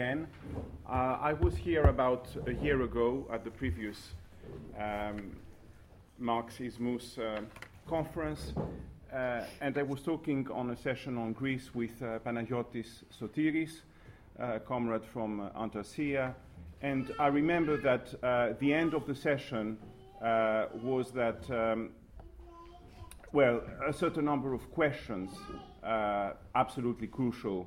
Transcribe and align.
again. 0.00 0.26
Uh, 0.88 1.18
I 1.20 1.34
was 1.34 1.54
here 1.54 1.82
about 1.82 2.26
a 2.46 2.54
year 2.54 2.80
ago 2.80 3.26
at 3.30 3.44
the 3.44 3.50
previous 3.50 4.14
um, 4.78 5.36
MarxIsMuss 6.18 7.18
uh, 7.18 7.42
conference, 7.86 8.54
uh, 9.12 9.42
and 9.60 9.76
I 9.76 9.82
was 9.82 10.00
talking 10.00 10.48
on 10.50 10.70
a 10.70 10.76
session 10.76 11.18
on 11.18 11.34
Greece 11.34 11.74
with 11.74 12.00
uh, 12.00 12.18
Panagiotis 12.20 13.04
Sotiris, 13.20 13.82
a 14.38 14.58
comrade 14.60 15.04
from 15.04 15.40
uh, 15.40 15.50
Antarsya, 15.50 16.34
and 16.80 17.12
I 17.18 17.26
remember 17.26 17.76
that 17.82 18.14
uh, 18.22 18.54
the 18.58 18.72
end 18.72 18.94
of 18.94 19.06
the 19.06 19.14
session 19.14 19.76
uh, 20.24 20.66
was 20.82 21.12
that, 21.12 21.42
um, 21.50 21.90
well, 23.32 23.60
a 23.86 23.92
certain 23.92 24.24
number 24.24 24.54
of 24.54 24.62
questions, 24.72 25.30
uh, 25.84 26.30
absolutely 26.54 27.06
crucial, 27.06 27.66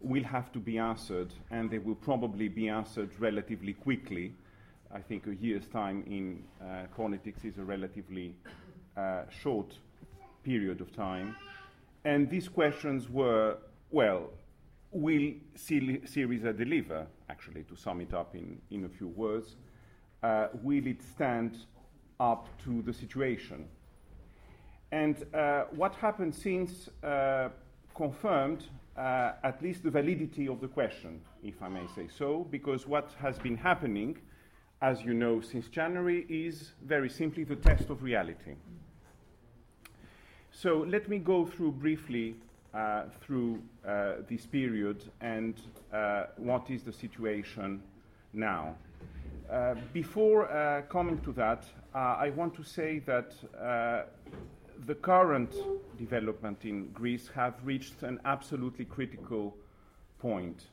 will 0.00 0.24
have 0.24 0.52
to 0.52 0.58
be 0.58 0.78
answered, 0.78 1.32
and 1.50 1.70
they 1.70 1.78
will 1.78 1.94
probably 1.94 2.48
be 2.48 2.68
answered 2.68 3.10
relatively 3.18 3.72
quickly. 3.72 4.34
I 4.92 5.00
think 5.00 5.26
a 5.26 5.34
year's 5.34 5.66
time 5.66 6.04
in 6.06 6.44
uh, 6.62 6.86
politics 6.96 7.44
is 7.44 7.58
a 7.58 7.64
relatively 7.64 8.34
uh, 8.96 9.22
short 9.42 9.74
period 10.42 10.80
of 10.80 10.94
time. 10.94 11.36
And 12.04 12.30
these 12.30 12.48
questions 12.48 13.08
were 13.10 13.58
well, 13.90 14.30
will 14.90 15.32
Syriza 15.56 16.56
deliver, 16.56 17.06
actually, 17.28 17.64
to 17.64 17.76
sum 17.76 18.00
it 18.00 18.14
up 18.14 18.34
in, 18.34 18.58
in 18.70 18.84
a 18.84 18.88
few 18.88 19.08
words? 19.08 19.56
Uh, 20.22 20.48
will 20.62 20.86
it 20.86 21.02
stand 21.02 21.58
up 22.20 22.48
to 22.64 22.82
the 22.82 22.92
situation? 22.92 23.66
And 24.90 25.24
uh, 25.34 25.64
what 25.70 25.94
happened 25.94 26.34
since 26.34 26.88
uh, 27.02 27.50
confirmed 27.94 28.64
uh, 28.98 29.32
at 29.44 29.62
least 29.62 29.84
the 29.84 29.90
validity 29.90 30.48
of 30.48 30.60
the 30.60 30.68
question, 30.68 31.20
if 31.42 31.62
I 31.62 31.68
may 31.68 31.86
say 31.94 32.08
so, 32.08 32.46
because 32.50 32.86
what 32.86 33.10
has 33.20 33.38
been 33.38 33.56
happening, 33.56 34.18
as 34.82 35.02
you 35.02 35.14
know, 35.14 35.40
since 35.40 35.68
January 35.68 36.26
is 36.28 36.72
very 36.84 37.08
simply 37.08 37.44
the 37.44 37.56
test 37.56 37.90
of 37.90 38.02
reality. 38.02 38.54
So 40.50 40.84
let 40.88 41.08
me 41.08 41.18
go 41.18 41.46
through 41.46 41.72
briefly 41.72 42.34
uh, 42.74 43.04
through 43.22 43.62
uh, 43.86 44.14
this 44.28 44.44
period 44.44 45.02
and 45.20 45.54
uh, 45.92 46.24
what 46.36 46.68
is 46.70 46.82
the 46.82 46.92
situation 46.92 47.82
now. 48.32 48.74
Uh, 49.50 49.74
before 49.94 50.50
uh, 50.50 50.82
coming 50.82 51.18
to 51.20 51.32
that, 51.32 51.64
I 51.94 52.30
want 52.30 52.54
to 52.54 52.62
say 52.62 53.00
that 53.06 53.32
the 54.86 54.94
current 54.94 55.54
development 55.96 56.64
in 56.64 56.88
Greece 56.92 57.28
have 57.34 57.54
reached 57.64 58.02
an 58.02 58.20
absolutely 58.24 58.84
critical 58.84 59.56
point, 60.18 60.68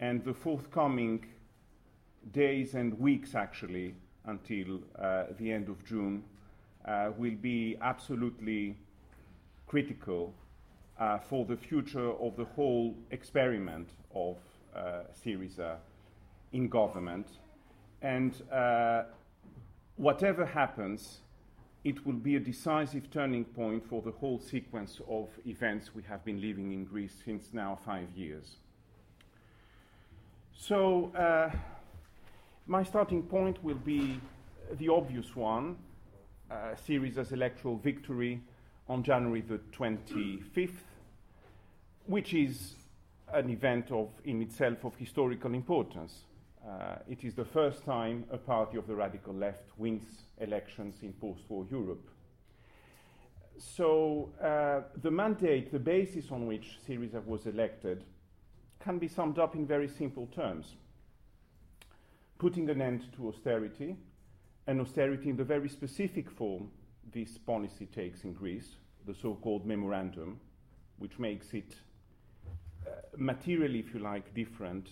and 0.00 0.24
the 0.24 0.34
forthcoming 0.34 1.24
days 2.32 2.74
and 2.74 2.98
weeks, 2.98 3.34
actually, 3.34 3.94
until 4.26 4.80
uh, 4.98 5.24
the 5.38 5.52
end 5.52 5.68
of 5.68 5.84
June, 5.84 6.22
uh, 6.86 7.10
will 7.16 7.34
be 7.34 7.76
absolutely 7.80 8.76
critical 9.66 10.32
uh, 10.98 11.18
for 11.18 11.44
the 11.44 11.56
future 11.56 12.12
of 12.12 12.36
the 12.36 12.44
whole 12.44 12.94
experiment 13.10 13.90
of 14.14 14.38
uh, 14.74 15.00
Syriza 15.24 15.76
in 16.52 16.68
government. 16.68 17.26
And 18.00 18.34
uh, 18.52 19.04
whatever 19.96 20.44
happens, 20.44 21.20
it 21.84 22.04
will 22.06 22.14
be 22.14 22.36
a 22.36 22.40
decisive 22.40 23.10
turning 23.10 23.44
point 23.44 23.86
for 23.88 24.00
the 24.00 24.10
whole 24.10 24.40
sequence 24.40 25.00
of 25.08 25.28
events 25.46 25.94
we 25.94 26.02
have 26.02 26.24
been 26.24 26.40
living 26.40 26.72
in 26.72 26.84
Greece 26.84 27.14
since 27.24 27.50
now 27.52 27.78
five 27.84 28.08
years. 28.16 28.56
So, 30.56 31.12
uh, 31.14 31.50
my 32.66 32.82
starting 32.82 33.22
point 33.22 33.62
will 33.62 33.74
be 33.74 34.18
the 34.78 34.88
obvious 34.88 35.36
one 35.36 35.76
uh, 36.50 36.74
Syriza's 36.88 37.32
electoral 37.32 37.76
victory 37.76 38.40
on 38.88 39.02
January 39.02 39.42
the 39.42 39.58
25th, 39.76 40.70
which 42.06 42.32
is 42.32 42.76
an 43.32 43.50
event 43.50 43.90
of, 43.90 44.10
in 44.24 44.40
itself 44.40 44.84
of 44.84 44.94
historical 44.96 45.52
importance. 45.52 46.24
Uh, 46.66 46.96
it 47.08 47.24
is 47.24 47.34
the 47.34 47.44
first 47.44 47.84
time 47.84 48.24
a 48.30 48.38
party 48.38 48.78
of 48.78 48.86
the 48.86 48.94
radical 48.94 49.34
left 49.34 49.66
wins 49.76 50.04
elections 50.38 50.96
in 51.02 51.12
post 51.12 51.42
war 51.48 51.66
Europe. 51.70 52.08
So, 53.58 54.32
uh, 54.42 54.88
the 55.00 55.10
mandate, 55.10 55.70
the 55.70 55.78
basis 55.78 56.30
on 56.30 56.46
which 56.46 56.78
Syriza 56.88 57.24
was 57.24 57.46
elected, 57.46 58.04
can 58.80 58.98
be 58.98 59.08
summed 59.08 59.38
up 59.38 59.54
in 59.54 59.66
very 59.66 59.88
simple 59.88 60.26
terms 60.34 60.74
putting 62.38 62.68
an 62.68 62.82
end 62.82 63.04
to 63.16 63.28
austerity, 63.28 63.96
and 64.66 64.80
austerity 64.80 65.30
in 65.30 65.36
the 65.36 65.44
very 65.44 65.68
specific 65.68 66.30
form 66.30 66.70
this 67.12 67.38
policy 67.38 67.86
takes 67.86 68.24
in 68.24 68.32
Greece, 68.32 68.76
the 69.06 69.14
so 69.14 69.34
called 69.34 69.64
memorandum, 69.64 70.40
which 70.98 71.18
makes 71.18 71.54
it 71.54 71.74
uh, 72.86 72.90
materially, 73.16 73.78
if 73.78 73.94
you 73.94 74.00
like, 74.00 74.34
different 74.34 74.88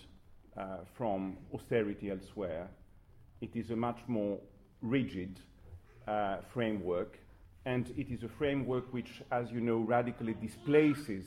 uh, 0.57 0.77
from 0.97 1.37
austerity 1.53 2.11
elsewhere. 2.11 2.69
It 3.41 3.55
is 3.55 3.71
a 3.71 3.75
much 3.75 3.99
more 4.07 4.39
rigid 4.81 5.39
uh, 6.07 6.37
framework, 6.53 7.17
and 7.65 7.93
it 7.97 8.11
is 8.11 8.23
a 8.23 8.29
framework 8.29 8.93
which, 8.93 9.21
as 9.31 9.51
you 9.51 9.61
know, 9.61 9.77
radically 9.77 10.33
displaces 10.33 11.25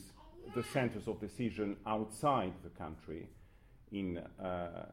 the 0.54 0.62
centers 0.72 1.08
of 1.08 1.20
decision 1.20 1.76
outside 1.86 2.52
the 2.62 2.70
country 2.70 3.28
in 3.92 4.18
uh, 4.18 4.44
uh, 4.44 4.86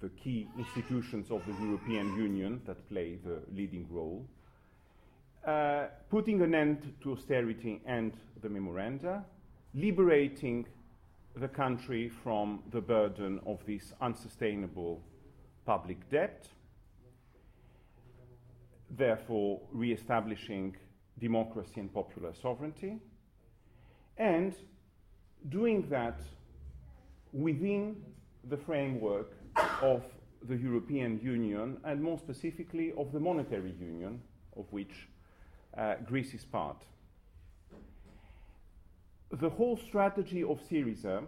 the 0.00 0.08
key 0.10 0.48
institutions 0.58 1.30
of 1.30 1.44
the 1.46 1.52
European 1.64 2.16
Union 2.16 2.60
that 2.66 2.88
play 2.88 3.18
the 3.24 3.40
leading 3.52 3.86
role. 3.90 4.24
Uh, 5.46 5.86
putting 6.10 6.42
an 6.42 6.54
end 6.54 6.92
to 7.02 7.12
austerity 7.12 7.80
and 7.86 8.12
the 8.42 8.48
memoranda, 8.48 9.24
liberating 9.74 10.66
the 11.36 11.48
country 11.48 12.08
from 12.08 12.62
the 12.70 12.80
burden 12.80 13.40
of 13.46 13.64
this 13.66 13.92
unsustainable 14.00 15.00
public 15.64 16.08
debt, 16.10 16.48
therefore 18.90 19.60
re 19.70 19.92
establishing 19.92 20.76
democracy 21.18 21.80
and 21.80 21.92
popular 21.92 22.32
sovereignty, 22.34 22.98
and 24.16 24.54
doing 25.48 25.86
that 25.88 26.20
within 27.32 27.96
the 28.48 28.56
framework 28.56 29.32
of 29.82 30.02
the 30.48 30.56
European 30.56 31.20
Union 31.20 31.76
and 31.84 32.02
more 32.02 32.18
specifically 32.18 32.92
of 32.96 33.12
the 33.12 33.20
monetary 33.20 33.74
union 33.78 34.20
of 34.56 34.64
which 34.70 35.08
uh, 35.76 35.94
Greece 36.06 36.34
is 36.34 36.44
part 36.44 36.84
the 39.30 39.48
whole 39.48 39.76
strategy 39.76 40.42
of 40.42 40.60
Syriza, 40.68 41.22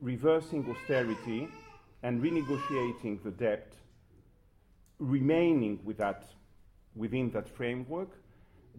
reversing 0.00 0.68
austerity 0.70 1.48
and 2.02 2.22
renegotiating 2.22 3.22
the 3.24 3.32
debt, 3.32 3.72
remaining 4.98 5.80
with 5.84 5.98
that, 5.98 6.24
within 6.94 7.30
that 7.32 7.48
framework, 7.48 8.10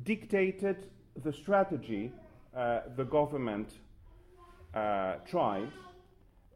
dictated 0.03 0.87
the 1.23 1.33
strategy 1.33 2.11
uh, 2.55 2.81
the 2.95 3.03
government 3.03 3.69
uh, 4.73 5.15
tried 5.29 5.71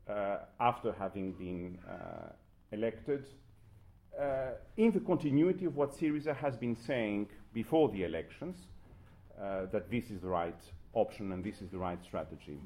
uh, 0.08 0.38
after 0.60 0.94
having 0.94 1.34
been 1.34 1.78
uh, 1.90 2.32
elected. 2.72 3.26
Uh, 4.20 4.52
in 4.78 4.92
the 4.92 5.00
continuity 5.00 5.66
of 5.66 5.76
what 5.76 5.98
Syriza 5.98 6.36
has 6.36 6.56
been 6.56 6.76
saying 6.76 7.28
before 7.54 7.90
the 7.90 8.04
elections, 8.04 8.58
uh, 9.42 9.66
that 9.72 9.90
this 9.90 10.10
is 10.10 10.22
the 10.22 10.28
right 10.28 10.62
option 10.94 11.32
and 11.32 11.44
this 11.44 11.62
is 11.62 11.70
the 11.70 11.78
right 11.78 12.04
strategy. 12.04 12.60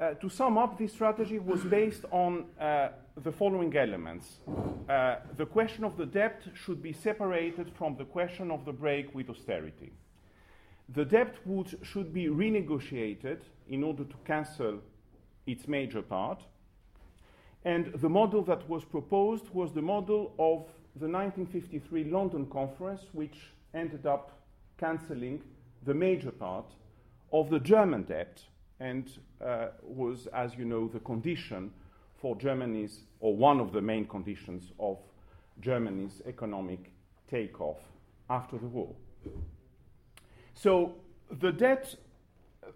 Uh, 0.00 0.14
to 0.14 0.30
sum 0.30 0.56
up, 0.56 0.78
this 0.78 0.92
strategy 0.92 1.38
was 1.38 1.60
based 1.64 2.04
on 2.10 2.46
uh, 2.58 2.88
the 3.22 3.30
following 3.30 3.76
elements. 3.76 4.38
Uh, 4.88 5.16
the 5.36 5.44
question 5.44 5.84
of 5.84 5.96
the 5.98 6.06
debt 6.06 6.40
should 6.54 6.82
be 6.82 6.92
separated 6.92 7.70
from 7.76 7.94
the 7.96 8.04
question 8.04 8.50
of 8.50 8.64
the 8.64 8.72
break 8.72 9.14
with 9.14 9.28
austerity. 9.28 9.92
The 10.88 11.04
debt 11.04 11.34
would, 11.44 11.78
should 11.82 12.14
be 12.14 12.26
renegotiated 12.28 13.40
in 13.68 13.82
order 13.82 14.04
to 14.04 14.14
cancel 14.24 14.80
its 15.46 15.68
major 15.68 16.00
part. 16.00 16.42
And 17.64 17.92
the 18.00 18.08
model 18.08 18.42
that 18.44 18.66
was 18.70 18.84
proposed 18.84 19.50
was 19.50 19.72
the 19.72 19.82
model 19.82 20.32
of 20.38 20.64
the 20.98 21.08
1953 21.08 22.04
London 22.04 22.46
Conference, 22.46 23.02
which 23.12 23.52
ended 23.74 24.06
up 24.06 24.40
cancelling 24.78 25.42
the 25.84 25.94
major 25.94 26.30
part 26.30 26.64
of 27.32 27.50
the 27.50 27.60
German 27.60 28.02
debt 28.04 28.42
and 28.80 29.10
uh, 29.44 29.68
was, 29.82 30.26
as 30.34 30.54
you 30.56 30.64
know, 30.64 30.88
the 30.88 31.00
condition 31.00 31.70
for 32.16 32.36
Germany's, 32.36 33.00
or 33.20 33.36
one 33.36 33.60
of 33.60 33.72
the 33.72 33.80
main 33.80 34.06
conditions 34.06 34.72
of 34.78 34.98
Germany's 35.60 36.22
economic 36.26 36.92
takeoff 37.30 37.78
after 38.28 38.58
the 38.58 38.66
war. 38.66 38.94
So 40.54 40.94
the 41.40 41.52
debt, 41.52 41.94
uh, 42.62 42.68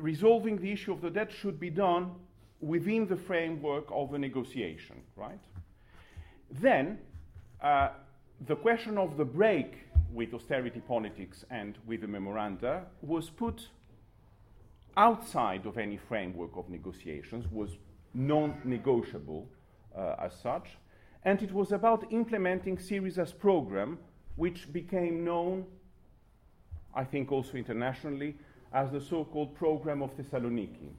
resolving 0.00 0.58
the 0.58 0.72
issue 0.72 0.92
of 0.92 1.00
the 1.00 1.10
debt 1.10 1.30
should 1.32 1.60
be 1.60 1.70
done 1.70 2.12
within 2.60 3.06
the 3.06 3.16
framework 3.16 3.84
of 3.90 4.14
a 4.14 4.18
negotiation, 4.18 4.96
right? 5.16 5.40
Then, 6.50 6.98
uh, 7.60 7.90
the 8.46 8.56
question 8.56 8.98
of 8.98 9.16
the 9.16 9.24
break 9.24 9.74
with 10.12 10.32
austerity 10.34 10.80
politics 10.80 11.44
and 11.50 11.76
with 11.86 12.00
the 12.00 12.06
memoranda 12.06 12.84
was 13.02 13.30
put 13.30 13.68
outside 14.98 15.64
of 15.64 15.78
any 15.78 15.96
framework 15.96 16.56
of 16.56 16.68
negotiations, 16.68 17.46
was 17.50 17.78
non 18.12 18.60
negotiable 18.64 19.48
uh, 19.96 20.16
as 20.18 20.34
such, 20.34 20.76
and 21.24 21.40
it 21.42 21.52
was 21.52 21.72
about 21.72 22.12
implementing 22.12 22.76
Syriza's 22.76 23.32
program, 23.32 23.98
which 24.36 24.70
became 24.72 25.24
known, 25.24 25.64
I 26.94 27.04
think 27.04 27.30
also 27.32 27.54
internationally, 27.56 28.36
as 28.72 28.90
the 28.90 29.00
so 29.00 29.24
called 29.24 29.54
Program 29.54 30.02
of 30.02 30.16
Thessaloniki. 30.16 30.90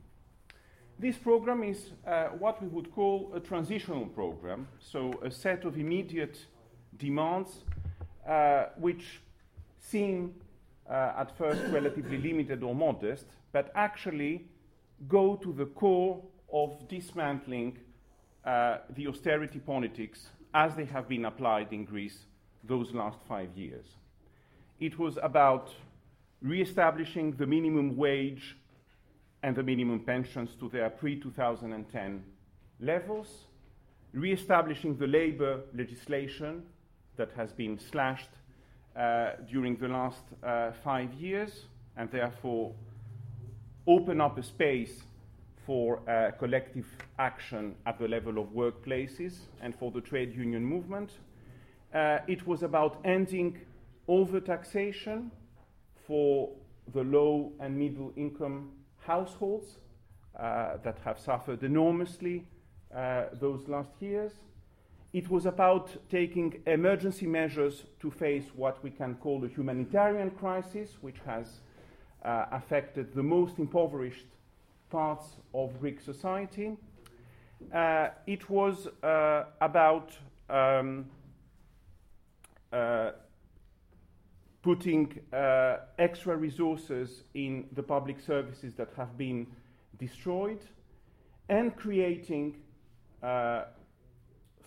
This 0.97 1.17
program 1.17 1.63
is 1.63 1.91
uh, 2.05 2.27
what 2.39 2.61
we 2.61 2.67
would 2.67 2.91
call 2.91 3.31
a 3.35 3.39
transitional 3.39 4.05
program, 4.05 4.67
so 4.79 5.13
a 5.23 5.31
set 5.31 5.65
of 5.65 5.77
immediate 5.77 6.45
demands 6.97 7.63
uh, 8.27 8.65
which 8.77 9.21
seem 9.77 10.33
uh, 10.89 11.13
at 11.17 11.37
first 11.37 11.61
relatively 11.71 12.17
limited 12.17 12.63
or 12.63 12.75
modest, 12.75 13.25
but 13.51 13.71
actually 13.75 14.45
go 15.07 15.35
to 15.35 15.53
the 15.53 15.65
core 15.65 16.21
of 16.51 16.87
dismantling 16.87 17.77
uh, 18.45 18.77
the 18.95 19.07
austerity 19.07 19.59
politics 19.59 20.27
as 20.53 20.75
they 20.75 20.85
have 20.85 21.07
been 21.07 21.25
applied 21.25 21.71
in 21.71 21.85
Greece 21.85 22.25
those 22.63 22.91
last 22.93 23.19
five 23.27 23.55
years. 23.55 23.85
It 24.79 24.97
was 24.97 25.17
about 25.21 25.73
re 26.41 26.61
establishing 26.61 27.33
the 27.33 27.45
minimum 27.45 27.97
wage 27.97 28.57
and 29.43 29.55
the 29.55 29.63
minimum 29.63 30.01
pensions 30.01 30.51
to 30.59 30.69
their 30.69 30.89
pre 30.89 31.19
2010 31.19 32.23
levels, 32.79 33.27
re 34.13 34.33
establishing 34.33 34.97
the 34.97 35.07
labor 35.07 35.61
legislation 35.73 36.63
that 37.17 37.31
has 37.35 37.51
been 37.51 37.77
slashed 37.77 38.29
uh, 38.95 39.31
during 39.49 39.75
the 39.77 39.87
last 39.87 40.23
uh, 40.43 40.71
five 40.83 41.13
years, 41.13 41.65
and 41.97 42.09
therefore 42.11 42.73
open 43.89 44.21
up 44.21 44.37
a 44.37 44.43
space 44.43 45.01
for 45.65 45.99
uh, 46.07 46.29
collective 46.37 46.85
action 47.17 47.75
at 47.87 47.97
the 47.97 48.07
level 48.07 48.37
of 48.37 48.47
workplaces 48.49 49.39
and 49.61 49.73
for 49.75 49.91
the 49.91 49.99
trade 49.99 50.31
union 50.35 50.63
movement. 50.63 51.09
Uh, 51.93 52.19
it 52.27 52.45
was 52.45 52.61
about 52.61 53.01
ending 53.03 53.57
overtaxation 54.07 55.31
for 56.05 56.49
the 56.93 57.03
low 57.03 57.51
and 57.59 57.75
middle 57.75 58.13
income 58.15 58.71
households 58.99 59.77
uh, 60.39 60.77
that 60.83 60.99
have 61.03 61.19
suffered 61.19 61.63
enormously 61.63 62.45
uh, 62.95 63.23
those 63.33 63.67
last 63.67 63.93
years. 63.99 64.33
It 65.13 65.31
was 65.31 65.47
about 65.47 65.89
taking 66.11 66.61
emergency 66.67 67.25
measures 67.25 67.85
to 68.01 68.11
face 68.11 68.45
what 68.55 68.83
we 68.83 68.91
can 68.91 69.15
call 69.15 69.43
a 69.43 69.47
humanitarian 69.47 70.29
crisis, 70.29 70.97
which 71.01 71.17
has 71.25 71.61
uh, 72.23 72.45
affected 72.51 73.13
the 73.13 73.23
most 73.23 73.59
impoverished 73.59 74.25
parts 74.89 75.25
of 75.53 75.79
Greek 75.79 76.01
society. 76.01 76.75
Uh, 77.73 78.09
it 78.25 78.49
was 78.49 78.87
uh, 79.03 79.43
about 79.61 80.11
um, 80.49 81.05
uh, 82.71 83.11
putting 84.61 85.19
uh, 85.31 85.77
extra 85.97 86.35
resources 86.35 87.23
in 87.33 87.65
the 87.73 87.83
public 87.83 88.19
services 88.19 88.73
that 88.75 88.89
have 88.95 89.17
been 89.17 89.47
destroyed 89.97 90.59
and 91.47 91.75
creating 91.75 92.55
uh, 93.23 93.63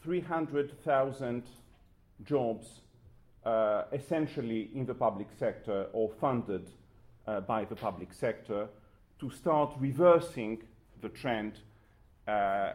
300,000 0.03 1.43
jobs 2.25 2.81
essentially 3.93 4.71
in 4.75 4.87
the 4.87 4.95
public 4.95 5.27
sector 5.39 5.87
or 5.93 6.09
funded 6.21 6.71
uh, 7.27 7.41
by 7.41 7.65
the 7.65 7.77
public 7.77 8.13
sector 8.13 8.69
to 9.21 9.31
start 9.31 9.73
reversing 9.79 10.63
the 11.01 11.09
trend, 11.09 11.61
uh, 12.27 12.73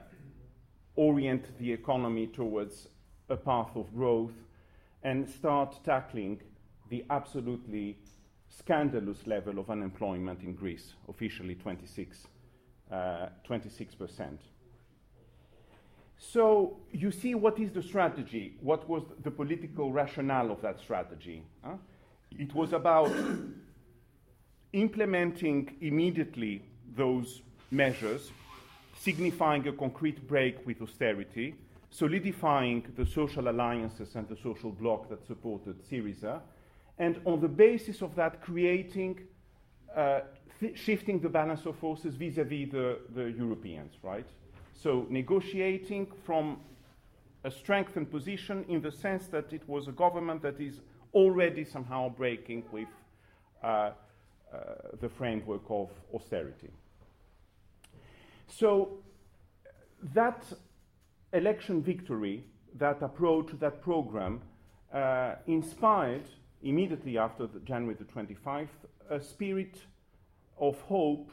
orient 0.95 1.57
the 1.59 1.71
economy 1.71 2.27
towards 2.27 2.87
a 3.29 3.35
path 3.35 3.75
of 3.75 3.93
growth, 3.93 4.33
and 5.03 5.29
start 5.29 5.79
tackling 5.83 6.39
the 6.89 7.03
absolutely 7.09 7.97
scandalous 8.49 9.27
level 9.27 9.59
of 9.59 9.69
unemployment 9.69 10.41
in 10.41 10.53
Greece, 10.53 10.93
officially 11.09 11.55
26, 11.55 12.27
uh, 12.91 13.27
26%. 13.47 14.37
So 16.17 16.77
you 16.91 17.11
see 17.11 17.35
what 17.35 17.59
is 17.59 17.71
the 17.71 17.83
strategy? 17.83 18.55
What 18.61 18.87
was 18.89 19.03
the 19.23 19.31
political 19.31 19.91
rationale 19.91 20.51
of 20.51 20.61
that 20.61 20.79
strategy? 20.79 21.43
Huh? 21.63 21.75
It 22.31 22.53
was 22.55 22.73
about 22.73 23.11
implementing 24.73 25.75
immediately 25.81 26.61
those 26.95 27.41
measures, 27.71 28.31
signifying 28.97 29.67
a 29.67 29.71
concrete 29.71 30.27
break 30.27 30.65
with 30.65 30.81
austerity, 30.81 31.55
solidifying 31.89 32.85
the 32.95 33.05
social 33.05 33.49
alliances 33.49 34.15
and 34.15 34.27
the 34.27 34.35
social 34.37 34.71
bloc 34.71 35.09
that 35.09 35.25
supported 35.25 35.75
Syriza, 35.89 36.41
and 36.99 37.19
on 37.25 37.39
the 37.39 37.47
basis 37.47 38.01
of 38.01 38.15
that, 38.15 38.41
creating, 38.41 39.19
uh, 39.95 40.21
th- 40.59 40.77
shifting 40.77 41.19
the 41.19 41.29
balance 41.29 41.65
of 41.65 41.75
forces 41.77 42.15
vis 42.15 42.37
a 42.37 42.43
vis 42.43 42.69
the, 42.71 43.33
Europeans, 43.37 43.93
right? 44.01 44.25
So, 44.73 45.05
negotiating 45.09 46.07
from 46.23 46.59
a 47.43 47.51
strengthened 47.51 48.11
position 48.11 48.65
in 48.67 48.81
the 48.81 48.91
sense 48.91 49.27
that 49.27 49.53
it 49.53 49.61
was 49.67 49.87
a 49.87 49.91
government 49.91 50.41
that 50.41 50.59
is 50.59 50.81
already 51.13 51.63
somehow 51.63 52.09
breaking 52.09 52.63
with 52.71 52.87
uh, 53.63 53.91
the 55.01 55.09
framework 55.09 55.63
of 55.69 55.89
austerity. 56.13 56.69
So, 58.47 58.99
that 60.13 60.43
election 61.33 61.81
victory, 61.81 62.45
that 62.75 63.01
approach, 63.01 63.47
that 63.59 63.81
program, 63.81 64.41
uh, 64.93 65.35
inspired 65.47 66.23
immediately 66.63 67.17
after 67.17 67.47
the 67.47 67.59
January 67.59 67.95
the 67.95 68.05
25th, 68.05 68.67
a 69.09 69.19
spirit 69.19 69.77
of 70.59 70.79
hope 70.81 71.31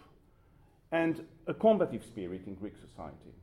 and 0.92 1.24
a 1.46 1.54
combative 1.54 2.04
spirit 2.04 2.42
in 2.46 2.54
Greek 2.54 2.74
society. 2.76 3.34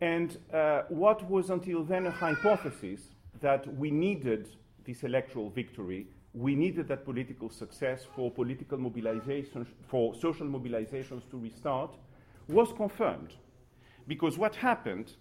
And 0.00 0.36
uh, 0.52 0.82
what 0.88 1.28
was 1.30 1.50
until 1.50 1.82
then 1.84 2.06
a 2.06 2.10
hypothesis 2.10 3.00
that 3.40 3.66
we 3.76 3.90
needed 3.90 4.48
this 4.84 5.02
electoral 5.02 5.50
victory, 5.50 6.06
we 6.34 6.56
needed 6.56 6.88
that 6.88 7.04
political 7.04 7.48
success 7.48 8.04
for 8.16 8.30
political 8.30 8.76
mobilizations, 8.76 9.66
for 9.86 10.14
social 10.16 10.46
mobilizations 10.46 11.22
to 11.30 11.38
restart, 11.38 11.94
was 12.48 12.72
confirmed. 12.72 13.34
Because 14.08 14.36
what 14.36 14.56
happened 14.56 15.12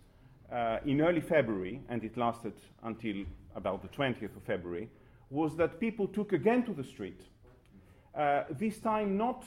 uh, 0.52 0.80
in 0.86 1.02
early 1.02 1.22
February, 1.22 1.82
and 1.88 2.04
it 2.04 2.18
lasted 2.18 2.54
until 2.82 3.24
about 3.56 3.84
the 3.84 3.88
20th 3.90 4.36
of 4.36 4.44
February, 4.44 4.90
was 5.30 5.56
that 5.56 5.80
people 5.80 6.08
took 6.08 6.34
again 6.34 6.66
to 6.66 6.74
the 6.74 6.84
street, 6.84 7.22
uh, 8.16 8.44
this 8.50 8.80
time 8.80 9.16
not 9.16 9.46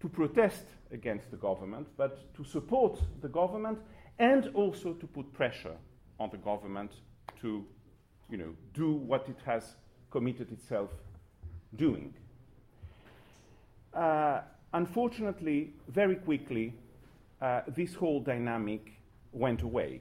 to 0.00 0.08
protest 0.08 0.66
against 0.92 1.30
the 1.32 1.36
government, 1.36 1.88
but 1.96 2.32
to 2.34 2.44
support 2.44 3.00
the 3.20 3.28
government 3.28 3.78
and 4.20 4.50
also 4.54 4.92
to 4.92 5.06
put 5.06 5.32
pressure 5.32 5.76
on 6.20 6.30
the 6.30 6.36
government 6.36 6.92
to 7.40 7.64
you 8.30 8.36
know, 8.36 8.54
do 8.72 8.92
what 8.92 9.28
it 9.28 9.38
has 9.44 9.76
committed 10.10 10.50
itself 10.52 10.90
doing. 11.76 12.14
Uh, 13.94 14.40
unfortunately, 14.72 15.72
very 15.88 16.16
quickly, 16.16 16.74
uh, 17.40 17.62
this 17.68 17.94
whole 17.94 18.20
dynamic 18.20 18.92
went 19.32 19.62
away. 19.62 20.00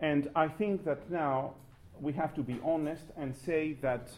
And 0.00 0.30
I 0.34 0.48
think 0.48 0.84
that 0.84 1.10
now 1.10 1.54
we 2.00 2.12
have 2.12 2.34
to 2.34 2.42
be 2.42 2.58
honest 2.64 3.04
and 3.16 3.34
say 3.34 3.74
that 3.82 4.10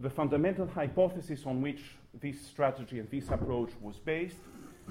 the 0.00 0.10
fundamental 0.10 0.66
hypothesis 0.66 1.44
on 1.46 1.60
which 1.60 1.82
this 2.20 2.40
strategy 2.40 2.98
and 2.98 3.10
this 3.10 3.28
approach 3.28 3.70
was 3.80 3.96
based 3.96 4.36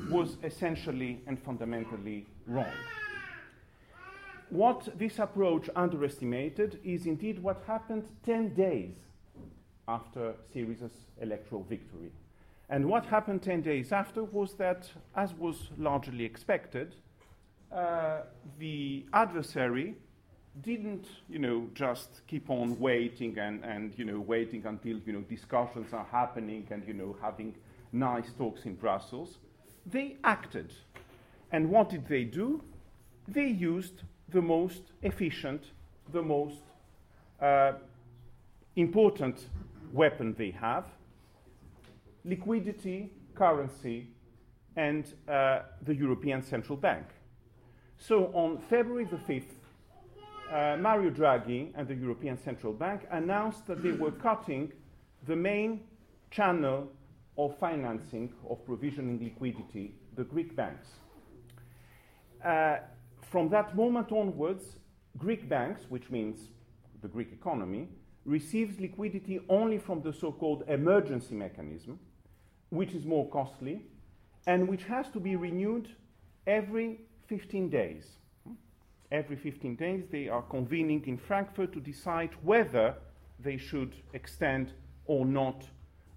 was 0.10 0.38
essentially 0.44 1.22
and 1.28 1.42
fundamentally 1.42 2.26
wrong. 2.48 2.72
What 4.50 4.98
this 4.98 5.20
approach 5.20 5.70
underestimated 5.76 6.80
is 6.84 7.06
indeed 7.06 7.42
what 7.42 7.62
happened 7.68 8.06
10 8.26 8.54
days 8.56 8.96
after 9.90 10.34
Syriza's 10.54 10.94
electoral 11.20 11.64
victory. 11.64 12.12
And 12.70 12.86
what 12.86 13.06
happened 13.08 13.42
10 13.42 13.62
days 13.64 13.92
after 13.92 14.24
was 14.24 14.54
that, 14.56 14.88
as 15.16 15.34
was 15.34 15.70
largely 15.78 16.24
expected, 16.24 16.96
uh, 17.72 18.22
the 18.60 19.06
adversary 19.14 19.96
didn't, 20.62 21.08
you 21.28 21.40
know, 21.40 21.68
just 21.74 22.22
keep 22.28 22.50
on 22.50 22.80
waiting 22.80 23.38
and, 23.40 23.64
and, 23.64 23.94
you 23.98 24.06
know, 24.06 24.20
waiting 24.20 24.66
until, 24.66 25.00
you 25.06 25.14
know, 25.14 25.22
discussions 25.22 25.94
are 25.94 26.06
happening 26.12 26.68
and, 26.70 26.88
you 26.88 26.94
know, 26.94 27.16
having 27.22 27.56
nice 27.92 28.32
talks 28.38 28.66
in 28.66 28.76
Brussels. 28.76 29.38
They 29.86 30.18
acted. 30.24 30.72
And 31.52 31.70
what 31.70 31.90
did 31.90 32.08
they 32.08 32.24
do? 32.24 32.62
They 33.28 33.48
used 33.48 34.04
the 34.30 34.42
most 34.42 34.84
efficient, 35.02 35.64
the 36.12 36.22
most 36.22 36.62
uh, 37.42 37.74
important 38.76 39.48
weapon 39.94 40.36
they 40.38 40.52
have 40.52 40.86
liquidity, 42.26 43.12
currency, 43.36 44.08
and 44.76 45.14
uh, 45.28 45.62
the 45.84 45.96
European 45.96 46.42
Central 46.42 46.78
Bank. 46.78 47.06
So 47.98 48.26
on 48.34 48.60
February 48.70 49.06
the 49.06 49.18
5th, 49.18 49.44
uh, 50.52 50.78
Mario 50.78 51.10
Draghi 51.10 51.72
and 51.76 51.88
the 51.88 51.96
European 51.96 52.38
Central 52.38 52.74
Bank 52.74 53.02
announced 53.12 53.68
that 53.68 53.84
they 53.84 53.92
were 53.92 54.12
cutting 54.12 54.72
the 55.28 55.36
main 55.36 55.82
channel 56.32 56.90
of 57.38 57.58
financing, 57.58 58.32
of 58.50 58.66
provisioning 58.66 59.24
liquidity, 59.24 59.96
the 60.16 60.24
Greek 60.24 60.56
banks. 60.56 60.88
Uh, 62.44 62.78
from 63.22 63.50
that 63.50 63.76
moment 63.76 64.12
onwards, 64.12 64.78
Greek 65.18 65.48
banks, 65.48 65.84
which 65.90 66.10
means 66.10 66.50
the 67.02 67.08
Greek 67.08 67.32
economy, 67.32 67.88
receives 68.26 68.80
liquidity 68.80 69.40
only 69.50 69.78
from 69.78 70.02
the 70.02 70.14
so 70.14 70.32
called 70.32 70.64
emergency 70.68 71.36
mechanism, 71.36 72.00
which 72.70 72.94
is 72.94 73.06
more 73.06 73.28
costly 73.30 73.82
and 74.48 74.68
which 74.68 74.84
has 74.84 75.10
to 75.10 75.20
be 75.20 75.36
renewed 75.36 75.90
every 76.48 77.00
15 77.28 77.70
days. 77.70 78.06
Every 79.12 79.36
15 79.36 79.76
days, 79.76 80.06
they 80.12 80.28
are 80.28 80.42
convening 80.44 81.04
in 81.08 81.18
Frankfurt 81.18 81.74
to 81.74 81.80
decide 81.80 82.32
whether 82.44 82.96
they 83.40 83.58
should 83.58 83.96
extend 84.14 84.74
or 85.06 85.26
not 85.26 85.66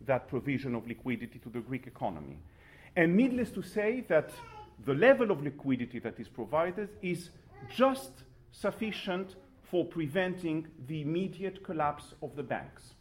that 0.06 0.28
provision 0.28 0.74
of 0.74 0.86
liquidity 0.86 1.38
to 1.38 1.48
the 1.48 1.60
Greek 1.60 1.86
economy. 1.86 2.38
And 2.96 3.16
needless 3.16 3.50
to 3.52 3.62
say, 3.62 4.04
that 4.08 4.30
the 4.84 4.94
level 4.94 5.30
of 5.30 5.42
liquidity 5.42 5.98
that 6.00 6.18
is 6.18 6.28
provided 6.28 6.90
is 7.00 7.30
just 7.74 8.10
sufficient 8.50 9.36
for 9.72 9.86
preventing 9.86 10.66
the 10.86 11.00
immediate 11.00 11.64
collapse 11.64 12.12
of 12.22 12.36
the 12.36 12.42
banks. 12.42 12.92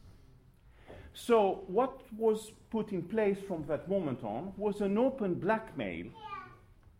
So, 1.13 1.65
what 1.67 1.99
was 2.17 2.53
put 2.69 2.93
in 2.93 3.01
place 3.03 3.37
from 3.45 3.65
that 3.67 3.89
moment 3.89 4.23
on 4.23 4.53
was 4.55 4.79
an 4.79 4.97
open 4.97 5.33
blackmail 5.33 6.05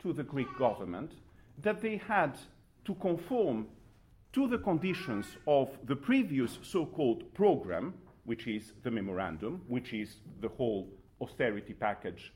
to 0.04 0.12
the 0.12 0.24
Greek 0.24 0.54
government 0.60 1.14
that 1.62 1.82
they 1.82 1.96
had 2.06 2.38
to 2.84 2.94
conform 2.96 3.68
to 4.34 4.46
the 4.50 4.58
conditions 4.58 5.26
of 5.48 5.70
the 5.86 5.96
previous 5.96 6.60
so 6.64 6.86
called 6.86 7.34
program, 7.34 7.94
which 8.26 8.48
is 8.48 8.74
the 8.84 8.92
memorandum, 8.92 9.62
which 9.70 9.94
is 9.94 10.18
the 10.42 10.50
whole 10.50 10.90
austerity 11.22 11.74
package 11.74 12.34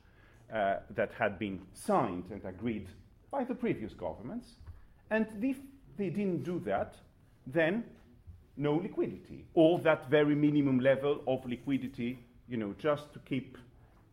uh, 0.53 0.77
that 0.91 1.11
had 1.19 1.37
been 1.37 1.59
signed 1.73 2.23
and 2.31 2.45
agreed 2.45 2.87
by 3.29 3.43
the 3.43 3.55
previous 3.55 3.93
governments. 3.93 4.55
And 5.09 5.27
if 5.41 5.57
they 5.97 6.09
didn't 6.09 6.43
do 6.43 6.61
that, 6.65 6.95
then 7.47 7.83
no 8.57 8.75
liquidity, 8.75 9.45
or 9.53 9.79
that 9.79 10.09
very 10.09 10.35
minimum 10.35 10.79
level 10.79 11.21
of 11.27 11.45
liquidity, 11.45 12.19
you 12.47 12.57
know, 12.57 12.73
just 12.79 13.11
to 13.13 13.19
keep 13.19 13.57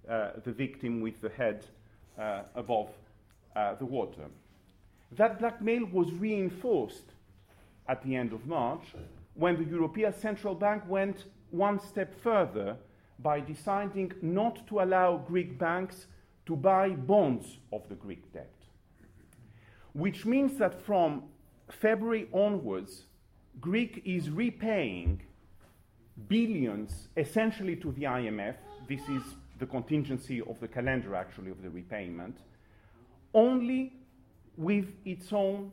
uh, 0.08 0.30
the 0.44 0.52
victim 0.52 1.00
with 1.00 1.20
the 1.20 1.28
head 1.30 1.64
uh, 2.18 2.42
above 2.54 2.88
uh, 3.54 3.74
the 3.76 3.84
water. 3.84 4.24
That 5.12 5.38
blackmail 5.38 5.86
was 5.92 6.12
reinforced 6.12 7.12
at 7.88 8.02
the 8.02 8.16
end 8.16 8.32
of 8.32 8.46
March 8.46 8.82
when 9.34 9.56
the 9.56 9.70
European 9.70 10.12
Central 10.12 10.54
Bank 10.54 10.82
went 10.88 11.24
one 11.50 11.78
step 11.78 12.14
further 12.20 12.76
by 13.18 13.40
deciding 13.40 14.12
not 14.22 14.66
to 14.68 14.80
allow 14.80 15.18
Greek 15.18 15.58
banks 15.58 16.06
to 16.46 16.56
buy 16.56 16.90
bonds 16.90 17.58
of 17.72 17.88
the 17.88 17.94
Greek 17.94 18.32
debt. 18.32 18.52
Which 19.92 20.24
means 20.24 20.58
that 20.58 20.82
from 20.82 21.24
February 21.68 22.28
onwards, 22.32 23.04
Greek 23.60 24.02
is 24.04 24.30
repaying 24.30 25.20
billions 26.28 27.08
essentially 27.16 27.76
to 27.76 27.92
the 27.92 28.02
IMF. 28.02 28.56
This 28.88 29.00
is 29.08 29.22
the 29.58 29.66
contingency 29.66 30.40
of 30.40 30.58
the 30.60 30.68
calendar, 30.68 31.14
actually, 31.14 31.50
of 31.50 31.62
the 31.62 31.70
repayment, 31.70 32.38
only 33.34 33.92
with 34.56 34.86
its 35.04 35.32
own 35.32 35.72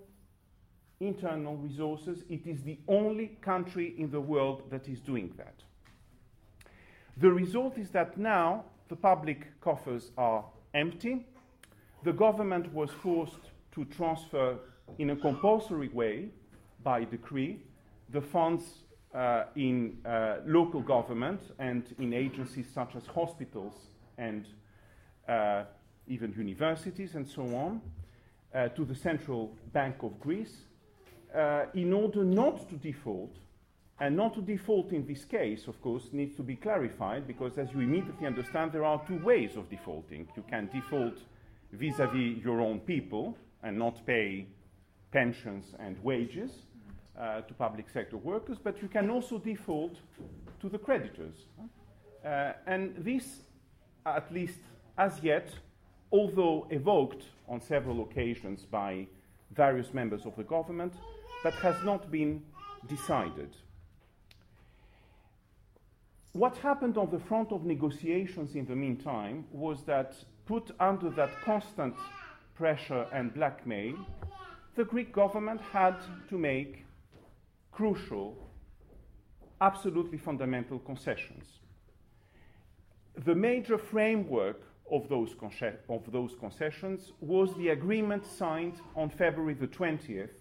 internal 1.00 1.58
resources. 1.58 2.24
It 2.30 2.46
is 2.46 2.62
the 2.64 2.78
only 2.88 3.38
country 3.42 3.96
in 3.98 4.12
the 4.12 4.22
world 4.22 4.64
that 4.70 4.88
is 4.88 5.00
doing 5.00 5.34
that. 5.38 5.56
The 7.18 7.32
result 7.32 7.78
is 7.78 7.90
that 7.92 8.18
now 8.18 8.66
the 8.88 8.96
public 8.96 9.60
coffers 9.62 10.12
are 10.18 10.46
empty. 10.74 11.26
The 12.04 12.14
government 12.14 12.72
was 12.74 12.92
forced 12.92 13.52
to 13.72 13.86
transfer 13.86 14.58
in 14.98 15.10
a 15.10 15.16
compulsory 15.16 15.90
way 15.90 16.30
by 16.84 17.04
decree 17.04 17.62
the 18.12 18.22
funds 18.22 18.64
uh, 19.14 19.44
in 19.56 19.98
uh, 20.06 20.38
local 20.46 20.82
government 20.82 21.42
and 21.60 21.84
in 22.00 22.14
agencies 22.14 22.68
such 22.74 22.96
as 22.96 23.06
hospitals 23.08 23.74
and 24.18 24.46
uh, 25.28 25.64
even 26.08 26.34
universities 26.34 27.16
and 27.16 27.28
so 27.28 27.44
on 27.56 27.82
uh, 28.54 28.68
to 28.70 28.86
the 28.86 28.96
Central 28.96 29.56
Bank 29.74 29.96
of 30.02 30.20
Greece 30.20 30.58
uh, 31.36 31.66
in 31.74 31.94
order 31.94 32.24
not 32.24 32.70
to 32.70 32.76
default. 32.76 33.36
And 34.02 34.16
not 34.16 34.34
to 34.36 34.42
default 34.42 34.94
in 34.94 35.06
this 35.06 35.26
case, 35.26 35.68
of 35.68 35.82
course, 35.82 36.08
needs 36.14 36.34
to 36.38 36.44
be 36.44 36.56
clarified 36.56 37.28
because, 37.28 37.58
as 37.58 37.68
you 37.74 37.82
immediately 37.82 38.26
understand, 38.26 38.72
there 38.72 38.86
are 38.86 39.02
two 39.06 39.22
ways 39.26 39.58
of 39.58 39.70
defaulting. 39.70 40.26
You 40.38 40.44
can 40.50 40.70
default 40.74 41.18
vis 41.74 42.00
a 42.00 42.08
vis 42.08 42.42
your 42.42 42.62
own 42.62 42.80
people 42.80 43.38
and 43.62 43.78
not 43.78 44.06
pay 44.06 44.48
pensions 45.12 45.76
and 45.80 46.02
wages 46.02 46.52
uh, 47.20 47.42
to 47.42 47.54
public 47.54 47.90
sector 47.90 48.18
workers, 48.18 48.58
but 48.64 48.82
you 48.82 48.88
can 48.88 49.10
also 49.10 49.38
default 49.38 49.96
to 50.62 50.70
the 50.70 50.78
creditors. 50.78 51.36
Uh, 52.26 52.54
and 52.66 52.96
this, 52.98 53.42
at 54.06 54.32
least 54.34 54.60
as 54.98 55.20
yet, 55.22 55.50
although 56.12 56.68
evoked 56.70 57.24
on 57.48 57.62
several 57.62 58.02
occasions 58.02 58.64
by 58.64 59.08
various 59.56 59.94
members 59.94 60.26
of 60.26 60.36
the 60.36 60.44
government, 60.44 60.94
but 61.44 61.54
has 61.56 61.76
not 61.84 62.12
been 62.12 62.42
decided. 62.88 63.56
What 66.34 66.58
happened 66.58 66.98
on 66.98 67.10
the 67.10 67.20
front 67.20 67.52
of 67.52 67.66
negotiations 67.66 68.56
in 68.56 68.66
the 68.66 68.76
meantime 68.76 69.46
was 69.52 69.84
that, 69.84 70.16
put 70.46 70.72
under 70.80 71.10
that 71.12 71.30
constant 71.44 71.96
pressure 72.56 73.06
and 73.14 73.34
blackmail, 73.34 73.96
the 74.76 74.84
Greek 74.84 75.12
government 75.14 75.62
had 75.62 75.96
to 76.30 76.38
make 76.38 76.86
crucial, 77.80 78.36
absolutely 79.62 80.18
fundamental 80.18 80.80
concessions. 80.80 81.46
The 83.24 83.34
major 83.34 83.78
framework 83.78 84.62
of 84.92 85.08
those, 85.08 85.34
of 85.88 86.12
those 86.12 86.36
concessions 86.38 87.14
was 87.22 87.54
the 87.56 87.70
agreement 87.70 88.26
signed 88.26 88.82
on 88.98 89.10
February 89.10 89.54
the 89.54 89.68
20th 89.68 90.36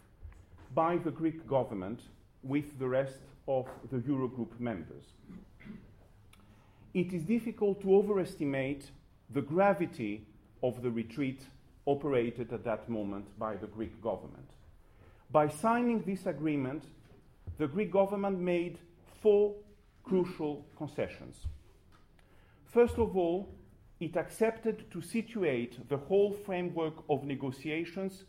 by 0.75 0.97
the 0.97 1.13
Greek 1.13 1.47
government 1.47 2.01
with 2.43 2.77
the 2.81 2.89
rest 2.89 3.21
of 3.47 3.69
the 3.93 3.99
Eurogroup 3.99 4.59
members. 4.59 5.05
It 6.93 7.13
is 7.13 7.23
difficult 7.23 7.81
to 7.83 7.95
overestimate 7.95 8.91
the 9.31 9.43
gravity 9.43 10.27
of 10.65 10.83
the 10.83 10.91
retreat 10.91 11.43
operated 11.87 12.53
at 12.53 12.65
that 12.65 12.89
moment 12.89 13.27
by 13.39 13.55
the 13.55 13.69
Greek 13.69 14.03
government. 14.03 14.51
By 15.31 15.47
signing 15.47 16.03
this 16.03 16.27
agreement, 16.27 16.83
the 17.59 17.67
Greek 17.67 17.91
government 17.91 18.39
made 18.41 18.79
four 19.21 19.55
crucial 20.05 20.65
concessions. 20.77 21.47
First 22.65 22.99
of 22.99 23.17
all, 23.17 23.49
it 24.01 24.17
accepted 24.17 24.91
to 24.93 25.03
situate 25.03 25.89
the 25.89 25.97
whole 25.97 26.33
framework 26.33 26.95
of 27.11 27.25
negotiations 27.25 28.25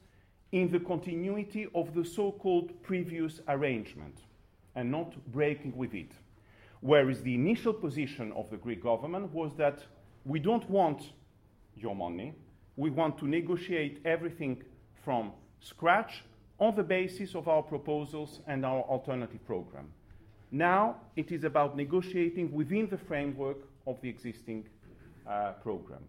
in 0.51 0.67
the 0.69 0.79
continuity 0.79 1.67
of 1.75 1.93
the 1.93 2.03
so 2.03 2.31
called 2.31 2.71
previous 2.81 3.39
arrangement 3.47 4.23
and 4.75 4.89
not 4.89 5.15
breaking 5.31 5.75
with 5.77 5.93
it. 5.93 6.11
Whereas 6.81 7.21
the 7.21 7.35
initial 7.35 7.73
position 7.73 8.31
of 8.31 8.49
the 8.49 8.57
Greek 8.57 8.81
government 8.81 9.31
was 9.31 9.53
that 9.57 9.83
we 10.25 10.39
don't 10.39 10.67
want 10.69 11.11
your 11.75 11.95
money, 11.95 12.33
we 12.77 12.89
want 12.89 13.17
to 13.19 13.27
negotiate 13.27 14.01
everything 14.05 14.63
from 15.03 15.33
scratch 15.59 16.23
on 16.59 16.75
the 16.75 16.83
basis 16.83 17.35
of 17.35 17.47
our 17.47 17.63
proposals 17.63 18.41
and 18.47 18.65
our 18.65 18.81
alternative 18.83 19.45
program. 19.45 19.87
Now 20.51 20.97
it 21.15 21.31
is 21.31 21.43
about 21.43 21.77
negotiating 21.77 22.51
within 22.51 22.87
the 22.89 22.97
framework 22.97 23.57
of 23.87 24.01
the 24.01 24.09
existing 24.09 24.65
uh, 25.27 25.53
program. 25.63 26.03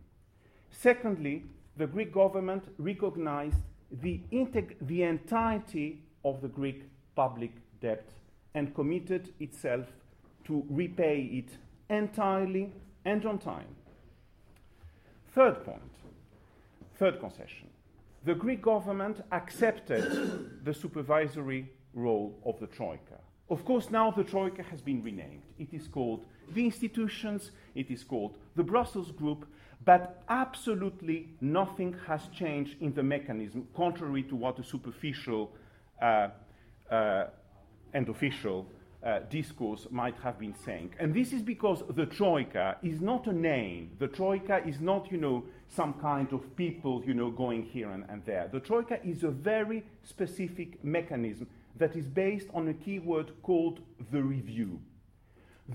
Secondly, 0.70 1.44
the 1.76 1.86
Greek 1.86 2.12
government 2.12 2.64
recognized 2.78 3.58
the, 4.02 4.20
integ- 4.32 4.76
the 4.82 5.02
entirety 5.02 6.02
of 6.24 6.40
the 6.40 6.48
Greek 6.48 6.84
public 7.14 7.52
debt 7.80 8.08
and 8.54 8.74
committed 8.74 9.32
itself 9.40 9.86
to 10.44 10.64
repay 10.68 11.28
it 11.32 11.50
entirely 11.88 12.72
and 13.04 13.24
on 13.24 13.38
time. 13.38 13.68
Third 15.32 15.64
point, 15.64 15.80
third 16.98 17.20
concession 17.20 17.68
the 18.24 18.34
Greek 18.34 18.62
government 18.62 19.22
accepted 19.32 20.64
the 20.64 20.74
supervisory 20.74 21.70
role 21.94 22.38
of 22.44 22.58
the 22.60 22.66
Troika. 22.66 23.18
Of 23.48 23.64
course, 23.64 23.90
now 23.90 24.10
the 24.10 24.24
Troika 24.24 24.62
has 24.62 24.80
been 24.80 25.02
renamed. 25.02 25.42
It 25.58 25.72
is 25.72 25.88
called 25.88 26.24
the 26.54 26.64
institutions, 26.64 27.50
it 27.74 27.90
is 27.90 28.04
called 28.04 28.36
the 28.56 28.62
Brussels 28.62 29.10
Group, 29.10 29.46
but 29.84 30.22
absolutely 30.28 31.28
nothing 31.40 31.96
has 32.06 32.28
changed 32.28 32.76
in 32.80 32.92
the 32.92 33.02
mechanism, 33.02 33.66
contrary 33.74 34.22
to 34.24 34.36
what 34.36 34.58
a 34.58 34.64
superficial 34.64 35.50
uh, 36.02 36.28
uh, 36.90 37.26
and 37.92 38.08
official 38.08 38.66
uh, 39.02 39.20
discourse 39.30 39.86
might 39.90 40.16
have 40.18 40.38
been 40.38 40.54
saying. 40.64 40.92
And 40.98 41.14
this 41.14 41.32
is 41.32 41.42
because 41.42 41.82
the 41.88 42.06
Troika 42.06 42.76
is 42.82 43.00
not 43.00 43.26
a 43.26 43.32
name. 43.32 43.90
The 43.98 44.08
Troika 44.08 44.62
is 44.66 44.80
not, 44.80 45.10
you 45.10 45.18
know, 45.18 45.44
some 45.70 45.94
kind 45.94 46.32
of 46.32 46.56
people, 46.56 47.02
you 47.06 47.14
know, 47.14 47.30
going 47.30 47.62
here 47.62 47.90
and, 47.90 48.04
and 48.08 48.24
there. 48.24 48.48
The 48.52 48.60
Troika 48.60 48.98
is 49.06 49.22
a 49.22 49.30
very 49.30 49.84
specific 50.02 50.82
mechanism 50.84 51.46
that 51.76 51.94
is 51.94 52.06
based 52.08 52.48
on 52.52 52.68
a 52.68 52.74
keyword 52.74 53.32
called 53.42 53.80
the 54.10 54.22
review. 54.22 54.80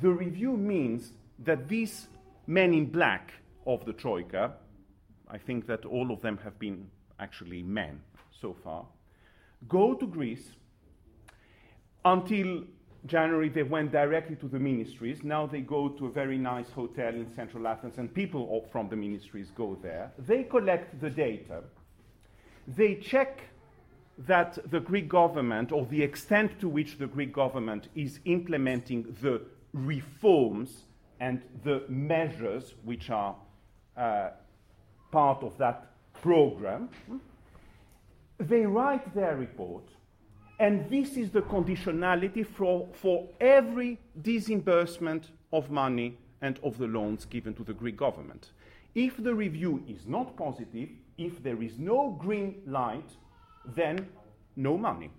The 0.02 0.10
review 0.10 0.58
means 0.58 1.14
that 1.40 1.70
these 1.70 2.08
men 2.46 2.74
in 2.74 2.88
black 2.88 3.34
of 3.66 3.86
the 3.86 3.94
Troika, 3.94 4.54
I 5.30 5.38
think 5.38 5.66
that 5.68 5.86
all 5.86 6.12
of 6.12 6.22
them 6.22 6.38
have 6.44 6.60
been 6.60 6.88
actually 7.20 7.64
men 7.64 8.02
so 8.42 8.56
far, 8.64 8.86
go 9.68 9.94
to 9.94 10.06
Greece. 10.06 10.52
Until 12.04 12.66
January, 13.06 13.50
they 13.50 13.64
went 13.64 13.92
directly 13.92 14.36
to 14.38 14.48
the 14.48 14.60
ministries. 14.60 15.24
Now 15.24 15.46
they 15.46 15.62
go 15.62 15.90
to 15.90 16.08
a 16.08 16.12
very 16.12 16.38
nice 16.38 16.70
hotel 16.70 17.14
in 17.14 17.34
central 17.36 17.68
Athens, 17.68 17.98
and 17.98 18.14
people 18.14 18.68
from 18.72 18.90
the 18.90 18.96
ministries 18.96 19.52
go 19.56 19.78
there. 19.82 20.12
They 20.18 20.44
collect 20.44 21.00
the 21.00 21.10
data. 21.10 21.64
They 22.68 22.96
check 22.96 23.42
that 24.18 24.58
the 24.72 24.80
Greek 24.80 25.10
government, 25.10 25.72
or 25.72 25.86
the 25.86 26.02
extent 26.02 26.60
to 26.62 26.70
which 26.70 26.98
the 26.98 27.08
Greek 27.08 27.34
government 27.34 27.90
is 27.96 28.20
implementing 28.26 29.16
the 29.22 29.42
reforms 29.74 30.86
and 31.20 31.42
the 31.64 31.84
measures 31.90 32.74
which 32.84 33.10
are 33.10 33.36
uh, 33.98 34.30
part 35.12 35.44
of 35.44 35.58
that 35.58 35.92
program, 36.22 36.90
they 38.40 38.66
write 38.66 39.14
their 39.14 39.36
report, 39.36 39.84
and 40.60 40.90
this 40.90 41.18
is 41.18 41.32
the 41.32 41.42
conditionality 41.42 42.46
for, 42.46 42.88
for 42.94 43.28
every 43.42 44.00
disbursement 44.22 45.32
of 45.52 45.70
money 45.70 46.18
and 46.42 46.60
of 46.64 46.78
the 46.78 46.88
loans 46.88 47.26
given 47.26 47.54
to 47.56 47.64
the 47.64 47.74
Greek 47.74 47.98
government. 47.98 48.52
If 48.94 49.22
the 49.22 49.34
review 49.34 49.84
is 49.88 50.08
not 50.08 50.38
positive, 50.38 50.90
if 51.18 51.44
there 51.44 51.62
is 51.62 51.78
no 51.78 52.12
green 52.12 52.62
light, 52.66 53.10
then 53.76 54.08
no 54.56 54.78
money. 54.78 55.10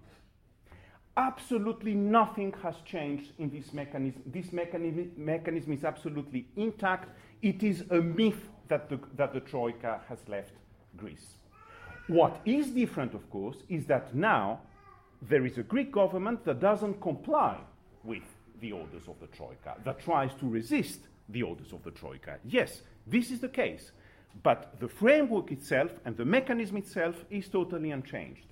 Absolutely 1.18 1.94
nothing 1.94 2.54
has 2.62 2.76
changed 2.84 3.32
in 3.38 3.50
this 3.50 3.72
mechanism. 3.72 4.22
This 4.26 4.52
mechanism, 4.52 5.12
mechanism 5.16 5.72
is 5.72 5.84
absolutely 5.84 6.46
intact. 6.56 7.08
It 7.42 7.62
is 7.62 7.84
a 7.90 7.96
myth 7.96 8.48
that 8.68 8.88
the, 8.88 8.98
that 9.16 9.32
the 9.32 9.40
Troika 9.40 10.00
has 10.08 10.18
left 10.28 10.52
Greece. 10.96 11.36
What 12.06 12.40
is 12.44 12.68
different, 12.68 13.14
of 13.14 13.28
course, 13.30 13.56
is 13.68 13.86
that 13.86 14.14
now 14.14 14.60
there 15.22 15.46
is 15.46 15.58
a 15.58 15.62
Greek 15.62 15.92
government 15.92 16.44
that 16.44 16.60
doesn't 16.60 17.00
comply 17.00 17.58
with 18.04 18.22
the 18.60 18.72
orders 18.72 19.08
of 19.08 19.18
the 19.20 19.26
Troika, 19.26 19.76
that 19.84 20.00
tries 20.00 20.34
to 20.34 20.48
resist 20.48 21.00
the 21.28 21.42
orders 21.42 21.72
of 21.72 21.82
the 21.82 21.90
Troika. 21.90 22.38
Yes, 22.44 22.82
this 23.06 23.30
is 23.30 23.40
the 23.40 23.48
case. 23.48 23.92
But 24.42 24.78
the 24.80 24.88
framework 24.88 25.50
itself 25.50 25.90
and 26.04 26.16
the 26.16 26.24
mechanism 26.24 26.76
itself 26.76 27.24
is 27.30 27.48
totally 27.48 27.90
unchanged. 27.90 28.46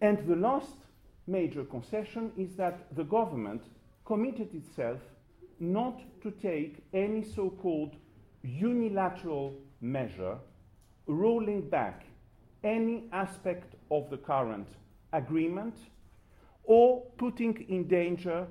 And 0.00 0.26
the 0.26 0.36
last 0.36 0.76
major 1.26 1.64
concession 1.64 2.32
is 2.36 2.56
that 2.56 2.94
the 2.96 3.04
government 3.04 3.62
committed 4.04 4.54
itself 4.54 4.98
not 5.60 6.00
to 6.22 6.30
take 6.30 6.82
any 6.94 7.22
so 7.22 7.50
called 7.50 7.96
unilateral 8.42 9.54
measure 9.80 10.38
rolling 11.06 11.68
back 11.68 12.04
any 12.64 13.04
aspect 13.12 13.74
of 13.90 14.08
the 14.10 14.16
current 14.16 14.68
agreement 15.12 15.74
or 16.64 17.02
putting 17.16 17.66
in 17.68 17.88
danger 17.88 18.46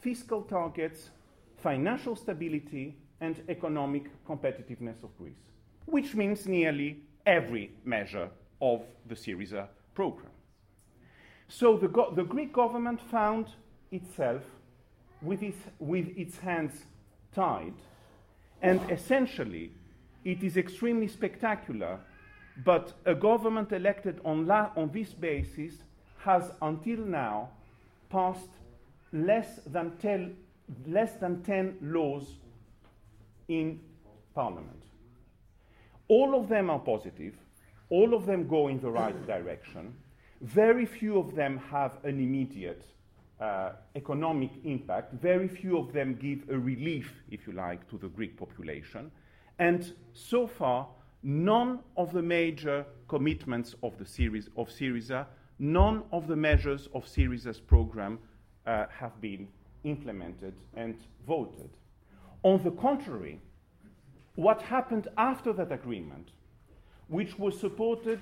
fiscal 0.00 0.42
targets, 0.42 1.10
financial 1.56 2.14
stability, 2.14 2.96
and 3.20 3.42
economic 3.48 4.04
competitiveness 4.26 5.02
of 5.02 5.16
Greece, 5.18 5.42
which 5.86 6.14
means 6.14 6.46
nearly 6.46 6.98
every 7.24 7.72
measure 7.84 8.28
of 8.60 8.82
the 9.06 9.14
Syriza 9.14 9.66
program. 9.94 10.30
So 11.48 11.76
the, 11.76 11.88
the 12.14 12.24
Greek 12.24 12.52
government 12.52 13.00
found 13.00 13.48
itself 13.90 14.42
with 15.22 15.42
its, 15.42 15.58
with 15.78 16.06
its 16.16 16.38
hands 16.38 16.84
tied, 17.34 17.74
and 18.62 18.80
essentially, 18.90 19.72
it 20.24 20.42
is 20.42 20.56
extremely 20.56 21.08
spectacular, 21.08 22.00
but 22.64 22.92
a 23.04 23.14
government 23.14 23.72
elected 23.72 24.20
on, 24.24 24.46
la- 24.46 24.70
on 24.76 24.90
this 24.92 25.12
basis 25.12 25.74
has 26.26 26.50
until 26.60 26.98
now 26.98 27.48
passed 28.10 28.50
less 29.12 29.60
than, 29.64 29.96
ten, 29.98 30.36
less 30.86 31.12
than 31.20 31.42
10 31.44 31.78
laws 31.80 32.24
in 33.48 33.78
Parliament. 34.34 34.82
All 36.08 36.34
of 36.34 36.48
them 36.48 36.68
are 36.68 36.80
positive, 36.80 37.34
all 37.90 38.12
of 38.12 38.26
them 38.26 38.48
go 38.48 38.66
in 38.68 38.80
the 38.80 38.90
right 38.90 39.26
direction. 39.34 39.94
Very 40.42 40.84
few 40.84 41.18
of 41.18 41.34
them 41.34 41.58
have 41.70 42.04
an 42.04 42.18
immediate 42.20 42.84
uh, 43.40 43.70
economic 43.94 44.50
impact. 44.64 45.14
Very 45.14 45.48
few 45.48 45.78
of 45.78 45.92
them 45.92 46.16
give 46.20 46.48
a 46.50 46.58
relief, 46.58 47.12
if 47.30 47.46
you 47.46 47.52
like, 47.52 47.88
to 47.90 47.98
the 47.98 48.08
Greek 48.08 48.36
population. 48.36 49.10
And 49.58 49.94
so 50.12 50.46
far, 50.46 50.88
none 51.22 51.78
of 51.96 52.12
the 52.12 52.22
major 52.22 52.84
commitments 53.08 53.74
of 53.82 53.96
the 53.98 54.04
series 54.04 54.48
of 54.56 54.68
Syriza, 54.68 55.26
none 55.58 56.02
of 56.12 56.26
the 56.26 56.36
measures 56.36 56.88
of 56.94 57.06
Syriza's 57.06 57.60
program 57.60 58.18
uh, 58.66 58.86
have 58.90 59.20
been 59.20 59.48
implemented 59.84 60.54
and 60.74 60.96
voted. 61.26 61.70
On 62.42 62.62
the 62.62 62.70
contrary, 62.72 63.40
what 64.34 64.60
happened 64.62 65.08
after 65.16 65.52
that 65.54 65.72
agreement, 65.72 66.30
which 67.08 67.38
was 67.38 67.58
supported 67.58 68.20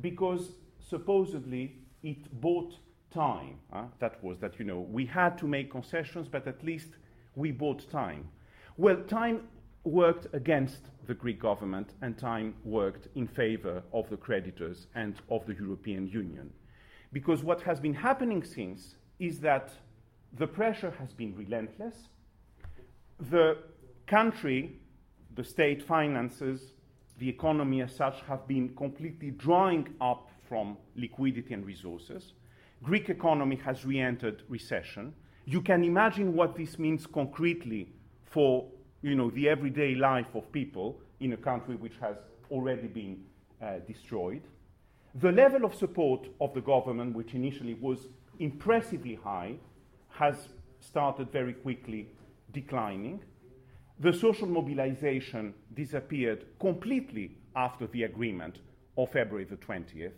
because 0.00 0.52
supposedly 0.88 1.76
it 2.02 2.40
bought 2.40 2.74
time. 3.12 3.56
Uh, 3.72 3.84
that 3.98 4.22
was 4.22 4.38
that, 4.38 4.58
you 4.58 4.64
know, 4.64 4.80
we 4.80 5.06
had 5.06 5.38
to 5.38 5.46
make 5.46 5.70
concessions, 5.70 6.28
but 6.30 6.46
at 6.46 6.62
least 6.64 6.88
we 7.34 7.50
bought 7.50 7.90
time. 7.90 8.28
Well, 8.76 8.96
time 9.08 9.48
worked 9.84 10.26
against 10.34 10.90
the 11.06 11.14
Greek 11.14 11.40
government, 11.40 11.94
and 12.02 12.16
time 12.16 12.54
worked 12.64 13.08
in 13.14 13.26
favor 13.26 13.82
of 13.92 14.08
the 14.10 14.16
creditors 14.16 14.86
and 14.94 15.16
of 15.30 15.44
the 15.46 15.54
European 15.54 16.06
Union. 16.06 16.50
Because 17.12 17.42
what 17.42 17.62
has 17.62 17.80
been 17.80 17.94
happening 17.94 18.44
since 18.44 18.94
is 19.18 19.40
that 19.40 19.70
the 20.38 20.46
pressure 20.46 20.92
has 20.98 21.12
been 21.12 21.34
relentless. 21.34 21.96
The 23.30 23.58
country, 24.06 24.78
the 25.34 25.44
state 25.44 25.82
finances, 25.82 26.72
the 27.18 27.28
economy 27.28 27.82
as 27.82 27.94
such 27.94 28.20
have 28.22 28.46
been 28.46 28.68
completely 28.76 29.30
drying 29.30 29.88
up 30.00 30.30
from 30.48 30.76
liquidity 30.96 31.54
and 31.54 31.66
resources. 31.66 32.32
Greek 32.82 33.08
economy 33.08 33.56
has 33.56 33.84
re-entered 33.84 34.42
recession. 34.48 35.12
You 35.44 35.60
can 35.60 35.84
imagine 35.84 36.34
what 36.34 36.56
this 36.56 36.78
means 36.78 37.06
concretely 37.06 37.92
for 38.24 38.66
you 39.02 39.14
know, 39.14 39.30
the 39.30 39.48
everyday 39.48 39.94
life 39.94 40.34
of 40.34 40.50
people 40.52 41.00
in 41.20 41.32
a 41.32 41.36
country 41.36 41.76
which 41.76 41.96
has 42.00 42.16
already 42.50 42.88
been 42.88 43.22
uh, 43.62 43.78
destroyed. 43.86 44.42
The 45.16 45.32
level 45.32 45.64
of 45.64 45.74
support 45.74 46.28
of 46.40 46.54
the 46.54 46.60
government, 46.60 47.14
which 47.14 47.34
initially 47.34 47.74
was 47.74 48.08
impressively 48.38 49.16
high, 49.16 49.56
has 50.10 50.48
started 50.80 51.30
very 51.32 51.54
quickly 51.54 52.08
declining. 52.52 53.20
The 53.98 54.12
social 54.12 54.46
mobilization 54.46 55.54
disappeared 55.74 56.46
completely 56.58 57.36
after 57.56 57.86
the 57.86 58.04
agreement 58.04 58.60
of 58.96 59.10
February 59.10 59.44
the 59.44 59.56
20th. 59.56 60.12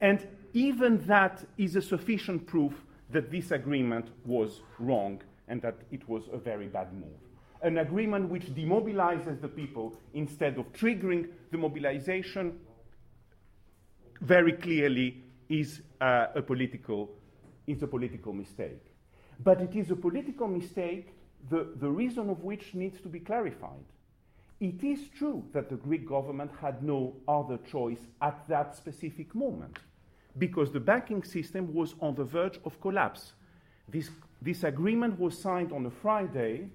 And 0.00 0.26
even 0.52 1.04
that 1.06 1.44
is 1.56 1.76
a 1.76 1.82
sufficient 1.82 2.46
proof 2.46 2.84
that 3.10 3.30
this 3.30 3.50
agreement 3.50 4.08
was 4.24 4.60
wrong 4.78 5.22
and 5.48 5.62
that 5.62 5.76
it 5.90 6.08
was 6.08 6.24
a 6.32 6.38
very 6.38 6.66
bad 6.66 6.92
move. 6.92 7.20
An 7.64 7.78
agreement 7.78 8.28
which 8.28 8.54
demobilizes 8.54 9.40
the 9.40 9.48
people 9.48 9.96
instead 10.12 10.58
of 10.58 10.72
triggering 10.72 11.28
the 11.50 11.58
mobilization 11.58 12.60
very 14.20 14.52
clearly 14.52 15.24
is 15.48 15.80
uh, 16.00 16.26
a 16.36 16.42
political 16.42 17.10
is 17.66 17.82
a 17.82 17.86
political 17.86 18.32
mistake. 18.32 18.82
But 19.42 19.60
it 19.60 19.74
is 19.74 19.90
a 19.90 19.96
political 19.96 20.46
mistake, 20.46 21.14
the, 21.50 21.72
the 21.80 21.88
reason 21.88 22.30
of 22.30 22.44
which 22.44 22.74
needs 22.74 23.00
to 23.00 23.08
be 23.08 23.20
clarified. 23.20 23.84
It 24.60 24.84
is 24.84 25.08
true 25.18 25.44
that 25.52 25.68
the 25.68 25.76
Greek 25.76 26.06
government 26.08 26.50
had 26.60 26.82
no 26.82 27.14
other 27.26 27.58
choice 27.70 28.00
at 28.20 28.46
that 28.48 28.76
specific 28.76 29.34
moment 29.34 29.78
because 30.38 30.72
the 30.72 30.80
banking 30.80 31.22
system 31.22 31.72
was 31.74 31.94
on 32.00 32.14
the 32.14 32.24
verge 32.24 32.58
of 32.64 32.80
collapse. 32.80 33.32
This, 33.88 34.10
this 34.40 34.64
agreement 34.64 35.18
was 35.18 35.38
signed 35.38 35.72
on 35.72 35.86
a 35.86 35.90
Friday. 35.90 36.68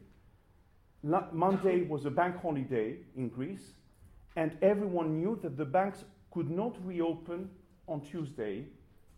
Monday 1.04 1.84
was 1.84 2.06
a 2.06 2.12
bank 2.12 2.42
holiday 2.42 2.98
in 3.16 3.30
Greece, 3.30 3.74
and 4.36 4.58
everyone 4.62 5.20
knew 5.20 5.40
that 5.42 5.58
the 5.58 5.66
banks 5.66 6.04
could 6.32 6.50
not 6.50 6.76
reopen 6.86 7.50
on 7.88 8.02
Tuesday 8.02 8.66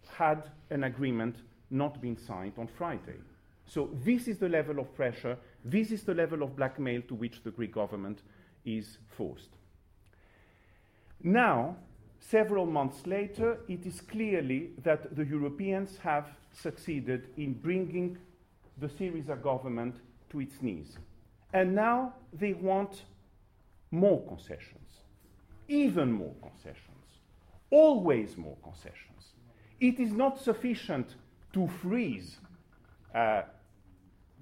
had 0.08 0.50
an 0.70 0.84
agreement 0.84 1.38
not 1.70 2.02
been 2.02 2.17
signed 2.17 2.54
on 2.58 2.67
Friday. 2.67 3.20
So, 3.65 3.89
this 4.04 4.28
is 4.28 4.38
the 4.38 4.50
level 4.50 4.80
of 4.80 4.94
pressure, 4.96 5.38
this 5.63 5.91
is 5.91 6.04
the 6.04 6.13
level 6.13 6.44
of 6.44 6.56
blackmail 6.56 7.02
to 7.08 7.15
which 7.15 7.44
the 7.44 7.52
Greek 7.52 7.74
government 7.74 8.22
is 8.65 8.98
forced. 9.08 9.50
Now, 11.24 11.78
several 12.20 12.65
months 12.65 13.08
later, 13.08 13.60
it 13.67 13.86
is 13.86 14.02
clearly 14.02 14.72
that 14.84 15.15
the 15.15 15.26
Europeans 15.26 15.98
have 15.98 16.28
succeeded 16.52 17.30
in 17.38 17.54
bringing 17.54 18.17
the 18.78 18.88
Syriza 18.88 19.41
government 19.41 19.96
to 20.30 20.41
its 20.41 20.62
knees. 20.62 20.98
And 21.54 21.76
now 21.76 22.14
they 22.34 22.54
want 22.54 23.04
more 23.92 24.26
concessions, 24.28 24.90
even 25.68 26.12
more 26.12 26.34
concessions, 26.42 27.06
always 27.70 28.38
more 28.38 28.58
concessions. 28.64 29.34
It 29.80 30.00
is 30.00 30.12
not 30.12 30.40
sufficient 30.40 31.16
to 31.54 31.68
freeze 31.82 32.38
uh, 33.14 33.42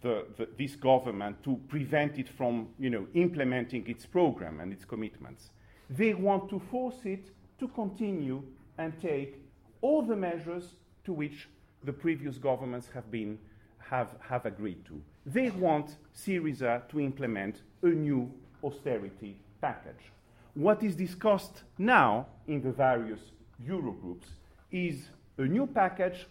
the, 0.01 0.25
the, 0.37 0.47
this 0.57 0.75
government 0.75 1.43
to 1.43 1.59
prevent 1.67 2.19
it 2.19 2.29
from 2.29 2.69
you 2.77 2.89
know, 2.89 3.07
implementing 3.13 3.87
its 3.87 4.05
program 4.05 4.59
and 4.59 4.71
its 4.71 4.85
commitments. 4.85 5.49
They 5.89 6.13
want 6.13 6.49
to 6.51 6.59
force 6.71 7.05
it 7.05 7.31
to 7.59 7.67
continue 7.69 8.43
and 8.77 8.93
take 9.01 9.41
all 9.81 10.01
the 10.01 10.15
measures 10.15 10.75
to 11.05 11.13
which 11.13 11.49
the 11.83 11.93
previous 11.93 12.37
governments 12.37 12.87
have, 12.93 13.09
been, 13.09 13.39
have, 13.79 14.09
have 14.21 14.45
agreed 14.45 14.85
to. 14.85 15.01
They 15.33 15.49
want 15.51 15.97
Syriza 16.15 16.87
to 16.89 16.99
implement 16.99 17.61
a 17.83 17.87
new 17.87 18.31
austerity 18.63 19.37
package. 19.61 20.11
What 20.53 20.83
is 20.83 20.95
discussed 20.95 21.63
now 21.77 22.27
in 22.47 22.61
the 22.61 22.71
various 22.71 23.19
Eurogroups 23.65 24.27
is 24.71 25.09
a 25.37 25.43
new 25.43 25.67
package 25.67 26.27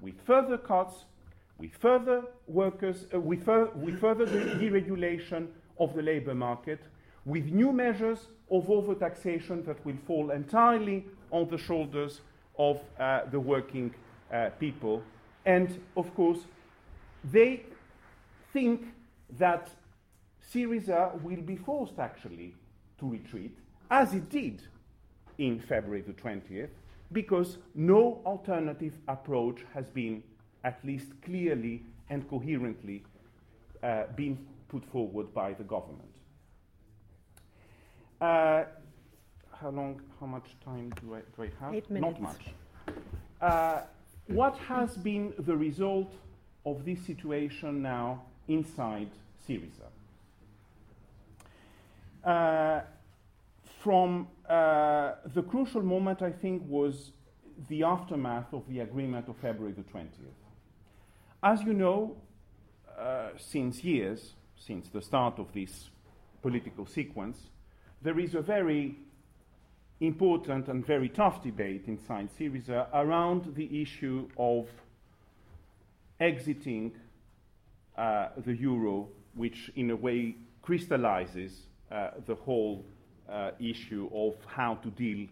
with 0.00 0.14
further 0.26 0.58
cuts 0.58 1.04
with 1.62 1.74
further 1.76 2.24
workers, 2.48 3.06
uh, 3.14 3.20
with, 3.20 3.44
fur- 3.44 3.70
with 3.76 4.00
further 4.00 4.26
deregulation 4.26 5.46
of 5.78 5.94
the 5.94 6.02
labor 6.02 6.34
market, 6.34 6.80
with 7.24 7.44
new 7.46 7.72
measures 7.72 8.26
of 8.50 8.66
overtaxation 8.66 9.64
that 9.64 9.84
will 9.86 9.96
fall 10.04 10.32
entirely 10.32 11.04
on 11.30 11.48
the 11.48 11.56
shoulders 11.56 12.20
of 12.58 12.80
uh, 12.98 13.20
the 13.30 13.38
working 13.38 13.94
uh, 14.32 14.50
people. 14.58 15.04
And 15.46 15.80
of 15.96 16.12
course, 16.16 16.40
they 17.30 17.62
think 18.52 18.86
that 19.38 19.70
Syriza 20.52 21.20
will 21.22 21.40
be 21.40 21.56
forced 21.56 21.98
actually 21.98 22.54
to 22.98 23.08
retreat, 23.08 23.56
as 23.90 24.14
it 24.14 24.28
did 24.28 24.62
in 25.38 25.60
February 25.60 26.02
the 26.02 26.12
20th, 26.12 26.68
because 27.12 27.58
no 27.74 28.20
alternative 28.26 28.94
approach 29.08 29.60
has 29.74 29.88
been 29.90 30.22
at 30.64 30.78
least 30.84 31.08
clearly 31.24 31.82
and 32.10 32.28
coherently 32.28 33.02
uh, 33.82 34.04
been 34.16 34.38
put 34.68 34.84
forward 34.86 35.32
by 35.34 35.52
the 35.52 35.64
government. 35.64 36.08
Uh, 38.20 38.64
how 39.60 39.70
long, 39.70 40.00
how 40.20 40.26
much 40.26 40.56
time 40.64 40.92
do 41.00 41.14
I, 41.14 41.20
do 41.36 41.42
I 41.42 41.64
have? 41.64 41.74
Eight 41.74 41.90
minutes. 41.90 42.20
Not 42.20 42.22
much. 42.22 42.46
Uh, 43.40 43.80
what 44.28 44.56
has 44.58 44.96
been 44.96 45.34
the 45.38 45.56
result 45.56 46.12
of 46.64 46.84
this 46.84 47.00
situation 47.04 47.82
now 47.82 48.22
inside 48.52 49.10
Syriza? 49.48 49.88
Uh, 52.24 52.82
from 53.82 54.28
uh, 54.48 55.14
the 55.34 55.42
crucial 55.42 55.82
moment, 55.82 56.22
I 56.22 56.30
think, 56.30 56.62
was 56.68 57.12
the 57.68 57.82
aftermath 57.82 58.52
of 58.52 58.62
the 58.68 58.80
agreement 58.80 59.28
of 59.28 59.36
February 59.36 59.72
the 59.72 59.82
20th. 59.82 60.08
As 61.42 61.62
you 61.62 61.74
know, 61.74 62.16
uh, 62.98 63.30
since 63.36 63.82
years, 63.82 64.34
since 64.56 64.88
the 64.88 65.02
start 65.02 65.38
of 65.38 65.52
this 65.52 65.90
political 66.42 66.86
sequence, 66.86 67.38
there 68.02 68.18
is 68.18 68.34
a 68.34 68.40
very 68.40 68.96
important 70.00 70.68
and 70.68 70.84
very 70.86 71.08
tough 71.08 71.42
debate 71.42 71.84
inside 71.86 72.28
Syriza 72.38 72.88
around 72.92 73.54
the 73.54 73.82
issue 73.82 74.28
of 74.36 74.68
exiting 76.20 76.92
uh, 77.96 78.28
the 78.44 78.54
euro, 78.54 79.08
which 79.34 79.70
in 79.76 79.90
a 79.90 79.96
way 79.96 80.36
crystallizes 80.62 81.66
uh, 81.90 82.10
the 82.26 82.34
whole 82.34 82.84
uh, 83.30 83.50
issue 83.60 84.08
of 84.14 84.34
how 84.46 84.74
to 84.76 84.90
deal 84.90 85.26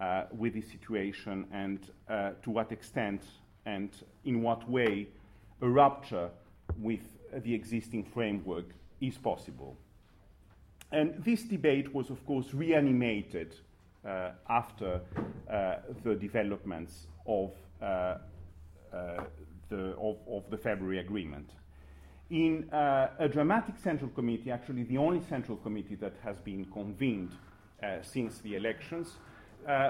uh, 0.00 0.24
with 0.36 0.54
this 0.54 0.70
situation 0.70 1.46
and 1.52 1.90
uh, 2.08 2.30
to 2.42 2.50
what 2.50 2.72
extent 2.72 3.22
and 3.66 3.90
in 4.24 4.42
what 4.42 4.68
way 4.68 5.06
a 5.60 5.68
rupture 5.68 6.30
with 6.78 7.00
the 7.44 7.54
existing 7.54 8.02
framework 8.02 8.64
is 9.00 9.16
possible. 9.18 9.76
And 10.92 11.22
this 11.24 11.42
debate 11.42 11.94
was, 11.94 12.10
of 12.10 12.24
course, 12.26 12.52
reanimated 12.52 13.54
uh, 14.04 14.30
after 14.48 15.00
uh, 15.50 15.76
the 16.02 16.14
developments 16.14 17.06
of, 17.26 17.52
uh, 17.82 18.16
the, 19.68 19.94
of, 20.00 20.16
of, 20.28 20.50
the 20.50 20.56
February 20.56 20.98
Agreement. 20.98 21.50
In 22.30 22.70
uh, 22.72 23.10
a 23.18 23.28
dramatic 23.28 23.74
central 23.82 24.10
committee, 24.10 24.50
actually 24.50 24.84
the 24.84 24.98
only 24.98 25.20
central 25.28 25.56
committee 25.56 25.96
that 25.96 26.14
has 26.22 26.38
been 26.38 26.64
convened 26.66 27.32
uh, 27.82 27.96
since 28.02 28.38
the 28.38 28.54
elections, 28.54 29.16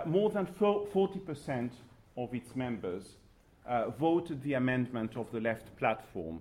more 0.07 0.31
than 0.31 0.47
40% 0.47 1.71
of 2.17 2.35
its 2.35 2.57
members 2.57 3.17
uh, 3.67 3.91
voted 3.91 4.43
the 4.43 4.55
amendment 4.55 5.17
of 5.17 5.31
the 5.33 5.41
left 5.41 5.77
platform 5.77 6.41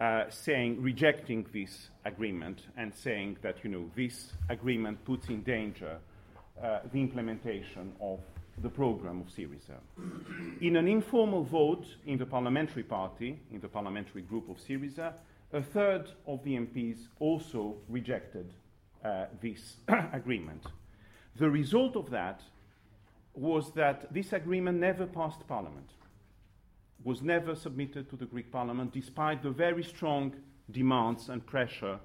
uh, 0.00 0.24
saying, 0.30 0.80
rejecting 0.80 1.46
this 1.52 1.90
agreement 2.04 2.62
and 2.76 2.94
saying 2.94 3.36
that, 3.42 3.56
you 3.62 3.70
know, 3.70 3.90
this 3.94 4.32
agreement 4.48 5.04
puts 5.04 5.28
in 5.28 5.42
danger 5.42 5.98
uh, 6.62 6.80
the 6.92 7.00
implementation 7.00 7.92
of 8.00 8.20
the 8.62 8.68
program 8.68 9.20
of 9.20 9.26
Syriza. 9.28 9.78
in 10.60 10.76
an 10.76 10.86
informal 10.86 11.42
vote 11.42 11.86
in 12.06 12.18
the 12.18 12.26
parliamentary 12.26 12.82
party, 12.82 13.38
in 13.52 13.60
the 13.60 13.68
parliamentary 13.68 14.22
group 14.22 14.48
of 14.48 14.56
Syriza, 14.58 15.12
a 15.52 15.62
third 15.62 16.10
of 16.26 16.42
the 16.44 16.56
MPs 16.56 17.08
also 17.18 17.76
rejected 17.88 18.52
uh, 19.04 19.26
this 19.40 19.76
agreement. 20.12 20.64
The 21.36 21.50
result 21.50 21.96
of 21.96 22.10
that 22.10 22.42
was 23.34 23.72
that 23.72 24.12
this 24.12 24.32
agreement 24.32 24.78
never 24.78 25.06
passed 25.06 25.46
parliament 25.46 25.90
was 27.04 27.22
never 27.22 27.54
submitted 27.54 28.10
to 28.10 28.16
the 28.16 28.26
Greek 28.26 28.52
parliament, 28.52 28.92
despite 28.92 29.42
the 29.42 29.50
very 29.50 29.82
strong 29.82 30.34
demands 30.70 31.28
and 31.28 31.44
pressure 31.46 31.98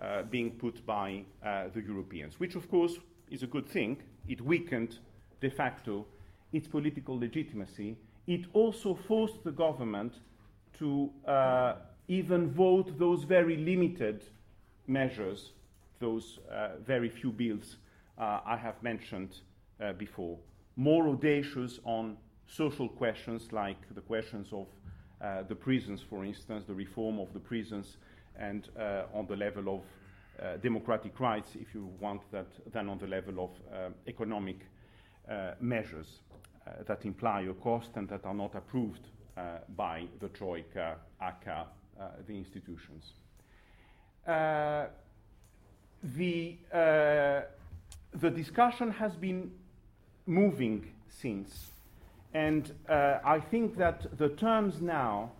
uh, 0.00 0.22
being 0.24 0.50
put 0.50 0.84
by 0.84 1.22
uh, 1.44 1.64
the 1.72 1.80
Europeans, 1.80 2.40
which, 2.40 2.56
of 2.56 2.68
course, 2.68 2.98
is 3.30 3.42
a 3.42 3.46
good 3.46 3.68
thing. 3.68 4.02
It 4.28 4.40
weakened 4.40 4.98
de 5.40 5.50
facto 5.50 6.06
its 6.52 6.66
political 6.66 7.18
legitimacy. 7.18 7.96
It 8.26 8.46
also 8.52 8.94
forced 8.94 9.44
the 9.44 9.52
government 9.52 10.14
to 10.78 11.10
uh, 11.26 11.74
even 12.08 12.50
vote 12.50 12.98
those 12.98 13.24
very 13.24 13.56
limited 13.56 14.24
measures, 14.86 15.52
those 16.00 16.38
uh, 16.50 16.70
very 16.84 17.08
few 17.08 17.30
bills 17.30 17.76
uh, 18.18 18.40
I 18.44 18.56
have 18.56 18.82
mentioned 18.82 19.40
uh, 19.80 19.92
before, 19.92 20.38
more 20.76 21.08
audacious 21.08 21.80
on 21.84 22.16
social 22.46 22.88
questions 22.88 23.52
like 23.52 23.78
the 23.94 24.00
questions 24.00 24.52
of 24.52 24.66
uh, 25.20 25.42
the 25.48 25.54
prisons, 25.54 26.00
for 26.02 26.24
instance, 26.24 26.64
the 26.66 26.74
reform 26.74 27.18
of 27.18 27.32
the 27.32 27.38
prisons, 27.38 27.96
and 28.38 28.68
uh, 28.78 29.04
on 29.14 29.26
the 29.26 29.36
level 29.36 29.76
of 29.76 29.82
uh, 30.44 30.56
democratic 30.56 31.18
rights, 31.20 31.50
if 31.54 31.74
you 31.74 31.88
want 32.00 32.20
that, 32.32 32.46
than 32.72 32.88
on 32.88 32.98
the 32.98 33.06
level 33.06 33.44
of 33.44 33.92
economic 34.06 34.60
measures 35.60 36.20
that 36.86 37.04
imply 37.04 37.42
a 37.42 37.52
cost 37.54 37.90
and 37.94 38.08
that 38.08 38.24
are 38.24 38.34
not 38.34 38.54
approved 38.54 39.08
by 39.76 40.04
the 40.20 40.28
Troika, 40.28 40.96
aka 41.20 41.66
Uh, 42.02 42.08
the 42.26 42.36
institutions. 42.36 43.12
Uh, 44.26 44.86
the, 46.02 46.56
uh, 46.72 47.42
the 48.14 48.28
discussion 48.28 48.90
has 48.90 49.14
been 49.14 49.52
moving 50.26 50.90
since 51.08 51.70
and 52.34 52.72
uh, 52.88 53.18
I 53.24 53.38
think 53.38 53.76
that 53.76 54.18
the 54.18 54.30
terms 54.30 54.80
now 54.80 55.30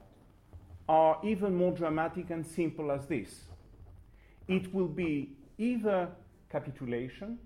are 0.88 1.18
even 1.24 1.56
more 1.56 1.72
dramatic 1.72 2.30
and 2.30 2.46
simple 2.46 2.92
as 2.92 3.06
this. 3.06 3.46
It 4.46 4.72
will 4.72 4.88
be 4.88 5.30
either 5.58 6.10
capitulation, 6.48 7.38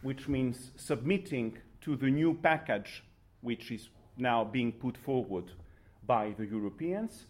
which 0.00 0.26
means 0.26 0.70
submitting 0.76 1.58
to 1.82 1.96
the 1.96 2.06
new 2.06 2.32
package 2.32 3.04
which 3.42 3.70
is 3.70 3.90
now 4.16 4.42
being 4.42 4.72
put 4.72 4.96
forward 4.96 5.50
by 6.06 6.34
the 6.38 6.46
Europeans, 6.46 7.26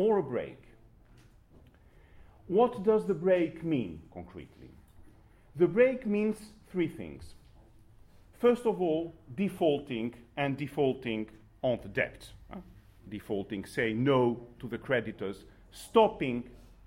or 0.00 0.16
a 0.16 0.22
break. 0.22 0.62
What 2.46 2.82
does 2.82 3.04
the 3.06 3.14
break 3.14 3.62
mean 3.62 4.00
concretely? 4.14 4.70
The 5.56 5.66
break 5.66 6.06
means 6.06 6.38
three 6.72 6.88
things. 6.88 7.34
First 8.38 8.64
of 8.64 8.80
all, 8.80 9.14
defaulting 9.36 10.14
and 10.38 10.56
defaulting 10.56 11.26
on 11.60 11.80
the 11.82 11.88
debt. 11.88 12.26
Uh, 12.50 12.56
defaulting, 13.10 13.66
say 13.66 13.92
no 13.92 14.40
to 14.58 14.68
the 14.68 14.78
creditors, 14.78 15.44
stopping 15.70 16.44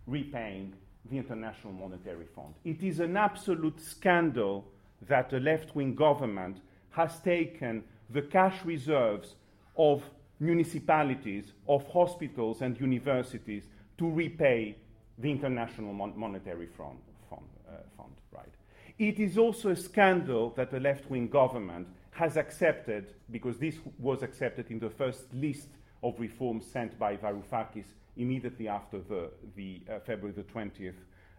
repaying 0.08 0.74
the 1.12 1.18
International 1.18 1.72
Monetary 1.72 2.26
Fund. 2.36 2.56
It 2.66 2.82
is 2.82 3.00
an 3.00 3.16
absolute 3.16 3.80
scandal 3.80 4.66
that 5.08 5.30
the 5.30 5.40
left 5.40 5.76
wing 5.76 5.94
government 5.94 6.62
has 6.90 7.20
taken 7.20 7.84
the 8.10 8.24
cash 8.24 8.66
reserves 8.66 9.36
of 9.78 10.02
municipalities, 10.40 11.54
of 11.68 11.88
hospitals, 11.88 12.62
and 12.62 12.80
universities 12.80 13.64
to 13.98 14.10
repay 14.10 14.76
the 15.18 15.32
International 15.32 15.94
Mon- 15.94 16.18
Monetary 16.18 16.68
Fund. 16.68 16.98
Fund, 17.30 17.42
uh, 17.68 17.78
fund 17.98 18.12
right? 18.32 18.54
It 19.00 19.20
is 19.20 19.38
also 19.38 19.70
a 19.70 19.76
scandal 19.76 20.52
that 20.56 20.72
the 20.72 20.80
left 20.80 21.10
wing 21.10 21.28
government 21.28 21.88
has 22.12 22.38
accepted, 22.38 23.14
because 23.32 23.58
this 23.58 23.78
was 24.00 24.22
accepted 24.22 24.70
in 24.70 24.80
the 24.80 24.90
first 24.90 25.34
list 25.34 25.70
of 26.04 26.20
reforms 26.20 26.66
sent 26.66 26.98
by 27.00 27.16
Varoufakis 27.16 27.86
immediately 28.18 28.68
after 28.68 29.00
the, 29.00 29.32
the 29.56 29.82
uh, 29.90 30.00
February 30.00 30.34
the 30.36 30.44
20th 30.44 30.94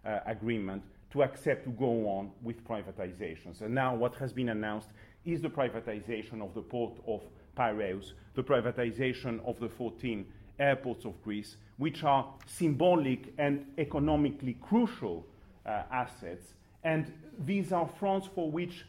uh, 0.04 0.18
agreement, 0.26 0.82
to 1.12 1.22
accept 1.22 1.64
to 1.64 1.70
go 1.70 2.08
on 2.08 2.32
with 2.42 2.66
privatizations. 2.66 3.60
And 3.60 3.72
now 3.72 3.94
what 3.94 4.16
has 4.16 4.32
been 4.32 4.48
announced 4.48 4.88
is 5.24 5.40
the 5.40 5.48
privatization 5.48 6.42
of 6.42 6.54
the 6.54 6.60
port 6.60 6.98
of 7.06 7.22
Piraeus, 7.54 8.12
the 8.34 8.42
privatization 8.42 9.44
of 9.46 9.58
the 9.60 9.68
14 9.68 10.26
airports 10.58 11.04
of 11.04 11.20
Greece, 11.22 11.56
which 11.76 12.04
are 12.04 12.32
symbolic 12.46 13.32
and 13.38 13.66
economically 13.78 14.56
crucial 14.60 15.26
uh, 15.66 15.82
assets. 15.90 16.54
And 16.82 17.12
these 17.38 17.72
are 17.72 17.88
fronts 17.98 18.28
for 18.34 18.50
which 18.50 18.84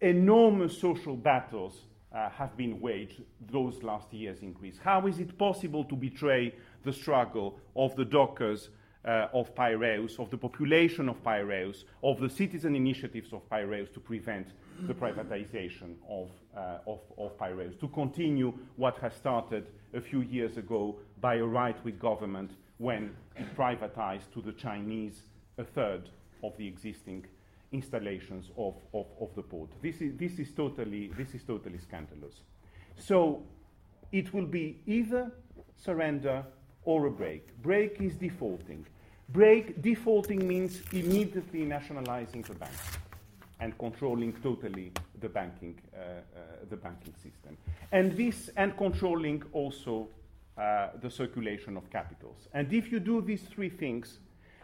enormous 0.00 0.78
social 0.78 1.16
battles 1.16 1.84
uh, 2.12 2.28
have 2.30 2.56
been 2.56 2.80
waged 2.80 3.22
those 3.50 3.82
last 3.82 4.12
years 4.12 4.42
in 4.42 4.52
Greece. 4.52 4.78
How 4.82 5.06
is 5.06 5.18
it 5.18 5.38
possible 5.38 5.84
to 5.84 5.94
betray 5.94 6.54
the 6.82 6.92
struggle 6.92 7.58
of 7.76 7.94
the 7.96 8.04
dockers 8.04 8.70
uh, 9.04 9.28
of 9.32 9.54
Piraeus, 9.54 10.18
of 10.18 10.30
the 10.30 10.36
population 10.36 11.08
of 11.08 11.22
Piraeus, 11.22 11.84
of 12.02 12.20
the 12.20 12.28
citizen 12.28 12.74
initiatives 12.74 13.32
of 13.32 13.48
Piraeus 13.48 13.90
to 13.90 14.00
prevent 14.00 14.48
the 14.86 14.94
privatization 14.94 15.94
of, 16.08 16.30
uh, 16.56 16.78
of, 16.86 17.00
of 17.18 17.36
Piraeus, 17.38 17.76
to 17.80 17.88
continue 17.88 18.52
what 18.76 18.98
has 18.98 19.14
started 19.14 19.66
a 19.94 20.00
few 20.00 20.20
years 20.22 20.56
ago 20.56 20.96
by 21.20 21.36
a 21.36 21.44
right 21.44 21.82
wing 21.84 21.98
government 21.98 22.52
when 22.78 23.10
it 23.36 23.56
privatized 23.56 24.32
to 24.32 24.40
the 24.40 24.52
Chinese 24.52 25.22
a 25.58 25.64
third 25.64 26.08
of 26.42 26.56
the 26.56 26.66
existing 26.66 27.24
installations 27.72 28.50
of, 28.56 28.74
of, 28.94 29.06
of 29.20 29.34
the 29.36 29.42
port. 29.42 29.70
This 29.82 30.00
is, 30.00 30.16
this, 30.16 30.38
is 30.38 30.50
totally, 30.52 31.10
this 31.16 31.34
is 31.34 31.42
totally 31.42 31.78
scandalous. 31.78 32.40
So 32.96 33.42
it 34.12 34.32
will 34.32 34.46
be 34.46 34.80
either 34.86 35.30
surrender 35.76 36.44
or 36.84 37.06
a 37.06 37.10
break. 37.10 37.62
Break 37.62 38.00
is 38.00 38.16
defaulting. 38.16 38.86
Break 39.28 39.80
defaulting 39.80 40.46
means 40.48 40.80
immediately 40.92 41.64
nationalizing 41.64 42.42
the 42.42 42.54
bank 42.54 42.72
and 43.60 43.76
controlling 43.78 44.32
totally 44.42 44.92
the 45.20 45.28
banking, 45.28 45.78
uh, 45.94 45.98
uh, 45.98 46.40
the 46.70 46.76
banking 46.76 47.14
system. 47.14 47.56
And 47.92 48.16
this, 48.16 48.50
and 48.56 48.76
controlling 48.76 49.42
also 49.52 50.08
uh, 50.56 50.88
the 51.00 51.10
circulation 51.10 51.76
of 51.76 51.88
capitals. 51.90 52.48
And 52.54 52.72
if 52.72 52.90
you 52.90 53.00
do 53.00 53.20
these 53.20 53.42
three 53.42 53.70
things, 53.70 54.18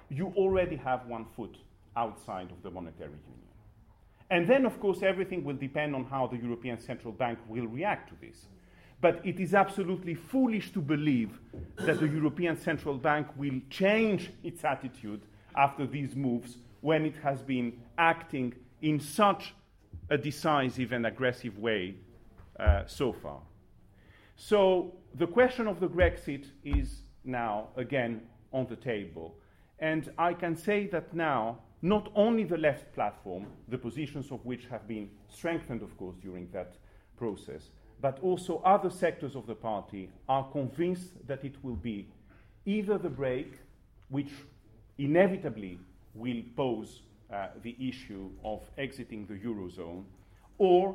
you 0.09 0.33
already 0.37 0.77
have 0.77 1.07
one 1.07 1.27
foot 1.37 1.57
outside 1.97 2.51
of 2.51 2.63
the 2.63 2.71
monetary 2.71 3.11
union. 3.11 3.47
And 4.31 4.47
then, 4.47 4.67
of 4.67 4.81
course, 4.81 5.03
everything 5.03 5.45
will 5.45 5.57
depend 5.57 5.95
on 5.95 6.05
how 6.05 6.27
the 6.27 6.37
European 6.37 6.79
Central 6.79 7.13
Bank 7.13 7.39
will 7.49 7.67
react 7.67 8.09
to 8.11 8.27
this. 8.27 8.47
But 9.01 9.21
it 9.25 9.39
is 9.41 9.55
absolutely 9.55 10.15
foolish 10.15 10.73
to 10.73 10.81
believe 10.81 11.39
that 11.77 12.01
the 12.01 12.09
European 12.09 12.57
Central 12.57 12.97
Bank 12.97 13.27
will 13.37 13.61
change 13.71 14.31
its 14.43 14.65
attitude 14.65 15.21
after 15.55 15.87
these 15.87 16.17
moves 16.17 16.57
when 16.81 17.05
it 17.05 17.17
has 17.23 17.43
been 17.43 17.73
acting 17.99 18.55
in 18.83 19.01
such 19.01 19.55
a 20.11 20.19
decisive 20.19 20.93
and 20.93 21.07
aggressive 21.07 21.59
way 21.59 21.95
uh, 22.59 22.85
so 22.87 23.13
far. 23.13 23.41
So 24.37 24.95
the 25.15 25.27
question 25.27 25.67
of 25.67 25.81
the 25.81 25.89
Grexit 25.89 26.47
is 26.65 27.03
now 27.25 27.69
again 27.77 28.23
on 28.53 28.67
the 28.67 28.77
table. 28.77 29.35
And 29.79 30.11
I 30.19 30.35
can 30.35 30.57
say 30.57 30.87
that 30.89 31.15
now 31.15 31.59
not 31.83 32.11
only 32.15 32.45
the 32.45 32.57
left 32.57 32.93
platform, 32.95 33.47
the 33.69 33.79
positions 33.79 34.31
of 34.31 34.45
which 34.45 34.67
have 34.67 34.89
been 34.89 35.11
strengthened, 35.29 35.83
of 35.83 35.97
course, 35.97 36.17
during 36.23 36.49
that 36.53 36.77
process, 37.17 37.71
but 38.01 38.19
also 38.23 38.59
other 38.65 38.91
sectors 38.91 39.37
of 39.37 39.47
the 39.47 39.55
party 39.55 40.11
are 40.29 40.49
convinced 40.51 41.27
that 41.27 41.45
it 41.45 41.55
will 41.63 41.77
be 41.77 42.09
either 42.65 42.99
the 42.99 43.09
break, 43.09 43.59
which 44.09 44.31
inevitably 44.99 45.79
will 46.15 46.43
pose 46.57 47.03
uh, 47.33 47.49
the 47.63 47.77
issue 47.79 48.31
of 48.45 48.63
exiting 48.79 49.27
the 49.27 49.35
Eurozone, 49.35 50.05
or 50.59 50.95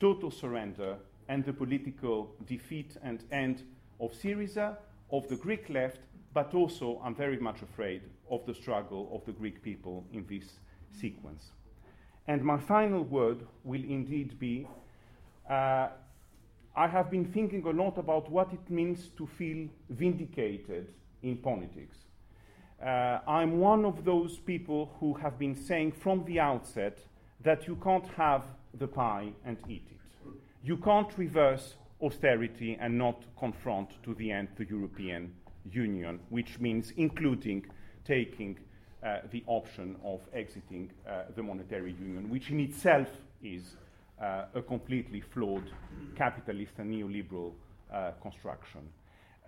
total 0.00 0.30
surrender 0.30 0.96
and 1.28 1.44
the 1.44 1.52
political 1.52 2.34
defeat 2.46 2.96
and 3.02 3.24
end 3.32 3.62
of 4.00 4.12
Syriza, 4.12 4.76
of 5.10 5.28
the 5.28 5.36
Greek 5.36 5.68
left, 5.68 6.00
but 6.32 6.54
also, 6.54 7.00
I'm 7.04 7.14
very 7.14 7.38
much 7.38 7.62
afraid, 7.62 8.02
of 8.30 8.44
the 8.46 8.54
struggle 8.54 9.10
of 9.14 9.24
the 9.24 9.32
Greek 9.32 9.62
people 9.62 10.04
in 10.12 10.26
this 10.26 10.58
sequence. 10.92 11.52
And 12.26 12.42
my 12.42 12.58
final 12.58 13.04
word 13.04 13.46
will 13.64 13.82
indeed 13.82 14.38
be 14.38 14.66
uh, 15.48 15.88
I 16.76 16.88
have 16.88 17.10
been 17.10 17.24
thinking 17.24 17.64
a 17.66 17.70
lot 17.70 17.98
about 17.98 18.30
what 18.30 18.52
it 18.52 18.68
means 18.68 19.10
to 19.16 19.26
feel 19.26 19.68
vindicated 19.90 20.92
in 21.22 21.36
politics. 21.36 21.98
Uh, 22.84 23.18
I'm 23.26 23.60
one 23.60 23.86
of 23.86 24.04
those 24.04 24.36
people 24.36 24.90
who 25.00 25.14
have 25.14 25.38
been 25.38 25.54
saying 25.54 25.92
from 25.92 26.22
the 26.26 26.38
outset 26.38 26.98
that 27.42 27.66
you 27.66 27.76
can't 27.76 28.06
have 28.08 28.44
the 28.78 28.86
pie 28.86 29.32
and 29.46 29.56
eat 29.70 29.86
it. 29.90 30.30
You 30.62 30.76
can't 30.76 31.08
reverse 31.16 31.76
austerity 32.02 32.76
and 32.78 32.98
not 32.98 33.24
confront 33.38 34.02
to 34.02 34.12
the 34.14 34.30
end 34.30 34.48
the 34.56 34.66
European 34.66 35.32
Union, 35.70 36.20
which 36.28 36.60
means 36.60 36.92
including 36.98 37.64
taking 38.04 38.58
uh, 39.02 39.20
the 39.30 39.42
option 39.46 39.96
of 40.04 40.20
exiting 40.34 40.90
uh, 41.08 41.22
the 41.34 41.42
monetary 41.42 41.92
union, 41.92 42.28
which 42.28 42.50
in 42.50 42.60
itself 42.60 43.08
is 43.42 43.76
uh, 44.20 44.44
a 44.54 44.60
completely 44.60 45.22
flawed 45.22 45.70
capitalist 46.16 46.72
and 46.76 46.92
neoliberal 46.92 47.52
uh, 47.90 48.10
construction. 48.20 48.82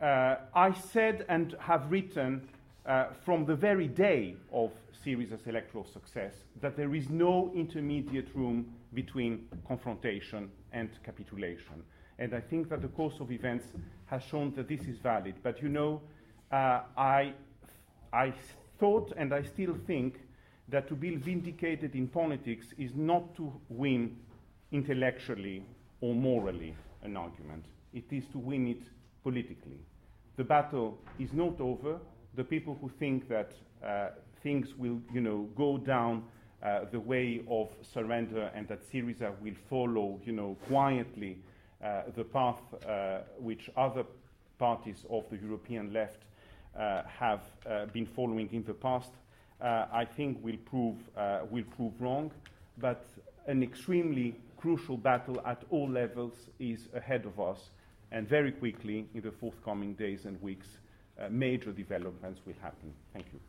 Uh, 0.00 0.36
I 0.54 0.72
said 0.72 1.26
and 1.28 1.54
have 1.58 1.90
written 1.90 2.48
uh, 2.86 3.06
from 3.24 3.44
the 3.44 3.54
very 3.54 3.88
day 3.88 4.36
of 4.52 4.70
Syriza's 5.04 5.46
electoral 5.46 5.84
success 5.84 6.34
that 6.60 6.76
there 6.76 6.94
is 6.94 7.10
no 7.10 7.50
intermediate 7.54 8.28
room 8.34 8.72
between 8.94 9.48
confrontation 9.66 10.50
and 10.72 10.88
capitulation. 11.04 11.82
And 12.18 12.34
I 12.34 12.40
think 12.40 12.68
that 12.70 12.82
the 12.82 12.88
course 12.88 13.20
of 13.20 13.30
events 13.30 13.66
has 14.06 14.22
shown 14.22 14.52
that 14.56 14.68
this 14.68 14.82
is 14.82 14.98
valid. 14.98 15.34
But 15.42 15.62
you 15.62 15.68
know, 15.68 16.00
uh, 16.50 16.82
I, 16.96 17.34
I 18.12 18.32
thought 18.78 19.12
and 19.16 19.34
I 19.34 19.42
still 19.42 19.76
think 19.86 20.20
that 20.68 20.88
to 20.88 20.94
be 20.94 21.16
vindicated 21.16 21.94
in 21.94 22.08
politics 22.08 22.66
is 22.78 22.92
not 22.94 23.34
to 23.36 23.52
win 23.68 24.16
intellectually 24.72 25.64
or 26.00 26.14
morally 26.14 26.74
an 27.02 27.16
argument, 27.16 27.64
it 27.92 28.04
is 28.10 28.24
to 28.32 28.38
win 28.38 28.66
it 28.66 28.82
politically. 29.22 29.80
The 30.36 30.44
battle 30.44 30.98
is 31.18 31.32
not 31.32 31.60
over. 31.60 31.98
The 32.36 32.44
people 32.44 32.76
who 32.80 32.90
think 32.90 33.28
that 33.28 33.52
uh, 33.82 34.08
things 34.42 34.74
will 34.76 35.00
you 35.12 35.22
know, 35.22 35.48
go 35.56 35.78
down 35.78 36.24
uh, 36.62 36.80
the 36.92 37.00
way 37.00 37.40
of 37.50 37.70
surrender 37.82 38.50
and 38.54 38.68
that 38.68 38.80
Syriza 38.92 39.32
will 39.40 39.54
follow 39.70 40.20
you 40.24 40.32
know, 40.32 40.56
quietly 40.68 41.38
uh, 41.82 42.02
the 42.14 42.24
path 42.24 42.60
uh, 42.86 43.20
which 43.38 43.70
other 43.74 44.04
parties 44.58 45.06
of 45.08 45.24
the 45.30 45.36
European 45.36 45.94
left 45.94 46.24
uh, 46.78 47.02
have 47.04 47.40
uh, 47.66 47.86
been 47.86 48.06
following 48.06 48.48
in 48.52 48.64
the 48.64 48.74
past, 48.74 49.12
I 49.60 50.04
think 50.04 50.44
will 50.44 50.58
prove, 50.66 50.96
will 51.50 51.64
prove 51.76 51.98
wrong. 52.00 52.30
But 52.76 53.06
an 53.46 53.62
extremely 53.62 54.34
crucial 54.58 54.98
battle 54.98 55.40
at 55.46 55.62
all 55.70 55.88
levels 55.88 56.34
is 56.58 56.88
ahead 56.94 57.24
of 57.24 57.40
us, 57.40 57.70
and 58.12 58.28
very 58.28 58.52
quickly, 58.52 59.06
in 59.14 59.22
the 59.22 59.30
forthcoming 59.30 59.94
days 59.94 60.26
and 60.26 60.40
weeks, 60.42 60.68
uh, 61.18 61.28
major 61.30 61.72
developments 61.72 62.40
will 62.46 62.54
happen. 62.60 62.92
Thank 63.12 63.26
you. 63.32 63.40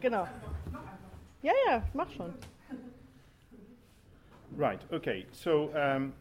Genau. 0.00 0.26
Ja, 1.42 1.52
ja, 1.66 1.82
mach 1.92 2.10
schon. 2.10 2.34
Right, 4.56 4.80
okay. 4.92 5.26
So, 5.32 5.70
um, 5.74 6.12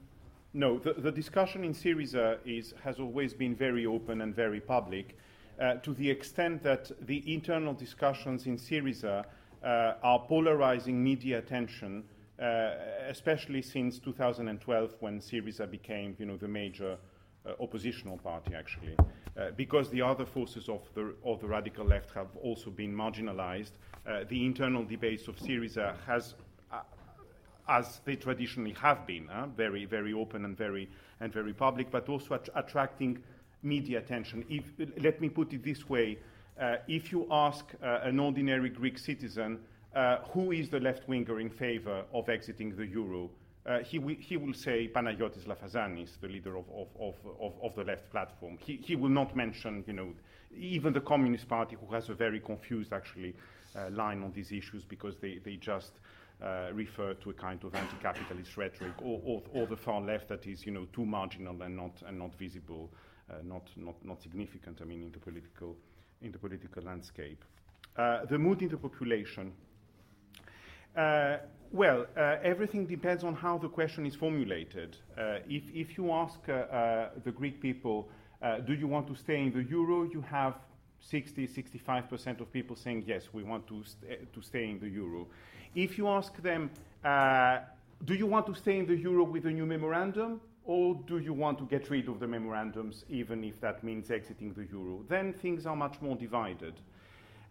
no, 0.54 0.80
the, 0.80 0.94
the 0.94 1.12
discussion 1.12 1.63
in 1.63 1.74
Syriza 1.74 2.38
is, 2.46 2.74
has 2.84 3.00
always 3.00 3.34
been 3.34 3.56
very 3.56 3.86
open 3.86 4.22
and 4.22 4.36
very 4.36 4.60
public, 4.60 5.18
uh, 5.60 5.76
to 5.76 5.94
the 5.94 6.10
extent 6.10 6.63
that 6.63 6.92
the 7.06 7.24
internal 7.32 7.74
discussions 7.74 8.48
in 8.48 8.58
Syriza 8.58 9.26
uh, 9.63 9.94
are 10.04 10.20
polarizing 10.20 11.04
media 11.04 11.38
attention, 11.39 12.04
uh, 12.39 12.72
especially 13.08 13.62
since 13.62 14.00
2012 14.00 14.96
when 15.00 15.20
Syriza 15.20 15.70
became, 15.70 16.16
you 16.20 16.26
know, 16.26 16.38
the 16.38 16.48
major 16.48 16.98
oppositional 17.60 18.18
party, 18.18 18.54
actually, 18.56 18.96
uh, 19.38 19.52
because 19.58 19.90
the 19.90 20.02
other 20.02 20.26
forces 20.26 20.70
of 20.70 20.82
the, 20.94 21.14
of 21.26 21.40
the 21.42 21.48
radical 21.48 21.86
left 21.86 22.12
have 22.12 22.36
also 22.42 22.70
been 22.70 22.94
marginalized. 22.94 23.72
Uh, 24.08 24.24
the 24.30 24.46
internal 24.46 24.84
debates 24.84 25.28
of 25.28 25.38
Syriza 25.38 25.96
has 26.06 26.36
as 27.68 28.02
they 28.04 28.16
traditionally 28.16 28.74
have 28.74 29.08
been, 29.08 29.30
uh, 29.30 29.48
very, 29.56 29.86
very 29.86 30.14
open 30.14 30.44
and 30.44 30.58
very, 30.58 30.90
and 31.22 31.32
very 31.32 31.54
public, 31.54 31.90
but 31.90 32.10
also 32.10 32.36
at- 32.36 32.50
attracting 32.56 33.24
media 33.62 34.00
attention. 34.00 34.44
If, 34.50 34.66
let 35.02 35.22
me 35.22 35.30
put 35.30 35.54
it 35.54 35.64
this 35.64 35.88
way 35.88 36.18
uh, 36.60 36.76
if 36.88 37.12
you 37.12 37.28
ask 37.32 37.66
uh, 37.82 38.00
an 38.04 38.20
ordinary 38.20 38.70
Greek 38.70 39.00
citizen 39.00 39.60
uh, 39.96 40.18
who 40.32 40.52
is 40.52 40.70
the 40.70 40.80
left 40.80 41.08
winger 41.08 41.40
in 41.40 41.50
favor 41.50 42.04
of 42.14 42.30
exiting 42.30 42.76
the 42.76 42.86
euro, 42.86 43.30
uh, 43.65 43.80
he, 43.80 43.97
w- 43.97 44.19
he 44.19 44.38
will 44.38 44.54
say 44.54 44.89
Panagiotis 44.93 45.45
Lafazanis, 45.45 46.19
the 46.19 46.28
leader 46.28 46.58
of, 46.58 46.65
of, 46.76 46.88
of, 46.99 47.15
of, 47.39 47.54
of 47.62 47.76
the 47.76 47.84
left 47.84 48.10
platform. 48.12 48.58
He, 48.60 48.78
he 48.84 48.95
will 48.95 49.10
not 49.10 49.36
mention, 49.36 49.84
you 49.88 49.93
know, 49.93 50.13
even 50.56 50.93
the 50.93 51.02
Communist 51.02 51.47
Party, 51.47 51.78
who 51.80 51.93
has 51.93 52.10
a 52.10 52.13
very 52.13 52.39
confused, 52.39 52.93
actually, 52.93 53.36
uh, 53.76 53.89
line 53.89 54.21
on 54.21 54.32
these 54.34 54.52
issues 54.52 54.84
because 54.84 55.15
they, 55.17 55.39
they 55.43 55.56
just 55.56 55.93
uh, 56.43 56.69
refer 56.73 57.13
to 57.15 57.30
a 57.30 57.34
kind 57.34 57.63
of 57.63 57.73
anti-capitalist 57.73 58.58
rhetoric, 58.58 58.93
or, 59.02 59.21
or, 59.23 59.41
or, 59.54 59.67
the 59.67 59.78
far 59.78 60.02
left 60.02 60.28
that 60.28 60.45
is, 60.45 60.65
you 60.65 60.71
know, 60.71 60.86
too 60.93 61.06
marginal 61.06 61.62
and 61.62 61.76
not 61.76 62.02
and 62.06 62.19
not 62.19 62.36
visible, 62.36 62.91
uh, 63.30 63.36
not, 63.43 63.69
not 63.78 63.95
not 64.04 64.21
significant. 64.21 64.80
I 64.82 64.86
mean, 64.86 65.04
in 65.04 65.12
the 65.12 65.19
political 65.19 65.78
in 66.21 66.32
the 66.32 66.38
political 66.38 66.84
landscape. 66.84 67.43
Uh, 67.97 68.26
the 68.26 68.38
mood 68.38 68.62
in 68.62 68.69
the 68.69 68.78
population. 68.78 69.54
Uh, 71.74 71.78
well, 71.78 72.06
uh, 72.16 72.38
everything 72.44 72.86
depends 72.86 73.24
on 73.24 73.34
how 73.34 73.58
the 73.58 73.70
question 73.70 74.06
is 74.06 74.16
formulated. 74.16 74.98
Uh, 75.18 75.40
if, 75.50 75.64
if 75.74 75.98
you 75.98 76.12
ask 76.12 76.40
the 76.46 77.32
Greek 77.36 77.62
people, 77.62 78.08
do 78.66 78.74
you 78.74 78.88
want 78.88 79.08
to 79.08 79.16
stay 79.16 79.42
in 79.42 79.52
the 79.52 79.64
euro, 79.64 80.04
you 80.04 80.22
have 80.22 80.56
60, 81.00 81.48
65% 81.48 82.42
of 82.42 82.52
people 82.52 82.76
saying 82.76 83.04
yes, 83.08 83.30
we 83.34 83.44
want 83.44 83.68
to, 83.68 83.84
st- 83.84 84.34
to 84.34 84.42
stay 84.42 84.70
in 84.70 84.80
the 84.80 84.88
euro. 84.88 85.28
If 85.76 85.98
you 85.98 86.08
ask 86.08 86.42
them, 86.42 86.70
uh, 87.04 87.60
do 88.06 88.14
you 88.14 88.28
want 88.28 88.46
to 88.48 88.56
stay 88.56 88.78
in 88.80 88.86
the 88.86 88.96
euro 88.96 89.24
with 89.24 89.46
a 89.46 89.52
new 89.52 89.66
memorandum, 89.66 90.42
or 90.66 90.96
do 91.08 91.20
you 91.20 91.34
want 91.34 91.58
to 91.58 91.66
get 91.66 91.90
rid 91.90 92.08
of 92.08 92.20
the 92.20 92.28
memorandums, 92.28 93.04
even 93.10 93.44
if 93.44 93.60
that 93.60 93.84
means 93.84 94.12
exiting 94.12 94.54
the 94.54 94.66
euro? 94.72 95.04
Then 95.10 95.34
things 95.34 95.66
are 95.66 95.76
much 95.76 96.00
more 96.02 96.16
divided. 96.16 96.74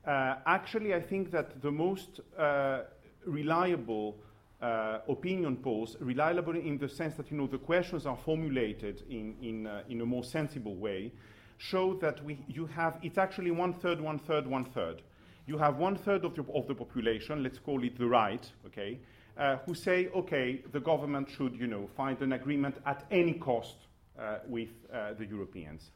Uh, 0.07 0.37
actually, 0.47 0.95
I 0.95 1.01
think 1.01 1.31
that 1.31 1.61
the 1.61 1.71
most 1.71 2.21
uh, 2.39 2.83
reliable 3.27 4.17
uh, 4.61 4.99
opinion 5.09 5.57
polls, 5.57 5.97
reliable 6.01 6.55
in 6.57 6.79
the 6.79 6.89
sense 6.89 7.15
that 7.17 7.31
you 7.31 7.37
know 7.37 7.47
the 7.47 7.59
questions 7.59 8.07
are 8.07 8.17
formulated 8.17 9.03
in, 9.11 9.35
in, 9.43 9.67
uh, 9.67 9.83
in 9.89 10.01
a 10.01 10.07
more 10.07 10.23
sensible 10.23 10.77
way, 10.77 11.13
show 11.59 11.95
that 11.95 12.25
we, 12.25 12.39
you 12.49 12.67
have 12.67 12.99
it's 13.03 13.19
actually 13.19 13.51
one 13.51 13.73
third, 13.73 14.01
one 14.01 14.19
third, 14.19 14.47
one 14.47 14.65
third 14.65 15.03
you 15.47 15.59
have 15.59 15.77
one 15.77 15.97
third 15.97 16.25
of 16.25 16.35
the, 16.35 16.45
of 16.55 16.67
the 16.67 16.75
population, 16.75 17.43
let's 17.43 17.59
call 17.59 17.83
it 17.83 17.99
the 17.99 18.07
right, 18.07 18.49
okay, 18.67 18.99
uh, 19.37 19.57
who 19.67 19.75
say, 19.75 20.09
okay, 20.15 20.63
the 20.73 20.81
government 20.81 21.29
should, 21.29 21.55
you 21.57 21.67
know, 21.67 21.89
find 21.97 22.21
an 22.21 22.33
agreement 22.33 22.77
at 22.87 23.05
any 23.11 23.35
cost 23.35 23.77
uh, 24.19 24.39
with 24.47 24.69
uh, 24.93 25.15
the 25.15 25.27
Europeans. 25.27 25.91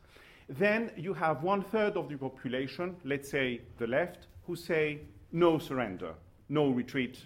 Then 0.49 0.91
you 0.97 1.13
have 1.15 1.43
one 1.43 1.63
third 1.63 1.97
of 1.97 2.09
the 2.09 2.17
population, 2.17 2.97
let's 3.05 3.29
say 3.29 3.61
the 3.79 3.87
left, 3.87 4.27
who 4.47 4.57
say 4.57 5.01
no 5.33 5.59
surrender, 5.59 6.15
no 6.49 6.69
retreat. 6.69 7.19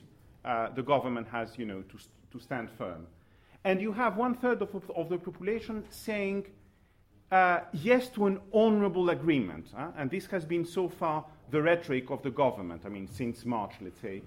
Uh, 0.45 0.71
the 0.71 0.83
government 0.83 1.27
has, 1.29 1.59
you 1.59 1.67
know, 1.67 1.83
to, 1.83 1.99
to 2.33 2.43
stand 2.43 2.71
firm. 2.71 3.07
And 3.65 3.81
you 3.81 3.93
have 3.93 4.17
one 4.17 4.35
third 4.35 4.63
of, 4.63 4.91
of 4.97 5.09
the 5.09 5.19
population 5.19 5.85
saying 5.91 6.47
uh, 7.31 7.61
yes 7.73 8.09
to 8.09 8.27
an 8.27 8.41
honorable 8.53 9.11
agreement. 9.11 9.67
and 9.97 10.11
this 10.11 10.27
has 10.27 10.45
been 10.45 10.65
so 10.65 10.89
far 10.89 11.25
the 11.51 11.61
rhetoric 11.61 12.11
of 12.11 12.23
the 12.23 12.31
government, 12.31 12.83
I 12.85 12.89
mean, 12.89 13.09
since 13.09 13.45
March, 13.45 13.75
let's 13.81 14.01
say. 14.01 14.23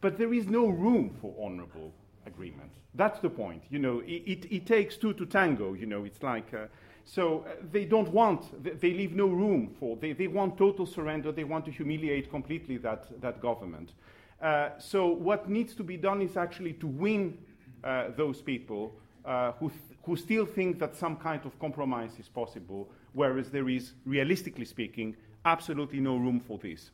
But 0.00 0.16
there 0.16 0.32
is 0.32 0.46
no 0.46 0.66
room 0.66 1.14
for 1.20 1.34
honorable 1.38 1.92
agreement. 2.26 2.70
That's 2.94 3.20
the 3.20 3.28
point. 3.28 3.62
You 3.70 3.78
know, 3.78 4.00
it, 4.00 4.22
it, 4.26 4.52
it 4.52 4.66
takes 4.66 4.96
two 4.96 5.12
to 5.14 5.26
tango, 5.26 5.74
you 5.74 5.86
know, 5.86 6.04
it's 6.04 6.22
like. 6.22 6.52
Uh, 6.54 6.66
so 7.04 7.44
uh, 7.48 7.54
they 7.72 7.84
don't 7.84 8.08
want, 8.08 8.62
they, 8.62 8.70
they, 8.70 8.92
leave 8.92 9.14
no 9.14 9.26
room 9.26 9.74
for, 9.80 9.96
they, 9.96 10.12
they 10.12 10.28
want 10.28 10.56
total 10.56 10.86
surrender, 10.86 11.32
they 11.32 11.44
want 11.44 11.64
to 11.64 11.70
humiliate 11.70 12.30
completely 12.30 12.76
that, 12.78 13.20
that 13.20 13.40
government. 13.40 13.92
Uh, 14.40 14.70
so 14.78 15.06
what 15.06 15.48
needs 15.48 15.74
to 15.74 15.84
be 15.84 15.96
done 15.96 16.22
is 16.22 16.36
actually 16.36 16.72
to 16.74 16.86
win 16.86 17.36
uh, 17.84 18.08
those 18.16 18.40
people 18.40 18.94
uh, 19.24 19.52
who, 19.52 19.68
th- 19.68 19.80
who 20.04 20.16
still 20.16 20.46
think 20.46 20.78
that 20.78 20.96
some 20.96 21.16
kind 21.16 21.44
of 21.44 21.58
compromise 21.58 22.12
is 22.18 22.28
possible, 22.28 22.88
whereas 23.12 23.50
there 23.50 23.68
is, 23.68 23.92
realistically 24.06 24.64
speaking, 24.64 25.14
absolutely 25.44 26.00
no 26.00 26.16
room 26.16 26.40
for 26.40 26.58
this. 26.58 26.90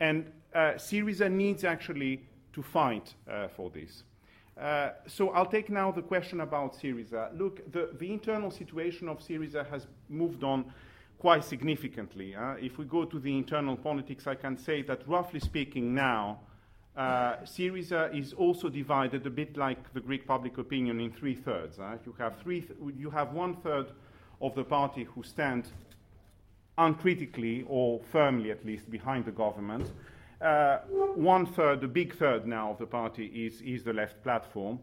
And 0.00 0.30
uh, 0.54 0.74
Syriza 0.76 1.30
needs 1.30 1.64
actually 1.64 2.22
to 2.54 2.62
fight 2.62 3.14
uh, 3.30 3.48
for 3.48 3.70
this. 3.70 4.02
Uh, 4.58 4.90
so 5.06 5.30
I'll 5.30 5.46
take 5.46 5.68
now 5.68 5.92
the 5.92 6.00
question 6.00 6.40
about 6.40 6.74
Syriza. 6.74 7.38
Look, 7.38 7.70
the, 7.72 7.90
the 7.98 8.10
internal 8.10 8.50
situation 8.50 9.06
of 9.08 9.18
Syriza 9.18 9.68
has 9.68 9.86
moved 10.08 10.42
on 10.44 10.64
quite 11.18 11.44
significantly. 11.44 12.34
If 12.58 12.78
we 12.78 12.86
go 12.86 13.04
to 13.04 13.18
the 13.18 13.36
internal 13.36 13.76
politics, 13.76 14.26
I 14.26 14.34
can 14.34 14.56
say 14.56 14.82
that 14.82 15.06
roughly 15.06 15.40
speaking 15.40 15.94
now, 15.94 16.40
uh, 16.96 17.36
Syriza 17.44 18.14
is 18.18 18.32
also 18.32 18.68
divided 18.70 19.26
a 19.26 19.30
bit 19.30 19.56
like 19.56 19.92
the 19.92 20.00
Greek 20.00 20.26
public 20.26 20.56
opinion 20.56 20.98
in 20.98 21.12
three 21.12 21.34
thirds. 21.34 21.78
Uh, 21.78 21.98
you 22.06 22.14
have 22.18 22.38
three, 22.42 22.62
th- 22.62 22.78
you 22.96 23.10
have 23.10 23.32
one 23.32 23.56
third 23.56 23.86
of 24.40 24.54
the 24.54 24.64
party 24.64 25.04
who 25.04 25.22
stand 25.22 25.68
uncritically 26.78 27.64
or 27.68 28.00
firmly 28.10 28.50
at 28.50 28.64
least 28.64 28.90
behind 28.90 29.26
the 29.26 29.30
government. 29.30 29.90
Uh, 30.40 30.78
one 31.14 31.46
third, 31.46 31.80
the 31.80 31.88
big 31.88 32.14
third 32.16 32.46
now 32.46 32.70
of 32.70 32.78
the 32.78 32.86
party 32.86 33.26
is, 33.26 33.60
is 33.60 33.84
the 33.84 33.92
left 33.92 34.22
platform. 34.22 34.78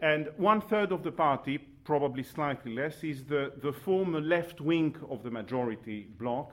And 0.00 0.28
one 0.36 0.60
third 0.60 0.92
of 0.92 1.02
the 1.02 1.12
party, 1.12 1.58
probably 1.84 2.22
slightly 2.22 2.74
less, 2.74 3.02
is 3.02 3.24
the, 3.24 3.52
the 3.62 3.72
former 3.72 4.20
left 4.20 4.60
wing 4.60 4.96
of 5.08 5.22
the 5.22 5.30
majority 5.30 6.08
bloc 6.18 6.52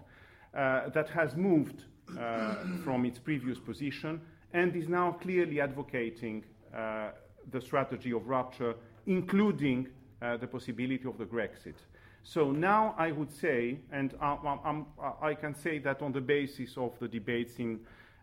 uh, 0.53 0.89
that 0.89 1.09
has 1.09 1.35
moved 1.35 1.83
uh, 2.17 2.55
from 2.83 3.05
its 3.05 3.19
previous 3.19 3.57
position 3.57 4.21
and 4.53 4.75
is 4.75 4.87
now 4.87 5.13
clearly 5.13 5.61
advocating 5.61 6.43
uh, 6.75 7.09
the 7.51 7.61
strategy 7.61 8.11
of 8.11 8.27
rupture, 8.27 8.75
including 9.05 9.87
uh, 10.21 10.37
the 10.37 10.47
possibility 10.47 11.07
of 11.07 11.17
the 11.17 11.25
Grexit. 11.25 11.75
So 12.23 12.51
now 12.51 12.93
I 12.97 13.11
would 13.11 13.31
say, 13.31 13.79
and 13.91 14.13
I, 14.21 14.83
I, 15.21 15.33
can 15.33 15.55
say 15.55 15.79
that 15.79 16.01
on 16.01 16.11
the 16.11 16.21
basis 16.21 16.77
of 16.77 16.97
the 16.99 17.07
debates 17.07 17.57
in 17.57 17.79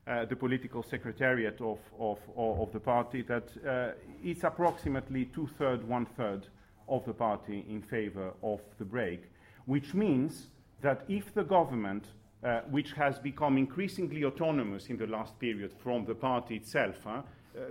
uh, 0.07 0.25
the 0.25 0.37
political 0.37 0.83
secretariat 0.83 1.61
of, 1.61 1.79
of, 1.99 2.19
of 2.37 2.73
the 2.73 2.79
party, 2.79 3.23
that 3.23 3.49
uh, 3.67 3.91
it's 4.23 4.45
approximately 4.45 5.25
two 5.27 5.49
thirds, 5.59 5.85
one 5.85 6.07
third 6.07 6.47
of 6.89 7.05
the 7.05 7.13
party 7.13 7.67
in 7.69 7.83
favor 7.83 8.33
of 8.43 8.61
the 8.79 8.85
break, 8.85 9.25
which 9.67 9.95
means 9.95 10.47
that 10.81 11.05
if 11.09 11.35
the 11.35 11.43
government, 11.43 12.07
uh, 12.45 12.61
which 12.71 12.93
has 12.93 13.19
become 13.19 13.59
increasingly 13.59 14.25
autonomous 14.25 14.87
in 14.87 14.97
the 14.97 15.07
last 15.07 15.39
period 15.39 15.73
from 15.83 16.05
the 16.05 16.15
party 16.15 16.57
itself, 16.57 17.07
uh, 17.07 17.23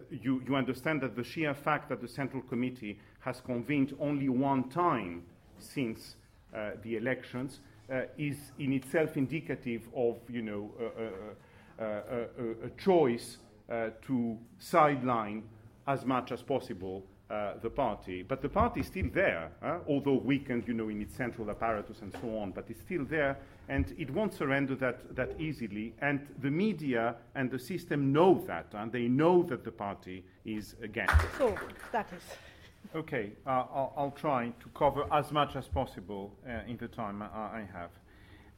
you, 0.09 0.41
you 0.47 0.55
understand 0.55 1.01
that 1.01 1.15
the 1.15 1.23
sheer 1.23 1.53
fact 1.53 1.87
that 1.89 2.01
the 2.01 2.07
Central 2.07 2.41
Committee 2.43 2.99
has 3.19 3.39
convened 3.41 3.95
only 3.99 4.27
one 4.27 4.69
time 4.69 5.23
since 5.59 6.15
uh, 6.53 6.71
the 6.83 6.97
elections 6.97 7.59
uh, 7.91 8.01
is 8.17 8.51
in 8.59 8.73
itself 8.73 9.15
indicative 9.15 9.87
of, 9.95 10.17
you 10.29 10.41
know, 10.41 10.71
a 11.79 12.69
choice 12.77 13.37
uh, 13.69 13.89
to 14.01 14.37
sideline 14.59 15.43
as 15.87 16.05
much 16.05 16.31
as 16.31 16.41
possible 16.41 17.03
uh, 17.29 17.53
the 17.61 17.69
party. 17.69 18.23
But 18.23 18.41
the 18.41 18.49
party 18.49 18.79
is 18.79 18.87
still 18.87 19.09
there, 19.13 19.51
uh, 19.61 19.79
although 19.87 20.13
weakened, 20.13 20.67
you 20.67 20.73
know, 20.73 20.89
in 20.89 21.01
its 21.01 21.15
central 21.15 21.49
apparatus 21.49 22.01
and 22.01 22.13
so 22.21 22.37
on. 22.37 22.51
But 22.51 22.65
it's 22.69 22.81
still 22.81 23.03
there, 23.05 23.37
and 23.69 23.93
it 23.97 24.09
won't 24.09 24.33
surrender 24.33 24.75
that, 24.75 25.15
that 25.15 25.31
easily. 25.39 25.93
And 26.01 26.25
the 26.41 26.49
media 26.49 27.15
and 27.35 27.51
the 27.51 27.59
system 27.59 28.13
know 28.13 28.43
that, 28.47 28.67
and 28.73 28.91
they 28.91 29.07
know 29.07 29.43
that 29.43 29.63
the 29.63 29.71
party 29.71 30.23
is 30.45 30.75
against. 30.81 31.15
So 31.37 31.55
that 31.91 32.07
is. 32.15 32.23
Okay, 32.95 33.33
uh, 33.45 33.49
I'll, 33.49 33.93
I'll, 33.97 34.11
try 34.11 34.53
to 34.61 34.69
cover 34.73 35.05
as 35.11 35.31
much 35.31 35.57
as 35.57 35.67
possible 35.67 36.31
uh, 36.47 36.61
in 36.67 36.77
the 36.77 36.87
time 36.87 37.21
I, 37.21 37.25
I 37.25 37.67
have. 37.73 37.91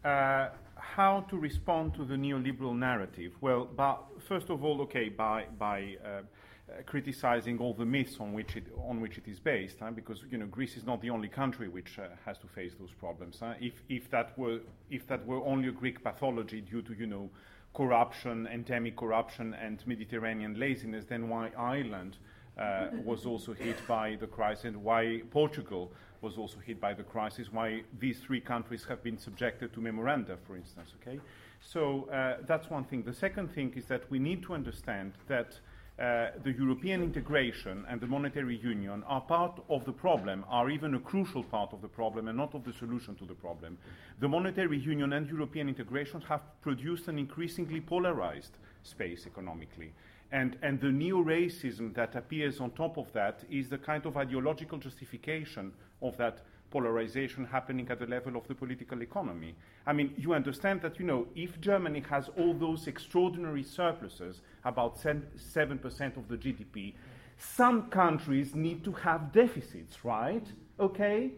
Uh, 0.06 0.50
how 0.76 1.22
to 1.30 1.38
respond 1.38 1.96
to 1.96 2.06
the 2.06 2.16
neoliberal 2.16 2.78
narrative? 2.78 3.34
Well, 3.42 3.68
but 3.76 4.04
first 4.28 4.50
of 4.50 4.64
all, 4.64 4.82
okay, 4.82 5.10
by, 5.10 5.46
by 5.58 5.98
uh, 6.06 6.22
uh, 6.70 6.82
criticizing 6.86 7.58
all 7.58 7.74
the 7.74 7.86
myths 7.86 8.18
on 8.20 8.34
which 8.34 8.56
it, 8.56 8.66
on 8.88 9.02
which 9.02 9.18
it 9.18 9.28
is 9.28 9.40
based, 9.40 9.78
huh? 9.80 9.92
because 9.92 10.24
you 10.30 10.38
know 10.38 10.46
Greece 10.46 10.78
is 10.78 10.86
not 10.86 11.02
the 11.02 11.10
only 11.10 11.28
country 11.28 11.68
which 11.68 11.98
uh, 11.98 12.08
has 12.26 12.38
to 12.40 12.48
face 12.48 12.74
those 12.80 12.92
problems. 12.92 13.38
Huh? 13.40 13.54
If, 13.60 13.82
if, 13.90 14.10
that 14.12 14.38
were, 14.38 14.60
if 14.90 15.08
that 15.08 15.26
were 15.26 15.44
only 15.46 15.70
a 15.70 15.72
Greek 15.72 16.04
pathology 16.04 16.62
due 16.62 16.82
to 16.84 16.94
you 16.94 17.08
know 17.08 17.30
corruption, 17.74 18.48
endemic 18.48 18.98
corruption, 18.98 19.54
and 19.54 19.86
Mediterranean 19.88 20.60
laziness, 20.60 21.06
then 21.06 21.30
why 21.30 21.52
Ireland 21.58 22.18
uh, 22.58 22.88
was 23.04 23.26
also 23.26 23.54
hit 23.54 23.78
by 23.88 24.16
the 24.20 24.28
crisis 24.28 24.66
and 24.66 24.84
why 24.84 25.22
Portugal 25.32 25.92
was 26.22 26.38
also 26.38 26.58
hit 26.60 26.80
by 26.80 26.94
the 26.94 27.04
crisis, 27.04 27.52
why 27.52 27.82
these 27.98 28.20
three 28.20 28.42
countries 28.42 28.84
have 28.90 29.02
been 29.02 29.18
subjected 29.18 29.74
to 29.74 29.80
memoranda, 29.82 30.38
for 30.46 30.56
instance. 30.56 30.92
Okay, 31.02 31.20
so 31.62 32.10
uh, 32.10 32.38
that's 32.46 32.70
one 32.70 32.84
thing. 32.84 33.04
The 33.04 33.14
second 33.14 33.54
thing 33.54 33.74
is 33.76 33.86
that 33.86 34.10
we 34.12 34.20
need 34.20 34.44
to 34.44 34.54
understand 34.54 35.14
that. 35.28 35.60
Uh, 36.00 36.32
the 36.46 36.54
European 36.54 37.04
integration 37.04 37.86
and 37.90 38.00
the 38.00 38.08
monetary 38.08 38.56
union 38.56 39.04
are 39.06 39.20
part 39.20 39.60
of 39.70 39.84
the 39.84 39.92
problem, 39.92 40.46
are 40.48 40.70
even 40.70 40.96
a 40.96 41.00
crucial 41.00 41.44
part 41.44 41.74
of 41.74 41.82
the 41.82 41.90
problem 41.90 42.30
and 42.30 42.38
not 42.38 42.56
of 42.56 42.64
the 42.64 42.72
solution 42.72 43.16
to 43.16 43.26
the 43.26 43.34
problem. 43.34 43.78
The 44.22 44.30
monetary 44.30 44.80
union 44.80 45.12
and 45.12 45.28
European 45.28 45.68
integration 45.68 46.22
have 46.22 46.42
produced 46.62 47.10
an 47.10 47.20
increasingly 47.20 47.82
polarized 47.82 48.54
space 48.84 49.28
economically. 49.28 49.92
And, 50.32 50.56
and 50.62 50.80
the 50.80 50.90
neo 50.90 51.22
racism 51.22 51.94
that 51.96 52.16
appears 52.16 52.62
on 52.62 52.72
top 52.72 52.98
of 52.98 53.12
that 53.12 53.44
is 53.50 53.68
the 53.68 53.78
kind 53.78 54.06
of 54.06 54.16
ideological 54.16 54.78
justification 54.78 55.74
of 56.02 56.16
that 56.16 56.46
polarization 56.72 57.46
happening 57.46 57.88
at 57.90 58.00
the 58.00 58.06
level 58.06 58.36
of 58.36 58.48
the 58.48 58.56
political 58.56 59.02
economy. 59.02 59.56
I 59.88 59.94
mean, 59.94 60.14
you 60.18 60.34
understand 60.34 60.82
that, 60.82 61.00
you 61.00 61.06
know, 61.06 61.28
if 61.36 61.60
Germany 61.60 62.04
has 62.10 62.30
all 62.38 62.54
those 62.54 62.88
extraordinary 62.88 63.64
surpluses, 63.64 64.42
about 64.64 65.00
7% 65.00 66.18
of 66.18 66.28
the 66.28 66.38
GDP, 66.38 66.94
some 67.38 67.90
countries 67.90 68.54
need 68.54 68.84
to 68.84 68.92
have 68.92 69.32
deficits, 69.32 70.04
right? 70.04 70.46
Okay? 70.80 71.32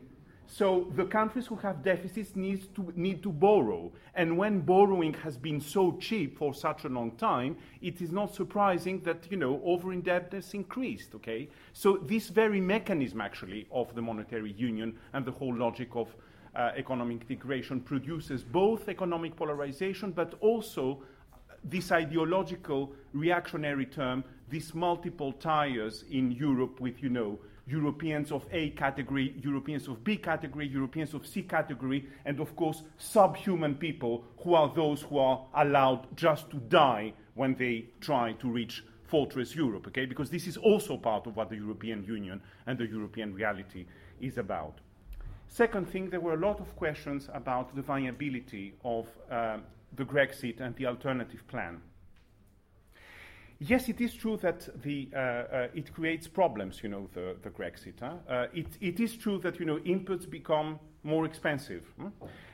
So 0.52 0.92
the 0.98 1.06
countries 1.06 1.48
who 1.48 1.56
have 1.56 1.82
deficits 1.82 2.36
need 2.36 2.76
to, 2.76 2.92
need 2.94 3.24
to 3.24 3.32
borrow. 3.32 3.90
And 4.16 4.38
when 4.38 4.60
borrowing 4.60 5.14
has 5.14 5.38
been 5.38 5.62
so 5.62 5.94
cheap 5.94 6.38
for 6.38 6.54
such 6.54 6.84
a 6.84 6.90
long 6.90 7.12
time, 7.12 7.56
it 7.82 8.02
is 8.02 8.12
not 8.12 8.36
surprising 8.36 9.00
that, 9.04 9.32
you 9.32 9.38
know, 9.38 9.62
over-indebtedness 9.64 10.54
increased, 10.54 11.16
okay? 11.16 11.48
So 11.72 12.00
this 12.06 12.28
very 12.28 12.60
mechanism, 12.60 13.22
actually, 13.22 13.66
of 13.72 13.96
the 13.96 14.02
monetary 14.02 14.52
union 14.52 14.98
and 15.14 15.24
the 15.24 15.32
whole 15.32 15.56
logic 15.56 15.96
of 15.96 16.14
uh, 16.54 16.72
economic 16.76 17.22
integration 17.30 17.80
produces 17.80 18.44
both 18.44 18.90
economic 18.90 19.38
polarization, 19.38 20.12
but 20.12 20.34
also 20.42 21.02
this 21.64 21.94
ideological 21.94 22.92
reactionary 23.14 23.86
term, 23.86 24.22
these 24.50 24.76
multiple 24.76 25.32
tires 25.32 26.04
in 26.12 26.30
Europe 26.30 26.82
with, 26.82 27.02
you 27.02 27.10
know, 27.10 27.40
Europeans 27.68 28.32
of 28.32 28.46
A 28.52 28.72
category, 28.72 29.36
Europeans 29.42 29.88
of 29.88 30.04
B 30.04 30.18
category, 30.18 30.68
Europeans 30.68 31.14
of 31.14 31.26
C 31.26 31.44
category, 31.44 32.08
and 32.26 32.40
of 32.40 32.56
course, 32.56 32.84
subhuman 32.98 33.76
people 33.76 34.24
who 34.44 34.56
are 34.56 34.72
those 34.74 35.04
who 35.04 35.18
are 35.18 35.46
allowed 35.56 36.06
just 36.18 36.50
to 36.52 36.58
die 36.58 37.14
when 37.36 37.56
they 37.56 37.86
try 38.00 38.34
to 38.34 38.50
reach 38.50 38.84
Fortress 39.04 39.54
Europe, 39.54 39.88
okay? 39.88 40.06
Because 40.06 40.30
this 40.30 40.48
is 40.48 40.56
also 40.56 40.96
part 40.96 41.28
of 41.28 41.36
what 41.36 41.50
the 41.50 41.58
European 41.58 42.06
Union 42.06 42.42
and 42.66 42.78
the 42.78 42.88
European 42.88 43.34
reality 43.34 43.86
is 44.22 44.38
about. 44.38 44.80
Second 45.50 45.90
thing, 45.90 46.10
there 46.10 46.22
were 46.22 46.34
a 46.34 46.38
lot 46.38 46.62
of 46.62 46.74
questions 46.78 47.30
about 47.34 47.76
the 47.76 47.82
viability 47.82 48.74
of 48.86 49.10
uh, 49.30 49.58
the 49.98 50.06
Grexit 50.06 50.62
and 50.62 50.74
the 50.78 50.86
alternative 50.86 51.46
plan. 51.50 51.82
Yes, 53.64 53.90
it 53.90 54.02
is 54.02 54.16
true 54.16 54.38
that 54.38 54.68
the, 54.82 55.08
uh, 55.14 55.18
uh, 55.20 55.68
it 55.76 55.94
creates 55.94 56.28
problems, 56.28 56.82
you 56.82 56.90
know, 56.90 57.08
the, 57.14 57.36
the 57.44 57.52
Grexit. 57.52 58.00
Huh? 58.00 58.14
Uh, 58.28 58.48
it, 58.56 58.66
it 58.82 59.00
is 59.00 59.16
true 59.16 59.38
that, 59.38 59.60
you 59.60 59.68
know, 59.68 59.78
inputs 59.78 60.28
become 60.28 60.80
more 61.04 61.26
expensive. 61.26 61.86
Hmm? 62.00 62.08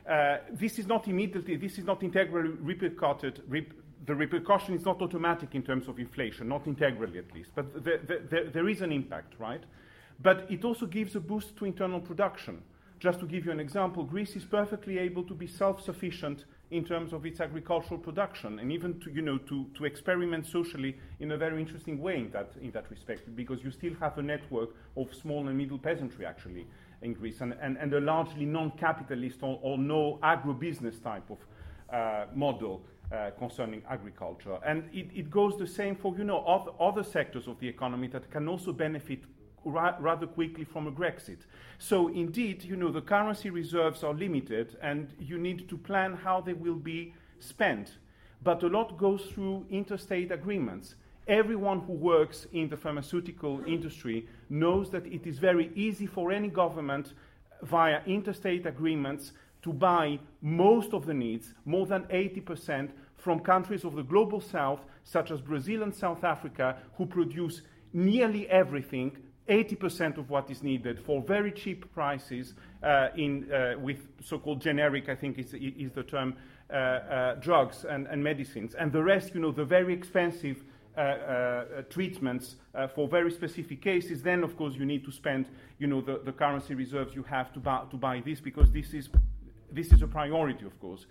Uh, 0.10 0.38
this 0.51 0.78
is 0.78 0.86
not 0.86 1.08
immediately, 1.08 1.55
this 1.55 1.78
is 1.78 1.86
not 1.86 2.03
integrally. 2.03 2.49
Rep- 2.49 3.74
the 4.05 4.16
repercussion 4.16 4.76
is 4.76 4.84
not 4.84 5.01
automatic 5.01 5.55
in 5.55 5.64
terms 5.64 5.88
of 5.88 5.97
inflation, 5.97 6.49
not 6.49 6.68
integrally 6.68 7.20
at 7.20 7.34
least, 7.34 7.51
but 7.55 7.74
the, 7.74 7.99
the, 8.30 8.49
there 8.51 8.68
is 8.68 8.82
an 8.82 8.91
impact, 8.91 9.34
right? 9.39 9.64
But 10.22 10.45
it 10.49 10.66
also 10.66 10.86
gives 10.86 11.16
a 11.16 11.22
boost 11.22 11.55
to 11.58 11.66
internal 11.66 12.01
production. 12.01 12.62
Just 12.99 13.20
to 13.22 13.26
give 13.26 13.45
you 13.45 13.51
an 13.51 13.62
example, 13.62 14.03
Greece 14.03 14.36
is 14.36 14.43
perfectly 14.43 14.97
able 14.97 15.24
to 15.24 15.34
be 15.34 15.47
self 15.47 15.82
sufficient 15.82 16.45
in 16.72 16.84
terms 16.84 17.13
of 17.13 17.26
its 17.26 17.39
agricultural 17.39 17.99
production 17.99 18.59
and 18.59 18.72
even 18.72 18.99
to, 18.99 19.09
you 19.11 19.22
know, 19.22 19.38
to, 19.38 19.65
to 19.74 19.86
experiment 19.86 20.45
socially 20.45 20.97
in 21.20 21.32
a 21.32 21.38
very 21.38 21.61
interesting 21.61 22.01
way 22.01 22.18
in 22.18 22.30
that, 22.32 22.51
in 22.61 22.72
that 22.72 22.89
respect 22.89 23.34
because 23.36 23.63
you 23.63 23.72
still 23.72 23.93
have 23.99 24.18
a 24.18 24.22
network 24.22 24.70
of 24.97 25.13
small 25.13 25.47
and 25.47 25.57
middle 25.57 25.78
peasantry 25.78 26.26
actually 26.26 26.68
in 27.01 27.13
Greece 27.13 27.41
and, 27.41 27.55
and, 27.61 27.78
and 27.78 27.93
a 27.93 27.99
largely 27.99 28.45
non-capitalist 28.45 29.39
or, 29.41 29.59
or 29.61 29.78
no 29.78 30.20
agribusiness 30.24 31.01
type 31.01 31.30
of 31.30 31.38
uh, 31.93 32.26
model 32.36 32.82
uh, 33.11 33.30
concerning 33.38 33.82
agriculture. 33.89 34.59
And 34.65 34.84
it, 34.91 35.07
it, 35.15 35.30
goes 35.30 35.57
the 35.57 35.68
same 35.68 35.95
for, 35.95 36.13
you 36.18 36.26
know, 36.26 36.39
other, 36.39 36.72
other 36.80 37.03
sectors 37.03 37.47
of 37.47 37.57
the 37.59 37.68
economy 37.68 38.07
that 38.07 38.30
can 38.30 38.49
also 38.49 38.74
benefit 38.74 39.24
ra- 39.70 39.95
rather 39.99 40.28
quickly 40.28 40.63
from 40.63 40.88
a 40.88 40.91
Grexit. 40.91 41.39
So, 41.80 42.07
indeed, 42.07 42.63
you 42.63 42.76
know, 42.76 42.91
the 42.91 43.01
currency 43.01 43.49
reserves 43.49 44.03
are 44.03 44.13
limited 44.13 44.78
and 44.82 45.13
you 45.20 45.38
need 45.38 45.70
to 45.70 45.78
plan 45.78 46.13
how 46.15 46.41
they 46.41 46.53
will 46.53 46.76
be 46.76 47.13
spent. 47.39 47.97
But 48.43 48.63
a 48.63 48.68
lot 48.68 48.97
goes 48.97 49.24
through 49.26 49.65
interstate 49.70 50.32
agreements. 50.32 50.95
Everyone 51.28 51.82
who 51.82 51.93
works 51.93 52.47
in 52.53 52.70
the 52.70 52.78
pharmaceutical 52.78 53.61
industry 53.65 54.28
knows 54.49 54.89
that 54.91 55.05
it 55.07 55.28
is 55.28 55.39
very 55.39 55.72
easy 55.76 56.05
for 56.05 56.32
any 56.32 56.47
government 56.47 57.13
via 57.63 58.01
interstate 58.05 58.65
agreements 58.65 59.34
to 59.63 59.74
buy 59.74 60.20
most 60.41 60.93
of 60.93 61.05
the 61.05 61.13
needs, 61.13 61.53
more 61.65 61.86
than 61.86 62.03
80%, 62.03 62.91
from 63.18 63.39
countries 63.39 63.84
of 63.84 63.95
the 63.95 64.03
global 64.03 64.39
south, 64.39 64.80
such 65.03 65.32
as 65.32 65.41
Brazil 65.41 65.84
and 65.84 65.93
South 65.93 66.24
Africa, 66.24 66.78
who 66.95 67.05
produce 67.05 67.61
nearly 67.91 68.47
everything 68.49 69.18
80% 69.49 70.17
of 70.17 70.29
what 70.29 70.49
is 70.49 70.61
needed 70.61 70.99
for 70.99 71.21
very 71.21 71.51
cheap 71.51 71.91
prices 71.93 72.53
uh, 72.83 73.07
in, 73.15 73.51
uh, 73.51 73.79
with 73.79 74.07
so-called 74.23 74.61
generic, 74.61 75.09
I 75.09 75.15
think 75.15 75.39
is, 75.39 75.53
is 75.53 75.91
the 75.91 76.03
term, 76.03 76.35
uh, 76.69 76.73
uh 76.73 77.35
drugs 77.35 77.85
and, 77.85 78.07
and, 78.07 78.23
medicines. 78.23 78.75
And 78.75 78.91
the 78.91 79.01
rest, 79.01 79.33
you 79.33 79.39
know, 79.39 79.51
the 79.51 79.63
very 79.63 79.93
expensive 79.93 80.63
uh, 80.97 80.99
uh, 80.99 81.81
treatments 81.89 82.55
for 82.95 83.07
very 83.07 83.31
specific 83.31 83.81
cases, 83.81 84.21
then, 84.21 84.43
of 84.43 84.57
course, 84.57 84.73
you 84.75 84.85
need 84.85 85.05
to 85.05 85.11
spend, 85.11 85.47
you 85.79 85.87
know, 85.87 86.01
the, 86.01 86.21
the 86.25 86.31
currency 86.31 86.75
reserves 86.75 87.15
you 87.15 87.23
have 87.23 87.53
to 87.53 87.59
buy, 87.59 87.83
to 87.89 87.97
buy 87.97 88.21
this 88.25 88.39
because 88.39 88.71
this 88.71 88.93
is, 88.93 89.09
this 89.71 89.91
is 89.91 90.01
a 90.01 90.07
priority, 90.07 90.65
of 90.65 90.79
course. 90.79 91.05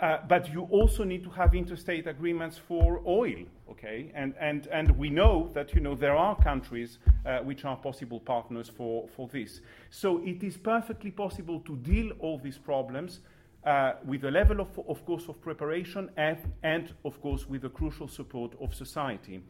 Uh, 0.00 0.18
but 0.28 0.52
you 0.52 0.68
also 0.70 1.04
need 1.04 1.24
to 1.24 1.30
have 1.30 1.54
interstate 1.54 2.06
agreements 2.06 2.58
for 2.58 3.00
oil, 3.06 3.44
okay? 3.70 4.12
And, 4.14 4.34
and, 4.38 4.66
and 4.66 4.90
we 4.90 5.08
know 5.08 5.50
that, 5.54 5.74
you 5.74 5.80
know, 5.80 5.94
there 5.94 6.14
are 6.14 6.36
countries 6.36 6.98
uh, 7.24 7.38
which 7.38 7.64
are 7.64 7.76
possible 7.76 8.20
partners 8.20 8.68
for, 8.68 9.08
for 9.16 9.26
this. 9.28 9.62
So 9.90 10.22
it 10.22 10.42
is 10.42 10.58
perfectly 10.58 11.10
possible 11.10 11.60
to 11.60 11.76
deal 11.76 12.10
all 12.20 12.38
these 12.38 12.58
problems 12.58 13.20
uh, 13.64 13.92
with 14.04 14.24
a 14.24 14.30
level, 14.30 14.60
of, 14.60 14.78
of 14.86 15.04
course, 15.06 15.28
of 15.28 15.40
preparation 15.40 16.10
and, 16.18 16.38
and, 16.62 16.92
of 17.06 17.20
course, 17.22 17.48
with 17.48 17.62
the 17.62 17.70
crucial 17.70 18.06
support 18.06 18.52
of 18.60 18.74
society. 18.74 19.42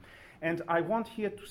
And 0.43 0.63
I 0.69 0.81
want 0.81 1.09
here 1.09 1.31
to, 1.31 1.45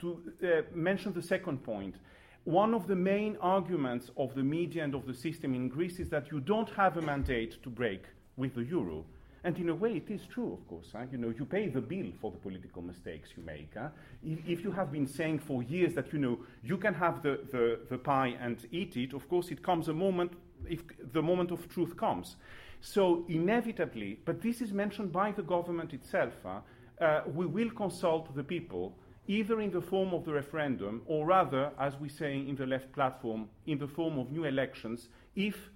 to 0.00 0.22
uh, 0.42 0.62
mention 0.74 1.12
the 1.12 1.22
second 1.22 1.62
point. 1.62 1.96
point 1.96 1.96
one 2.44 2.72
of 2.72 2.86
the 2.86 2.96
main 2.96 3.36
arguments 3.42 4.10
of 4.16 4.34
the 4.34 4.42
media 4.42 4.82
and 4.82 4.94
of 4.94 5.06
the 5.06 5.12
system 5.12 5.54
in 5.54 5.68
Greece 5.68 5.98
is 5.98 6.08
that 6.08 6.32
you 6.32 6.40
don't 6.40 6.70
have 6.70 6.96
a 6.96 7.02
mandate 7.02 7.62
to 7.62 7.68
break 7.68 8.04
with 8.38 8.54
the 8.54 8.62
euro. 8.62 9.04
And 9.44 9.56
in 9.58 9.68
a 9.68 9.74
way, 9.74 9.92
it 9.96 10.10
is 10.10 10.26
true, 10.26 10.52
of 10.52 10.66
course. 10.68 10.88
Huh? 10.92 11.04
You 11.12 11.18
know, 11.18 11.32
you 11.36 11.44
pay 11.44 11.68
the 11.68 11.80
bill 11.80 12.06
for 12.20 12.30
the 12.30 12.38
political 12.38 12.82
mistakes 12.82 13.30
you 13.36 13.42
make. 13.44 13.72
Huh? 13.76 13.88
If, 14.22 14.64
you 14.64 14.72
have 14.72 14.90
been 14.90 15.06
saying 15.06 15.40
for 15.40 15.62
years 15.62 15.94
that 15.94 16.12
you 16.12 16.18
know 16.18 16.40
you 16.62 16.76
can 16.76 16.94
have 16.94 17.22
the, 17.22 17.40
the, 17.52 17.80
the 17.88 17.98
pie 17.98 18.36
and 18.40 18.66
eat 18.72 18.96
it, 18.96 19.12
of 19.12 19.28
course, 19.28 19.50
it 19.50 19.62
comes 19.62 19.88
a 19.88 19.92
moment 19.92 20.32
if 20.68 20.82
the 21.12 21.22
moment 21.22 21.50
of 21.52 21.68
truth 21.68 21.96
comes. 21.96 22.36
So 22.80 23.24
inevitably, 23.28 24.18
but 24.24 24.42
this 24.42 24.60
is 24.60 24.72
mentioned 24.72 25.12
by 25.12 25.32
the 25.32 25.42
government 25.42 25.92
itself. 25.92 26.34
Huh? 26.44 26.60
Uh, 27.00 27.22
we 27.32 27.46
will 27.46 27.70
consult 27.70 28.34
the 28.34 28.42
people 28.42 28.96
either 29.28 29.60
in 29.60 29.70
the 29.70 29.80
form 29.80 30.14
of 30.14 30.24
the 30.24 30.32
referendum 30.32 31.02
or 31.06 31.26
rather, 31.26 31.70
as 31.78 31.96
we 32.00 32.08
say 32.08 32.34
in 32.34 32.56
the 32.56 32.66
left 32.66 32.90
platform, 32.92 33.48
in 33.66 33.78
the 33.78 33.86
form 33.86 34.18
of 34.18 34.32
new 34.32 34.44
elections, 34.44 35.08
if 35.36 35.70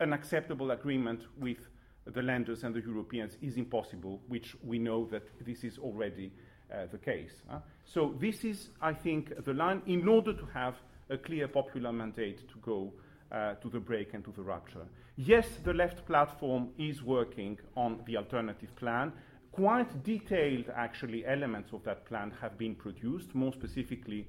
an 0.00 0.12
acceptable 0.12 0.70
agreement 0.70 1.20
with 1.38 1.68
the 2.06 2.22
lenders 2.22 2.64
and 2.64 2.74
the 2.74 2.80
Europeans 2.80 3.36
is 3.40 3.56
impossible, 3.56 4.20
which 4.28 4.54
we 4.62 4.78
know 4.78 5.06
that 5.06 5.22
this 5.44 5.64
is 5.64 5.78
already 5.78 6.30
uh, 6.72 6.86
the 6.90 6.98
case. 6.98 7.42
Uh? 7.50 7.58
So 7.84 8.14
this 8.18 8.44
is, 8.44 8.70
I 8.80 8.92
think, 8.92 9.44
the 9.44 9.54
line 9.54 9.82
in 9.86 10.06
order 10.08 10.32
to 10.32 10.46
have 10.46 10.74
a 11.10 11.16
clear 11.16 11.48
popular 11.48 11.92
mandate 11.92 12.48
to 12.48 12.54
go 12.62 12.92
uh, 13.32 13.54
to 13.54 13.68
the 13.68 13.80
break 13.80 14.14
and 14.14 14.24
to 14.24 14.32
the 14.32 14.42
rupture. 14.42 14.86
Yes, 15.16 15.46
the 15.64 15.72
left 15.72 16.06
platform 16.06 16.70
is 16.78 17.02
working 17.02 17.58
on 17.76 18.00
the 18.06 18.16
alternative 18.16 18.74
plan. 18.76 19.12
Quite 19.52 20.02
detailed, 20.02 20.66
actually, 20.74 21.24
elements 21.24 21.72
of 21.72 21.84
that 21.84 22.04
plan 22.06 22.32
have 22.40 22.58
been 22.58 22.74
produced, 22.74 23.34
more 23.34 23.52
specifically 23.52 24.26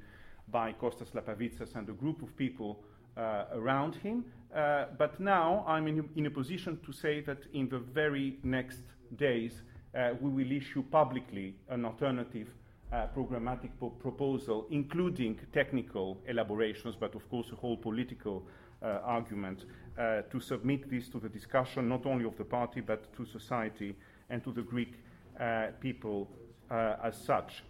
by 0.50 0.74
Kostas 0.74 1.12
Lapavitsas 1.12 1.76
and 1.76 1.90
a 1.90 1.94
group 1.94 2.22
of 2.22 2.36
people 2.38 2.84
around 3.18 3.96
him. 3.96 4.26
Uh, 4.56 4.86
but 4.98 5.20
now 5.20 5.66
I'm 5.68 5.88
in, 5.88 6.08
in, 6.16 6.28
a 6.28 6.30
position 6.30 6.80
to 6.86 6.94
say 6.94 7.20
that 7.22 7.40
in 7.54 7.68
the 7.68 7.80
very 7.80 8.40
next 8.44 8.80
days, 9.18 9.62
uh, 9.94 10.12
we 10.22 10.30
will 10.30 10.52
issue 10.52 10.82
publicly 10.84 11.56
an 11.70 11.84
alternative 11.84 12.48
uh, 12.94 13.08
programmatic 13.16 13.72
po- 13.80 13.90
proposal, 13.90 14.66
including 14.70 15.38
technical 15.52 16.22
elaborations, 16.28 16.96
but 16.96 17.16
of 17.16 17.30
course 17.30 17.52
a 17.52 17.56
whole 17.56 17.76
political 17.76 18.46
uh, 18.82 19.00
argument, 19.04 19.66
uh, 19.98 20.22
to 20.32 20.40
submit 20.40 20.90
this 20.90 21.10
to 21.10 21.20
the 21.20 21.30
discussion 21.30 21.90
not 21.90 22.06
only 22.06 22.26
of 22.26 22.38
the 22.38 22.44
party 22.44 22.82
but 22.82 23.14
to 23.16 23.26
society 23.26 23.96
and 24.30 24.44
to 24.44 24.52
the 24.52 24.62
Greek 24.62 24.94
uh, 25.40 25.68
people 25.82 26.30
uh, 26.72 26.96
as 27.04 27.18
such. 27.18 27.64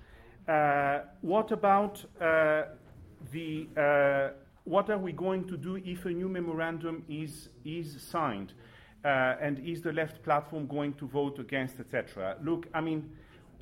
Uh, 0.48 1.00
what 1.22 1.52
about 1.52 2.04
the 3.32 3.68
what 4.66 4.90
are 4.90 4.98
we 4.98 5.12
going 5.12 5.48
to 5.48 5.58
do 5.58 5.78
if 5.78 6.06
a 6.06 6.10
new 6.10 6.28
memorandum 6.28 7.04
is, 7.08 7.50
is 7.64 8.02
signed? 8.02 8.54
Uh, 9.04 9.36
and 9.40 9.60
is 9.60 9.84
the 9.84 9.94
left 9.94 10.24
platform 10.24 10.66
going 10.66 10.94
to 10.94 11.08
vote 11.08 11.40
against, 11.40 11.80
etc.? 11.80 12.36
Look, 12.44 12.68
I 12.74 12.82
mean, 12.82 13.12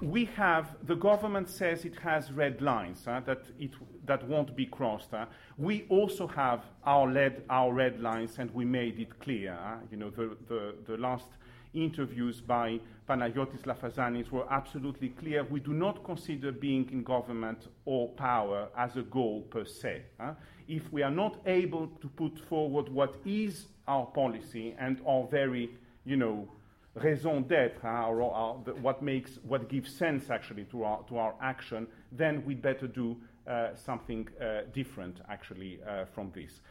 we 0.01 0.25
have 0.25 0.75
the 0.83 0.95
government 0.95 1.49
says 1.49 1.85
it 1.85 1.97
has 1.99 2.31
red 2.31 2.61
lines 2.61 3.05
uh, 3.07 3.19
that 3.25 3.43
it 3.59 3.71
that 4.05 4.27
won't 4.27 4.55
be 4.55 4.65
crossed. 4.65 5.13
Uh. 5.13 5.25
We 5.57 5.85
also 5.89 6.27
have 6.27 6.63
our 6.85 7.09
red 7.09 7.43
our 7.49 7.73
red 7.73 8.01
lines, 8.01 8.39
and 8.39 8.49
we 8.51 8.65
made 8.65 8.99
it 8.99 9.19
clear. 9.19 9.57
You 9.91 9.97
know, 9.97 10.09
the, 10.09 10.35
the, 10.47 10.75
the 10.87 10.97
last 10.97 11.27
interviews 11.73 12.41
by 12.41 12.79
Panagiotis 13.07 13.63
Lafazanis 13.63 14.31
were 14.31 14.45
absolutely 14.51 15.09
clear. 15.09 15.43
We 15.43 15.59
do 15.59 15.73
not 15.73 16.03
consider 16.03 16.51
being 16.51 16.89
in 16.91 17.03
government 17.03 17.67
or 17.85 18.09
power 18.09 18.69
as 18.77 18.95
a 18.95 19.01
goal 19.01 19.41
per 19.41 19.65
se. 19.65 20.03
If 20.67 20.91
we 20.93 21.03
are 21.03 21.11
not 21.11 21.39
able 21.45 21.87
to 22.01 22.07
put 22.07 22.39
forward 22.39 22.89
what 22.89 23.15
is 23.25 23.67
our 23.87 24.05
policy 24.05 24.75
and 24.79 25.01
our 25.05 25.27
very, 25.27 25.71
you 26.05 26.15
know, 26.15 26.47
raison 26.95 27.41
d'être, 27.43 27.83
or, 27.83 28.21
or 28.21 28.61
the, 28.65 28.73
what 28.75 29.01
makes, 29.01 29.39
what 29.43 29.67
gives 29.67 29.93
sense 29.93 30.29
actually 30.29 30.63
to 30.65 30.83
our, 30.83 31.03
to 31.09 31.17
our 31.17 31.33
action, 31.41 31.87
then 32.11 32.43
we'd 32.45 32.61
better 32.61 32.87
do 32.87 33.17
uh, 33.47 33.69
something 33.73 34.27
uh, 34.39 34.61
different 34.73 35.19
actually 35.29 35.79
uh, 35.87 36.05
from 36.05 36.31
this. 36.33 36.61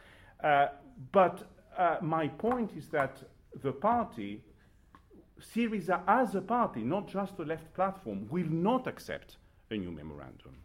Uh, 0.43 0.67
but 1.11 1.43
uh, 1.77 1.97
my 2.01 2.27
point 2.27 2.71
is 2.75 2.87
that 2.87 3.17
the 3.61 3.71
party 3.71 4.41
Syriza 5.43 6.01
as 6.07 6.35
a 6.35 6.41
party, 6.41 6.81
not 6.81 7.07
just 7.07 7.37
the 7.37 7.45
left 7.45 7.73
platform, 7.73 8.27
will 8.29 8.49
not 8.49 8.87
accept 8.87 9.37
a 9.69 9.77
new 9.77 9.91
memorandum. 9.91 10.55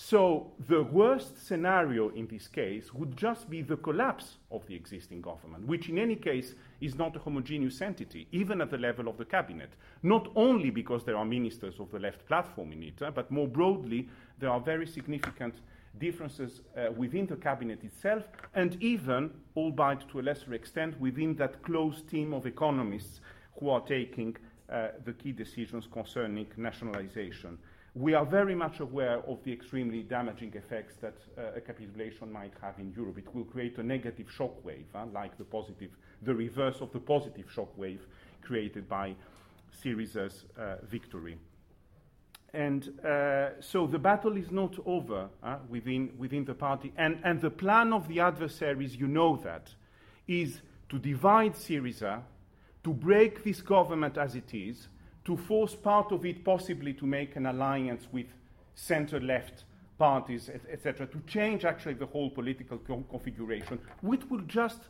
So 0.00 0.52
the 0.68 0.84
worst 0.84 1.44
scenario 1.44 2.10
in 2.10 2.28
this 2.28 2.46
case 2.46 2.94
would 2.94 3.16
just 3.16 3.50
be 3.50 3.62
the 3.62 3.76
collapse 3.76 4.36
of 4.52 4.64
the 4.66 4.74
existing 4.76 5.22
government, 5.22 5.66
which 5.66 5.88
in 5.88 5.98
any 5.98 6.14
case 6.14 6.54
is 6.80 6.94
not 6.94 7.16
a 7.16 7.18
homogeneous 7.18 7.82
entity, 7.82 8.28
even 8.30 8.60
at 8.60 8.70
the 8.70 8.78
level 8.78 9.08
of 9.08 9.16
the 9.16 9.24
cabinet. 9.24 9.70
Not 10.04 10.28
only 10.36 10.70
because 10.70 11.02
there 11.02 11.16
are 11.16 11.24
ministers 11.24 11.80
of 11.80 11.90
the 11.90 11.98
left 11.98 12.24
platform 12.26 12.70
in 12.70 12.84
it, 12.84 13.02
but 13.12 13.30
more 13.32 13.48
broadly, 13.48 14.08
there 14.38 14.50
are 14.50 14.60
very 14.60 14.86
significant 14.86 15.56
differences 15.98 16.60
uh, 16.76 16.92
within 16.92 17.26
the 17.26 17.34
cabinet 17.34 17.82
itself, 17.82 18.22
and 18.54 18.80
even, 18.80 19.32
albeit 19.56 20.08
to 20.10 20.20
a 20.20 20.22
lesser 20.22 20.54
extent, 20.54 20.98
within 21.00 21.34
that 21.34 21.60
close 21.64 22.02
team 22.02 22.32
of 22.32 22.46
economists 22.46 23.20
who 23.58 23.70
are 23.70 23.80
taking 23.80 24.36
uh, 24.70 24.88
the 25.04 25.12
key 25.12 25.32
decisions 25.32 25.88
concerning 25.90 26.46
nationalization. 26.56 27.58
We 27.94 28.14
are 28.14 28.26
very 28.26 28.54
much 28.54 28.80
aware 28.80 29.18
of 29.26 29.42
the 29.44 29.52
extremely 29.52 30.02
damaging 30.02 30.52
effects 30.54 30.96
that 31.00 31.16
uh, 31.36 31.56
a 31.56 31.60
capitulation 31.60 32.30
might 32.30 32.52
have 32.60 32.78
in 32.78 32.92
Europe. 32.94 33.18
It 33.18 33.34
will 33.34 33.44
create 33.44 33.78
a 33.78 33.82
negative 33.82 34.30
shock 34.30 34.64
wave, 34.64 34.86
huh, 34.92 35.06
like 35.12 35.36
the 35.36 35.44
positive, 35.44 35.90
the 36.22 36.34
reverse 36.34 36.80
of 36.80 36.92
the 36.92 37.00
positive 37.00 37.50
shock 37.50 37.76
wave 37.76 38.06
created 38.42 38.88
by 38.88 39.14
Syriza's 39.82 40.44
uh, 40.58 40.76
victory. 40.82 41.38
And 42.54 42.88
uh, 43.04 43.60
so 43.60 43.86
the 43.86 43.98
battle 43.98 44.36
is 44.36 44.50
not 44.50 44.76
over 44.86 45.28
uh, 45.42 45.56
within, 45.68 46.12
within 46.16 46.44
the 46.44 46.54
party. 46.54 46.92
And, 46.96 47.18
and 47.24 47.40
the 47.40 47.50
plan 47.50 47.92
of 47.92 48.08
the 48.08 48.20
adversaries, 48.20 48.96
you 48.96 49.06
know 49.06 49.36
that, 49.38 49.74
is 50.26 50.60
to 50.88 50.98
divide 50.98 51.54
Syriza 51.54 52.22
to 52.88 52.94
break 52.94 53.44
this 53.44 53.60
government 53.60 54.16
as 54.16 54.34
it 54.34 54.54
is, 54.54 54.88
to 55.22 55.36
force 55.36 55.74
part 55.74 56.10
of 56.10 56.24
it 56.24 56.42
possibly 56.42 56.94
to 56.94 57.04
make 57.04 57.36
an 57.36 57.44
alliance 57.44 58.06
with 58.12 58.28
center 58.74 59.20
left 59.20 59.64
parties, 59.98 60.48
etc., 60.72 61.06
to 61.06 61.20
change 61.26 61.66
actually 61.66 61.92
the 61.92 62.06
whole 62.06 62.30
political 62.30 62.78
co- 62.78 63.04
configuration, 63.10 63.78
which 64.00 64.22
will 64.30 64.40
just 64.46 64.80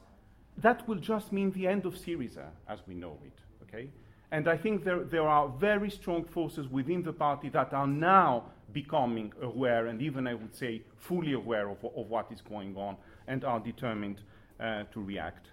that 0.58 0.86
will 0.86 1.00
just 1.12 1.32
mean 1.32 1.50
the 1.52 1.66
end 1.66 1.86
of 1.86 1.94
Syriza 1.94 2.46
as 2.68 2.78
we 2.86 2.94
know 2.94 3.16
it. 3.24 3.38
Okay? 3.64 3.88
And 4.30 4.46
I 4.46 4.56
think 4.56 4.84
there, 4.84 5.02
there 5.02 5.26
are 5.26 5.48
very 5.48 5.90
strong 5.90 6.24
forces 6.24 6.68
within 6.68 7.02
the 7.02 7.12
party 7.12 7.48
that 7.48 7.72
are 7.72 7.86
now 7.86 8.44
becoming 8.72 9.32
aware 9.42 9.86
and 9.86 10.00
even, 10.00 10.28
I 10.28 10.34
would 10.34 10.54
say, 10.54 10.82
fully 10.98 11.32
aware 11.32 11.68
of, 11.68 11.78
of 11.84 12.08
what 12.08 12.30
is 12.30 12.42
going 12.42 12.76
on 12.76 12.96
and 13.26 13.44
are 13.44 13.58
determined 13.58 14.20
uh, 14.60 14.84
to 14.92 15.00
react. 15.00 15.48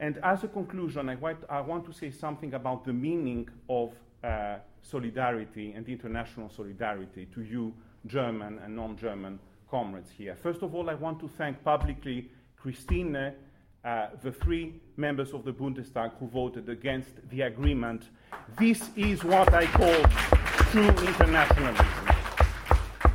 And 0.00 0.18
as 0.22 0.44
a 0.44 0.48
conclusion, 0.48 1.08
I 1.08 1.14
want, 1.14 1.38
I 1.48 1.60
want 1.60 1.86
to 1.86 1.92
say 1.92 2.10
something 2.10 2.54
about 2.54 2.84
the 2.84 2.92
meaning 2.92 3.48
of 3.68 3.92
uh, 4.22 4.56
solidarity 4.82 5.72
and 5.72 5.88
international 5.88 6.50
solidarity 6.50 7.26
to 7.34 7.42
you, 7.42 7.72
German 8.06 8.58
and 8.64 8.74
non 8.74 8.96
German 8.96 9.38
comrades 9.70 10.10
here. 10.10 10.36
First 10.36 10.62
of 10.62 10.74
all, 10.74 10.90
I 10.90 10.94
want 10.94 11.20
to 11.20 11.28
thank 11.28 11.62
publicly 11.64 12.30
Christine, 12.56 13.16
uh, 13.84 14.06
the 14.22 14.32
three 14.32 14.80
members 14.96 15.32
of 15.32 15.44
the 15.44 15.52
Bundestag 15.52 16.12
who 16.18 16.26
voted 16.26 16.68
against 16.68 17.10
the 17.30 17.42
agreement. 17.42 18.04
This 18.58 18.90
is 18.96 19.22
what 19.22 19.52
I 19.52 19.66
call 19.66 20.02
true 20.70 20.88
internationalism. 21.06 21.86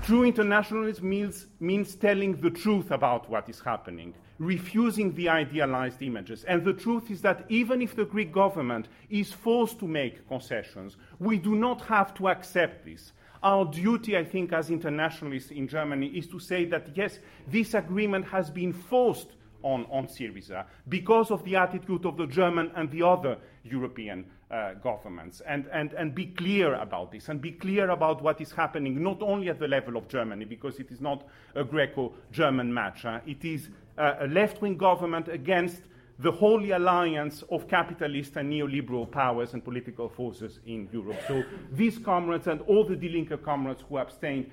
True 0.04 0.24
internationalism 0.24 1.08
means, 1.08 1.48
means 1.60 1.96
telling 1.96 2.40
the 2.40 2.50
truth 2.50 2.92
about 2.92 3.30
what 3.30 3.50
is 3.50 3.60
happening, 3.60 4.14
refusing 4.40 5.14
the 5.16 5.30
idealized 5.30 6.02
images. 6.02 6.46
And 6.46 6.64
the 6.64 6.74
truth 6.74 7.12
is 7.12 7.22
that 7.22 7.46
even 7.50 7.82
if 7.82 7.96
the 7.96 8.06
Greek 8.06 8.32
government 8.32 8.88
is 9.10 9.32
forced 9.32 9.80
to 9.80 9.88
make 9.88 10.28
concessions, 10.28 10.98
we 11.20 11.38
do 11.38 11.56
not 11.56 11.82
have 11.82 12.14
to 12.16 12.30
accept 12.30 12.86
this. 12.86 13.12
Our 13.44 13.66
duty, 13.66 14.18
I 14.18 14.24
think, 14.24 14.52
as 14.52 14.70
internationalists 14.70 15.52
in 15.52 15.68
Germany, 15.68 16.08
is 16.08 16.28
to 16.28 16.40
say 16.40 16.66
that 16.66 16.90
yes, 16.96 17.20
this 17.48 17.74
agreement 17.74 18.26
has 18.26 18.50
been 18.50 18.74
forced 18.74 19.30
on, 19.64 19.86
on 19.92 20.08
Syriza 20.08 20.66
because 20.88 21.32
of 21.32 21.44
the 21.44 21.56
attitude 21.56 22.06
of 22.06 22.18
the 22.18 22.28
German 22.28 22.72
and 22.76 22.90
the 22.92 23.06
other 23.06 23.38
European 23.64 24.26
uh, 24.52 24.74
governments 24.76 25.42
and, 25.46 25.68
and, 25.72 25.94
and 25.94 26.16
be 26.16 26.28
clear 26.28 26.76
about 26.76 27.12
this 27.12 27.30
and 27.30 27.42
be 27.42 27.52
clear 27.52 27.90
about 27.90 28.22
what 28.22 28.42
is 28.42 28.52
happening 28.52 29.02
not 29.02 29.22
only 29.22 29.50
at 29.50 29.60
the 29.60 29.68
level 29.68 29.96
of 29.96 30.08
Germany 30.08 30.46
because 30.46 30.80
it 30.80 30.92
is 30.92 31.02
not 31.02 31.28
a 31.56 31.64
Greco 31.64 32.14
German 32.32 32.74
match, 32.74 33.06
it 33.28 33.46
is 33.46 33.70
a 34.00 34.28
left 34.28 34.62
wing 34.62 34.78
government 34.78 35.28
against 35.28 35.82
the 36.20 36.32
holy 36.32 36.72
alliance 36.72 37.44
of 37.50 37.68
capitalist 37.68 38.36
and 38.36 38.52
neoliberal 38.52 39.10
powers 39.10 39.54
and 39.54 39.64
political 39.64 40.10
forces 40.10 40.60
in 40.66 40.90
Europe. 40.92 41.18
So 41.28 41.44
these 41.72 41.98
comrades 41.98 42.48
and 42.48 42.62
all 42.62 42.84
the 42.84 42.96
Die 42.96 43.38
comrades 43.38 43.84
who 43.88 43.98
abstained 43.98 44.52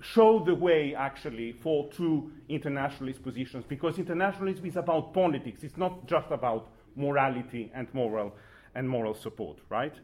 show 0.00 0.42
the 0.44 0.54
way 0.54 0.94
actually 0.94 1.52
for 1.52 1.88
true 1.88 2.30
internationalist 2.48 3.22
positions 3.22 3.64
because 3.68 3.98
internationalism 3.98 4.64
is 4.64 4.76
about 4.76 5.12
politics. 5.12 5.62
It's 5.62 5.76
not 5.76 6.06
just 6.06 6.30
about 6.30 6.68
morality 6.96 7.70
and 7.74 7.92
moral 7.92 8.34
and 8.74 8.88
moral 8.88 9.14
support, 9.14 9.58
right? 9.68 9.94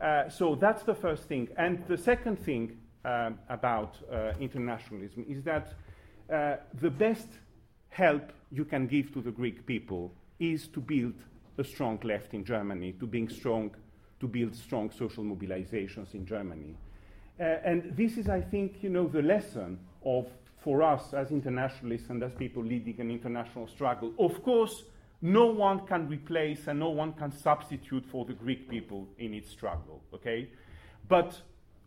Uh, 0.00 0.28
so 0.28 0.54
that's 0.54 0.84
the 0.84 0.94
first 0.94 1.24
thing. 1.24 1.48
And 1.58 1.84
the 1.86 1.98
second 1.98 2.38
thing 2.38 2.78
um, 3.04 3.38
about 3.48 3.96
uh, 4.10 4.32
internationalism 4.40 5.26
is 5.28 5.42
that 5.42 5.74
uh, 6.32 6.56
the 6.80 6.90
best 6.90 7.28
help 7.90 8.32
you 8.50 8.64
can 8.64 8.86
give 8.86 9.12
to 9.12 9.20
the 9.20 9.30
Greek 9.30 9.66
people 9.66 10.12
is 10.38 10.66
to 10.68 10.80
build 10.80 11.14
a 11.58 11.64
strong 11.64 12.00
left 12.02 12.34
in 12.34 12.44
Germany, 12.44 12.92
to 12.98 13.06
being 13.06 13.28
strong, 13.28 13.70
to 14.18 14.26
build 14.26 14.54
strong 14.54 14.90
social 14.90 15.22
mobilizations 15.22 16.14
in 16.14 16.24
Germany. 16.24 16.76
Uh, 17.38 17.44
and 17.64 17.96
this 17.96 18.16
is, 18.16 18.28
I 18.28 18.40
think, 18.40 18.82
you 18.82 18.90
know, 18.90 19.06
the 19.08 19.22
lesson 19.22 19.78
of 20.04 20.26
for 20.62 20.82
us 20.82 21.14
as 21.14 21.30
internationalists 21.30 22.10
and 22.10 22.22
as 22.22 22.32
people 22.34 22.62
leading 22.62 23.00
an 23.00 23.10
international 23.10 23.66
struggle. 23.66 24.12
Of 24.18 24.42
course, 24.42 24.84
no 25.22 25.46
one 25.46 25.86
can 25.86 26.08
replace 26.08 26.66
and 26.66 26.78
no 26.78 26.90
one 26.90 27.12
can 27.14 27.32
substitute 27.32 28.04
for 28.06 28.24
the 28.24 28.34
Greek 28.34 28.68
people 28.68 29.08
in 29.18 29.34
its 29.34 29.50
struggle, 29.50 30.02
okay? 30.14 30.50
But 31.08 31.40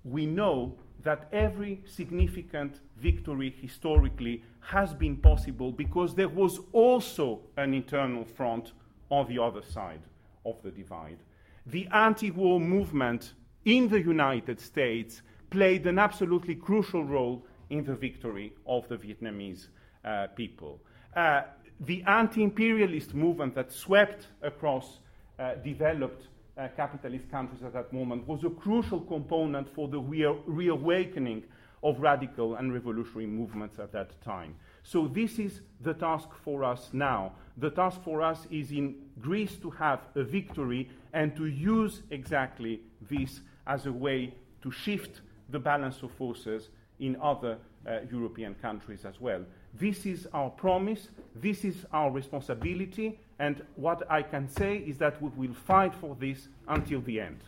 we 0.04 0.26
know 0.26 0.76
that 1.04 1.28
every 1.32 1.82
significant 1.86 2.80
victory 2.98 3.54
historically 3.62 4.44
has 4.62 4.94
been 4.94 5.18
possible 5.18 5.72
because 5.72 6.16
there 6.16 6.30
was 6.30 6.60
also 6.72 7.42
an 7.58 7.74
internal 7.74 8.24
front 8.24 8.72
on 9.10 9.28
the 9.28 9.42
other 9.42 9.62
side 9.62 10.02
of 10.46 10.56
the 10.64 10.72
divide. 10.72 11.18
The 11.66 11.88
anti 11.92 12.32
war 12.32 12.60
movement 12.60 13.34
in 13.66 13.90
the 13.90 14.02
United 14.02 14.60
States 14.60 15.22
played 15.50 15.86
an 15.86 16.00
absolutely 16.00 16.56
crucial 16.56 17.04
role 17.04 17.46
in 17.70 17.84
the 17.84 17.96
victory 17.96 18.54
of 18.66 18.88
the 18.88 18.98
Vietnamese 18.98 19.68
uh, 20.04 20.28
people. 20.36 20.80
Uh, 21.16 21.44
the 21.82 22.04
anti 22.08 22.44
imperialist 22.44 23.14
movement 23.14 23.54
that 23.56 23.72
swept 23.72 24.28
across 24.42 25.00
uh, 25.40 25.56
developed 25.56 26.28
uh, 26.58 26.68
capitalist 26.76 27.30
countries 27.32 27.64
at 27.64 27.74
that 27.74 27.92
moment 27.92 28.28
was 28.28 28.44
a 28.44 28.50
crucial 28.50 29.02
component 29.02 29.68
for 29.74 29.88
the 29.88 30.00
re- 30.00 30.38
reawakening 30.46 31.44
of 31.82 32.00
radical 32.00 32.56
and 32.56 32.74
revolutionary 32.74 33.28
movements 33.28 33.78
at 33.80 33.92
that 33.92 34.22
time. 34.22 34.56
So, 34.84 35.08
this 35.08 35.40
is 35.40 35.62
the 35.82 35.94
task 35.94 36.30
for 36.44 36.64
us 36.64 36.90
now. 36.94 37.34
The 37.58 37.70
task 37.70 38.02
for 38.04 38.22
us 38.22 38.48
is 38.50 38.72
in 38.72 38.96
Greece 39.20 39.56
to 39.58 39.70
have 39.72 40.00
a 40.16 40.24
victory 40.24 40.90
and 41.12 41.36
to 41.36 41.46
use 41.46 42.04
exactly 42.10 42.82
this 43.10 43.42
as 43.68 43.86
a 43.86 43.92
way 43.92 44.34
to 44.62 44.72
shift 44.72 45.22
the 45.50 45.60
balance 45.60 46.02
of 46.04 46.12
forces 46.12 46.70
in 47.00 47.18
other 47.22 47.58
uh, 47.86 48.00
European 48.10 48.56
countries 48.56 49.06
as 49.06 49.20
well. 49.20 49.44
This 49.74 50.06
is 50.06 50.28
our 50.34 50.50
promise, 50.50 51.08
this 51.36 51.66
is 51.66 51.86
our 51.92 52.12
responsibility, 52.12 53.20
and 53.40 53.64
what 53.76 54.10
I 54.10 54.22
can 54.22 54.48
say 54.48 54.78
is 54.78 54.98
that 55.00 55.22
we 55.22 55.30
will 55.36 55.56
fight 55.56 55.96
for 55.96 56.16
this 56.20 56.48
until 56.68 57.02
the 57.02 57.20
end. 57.20 57.40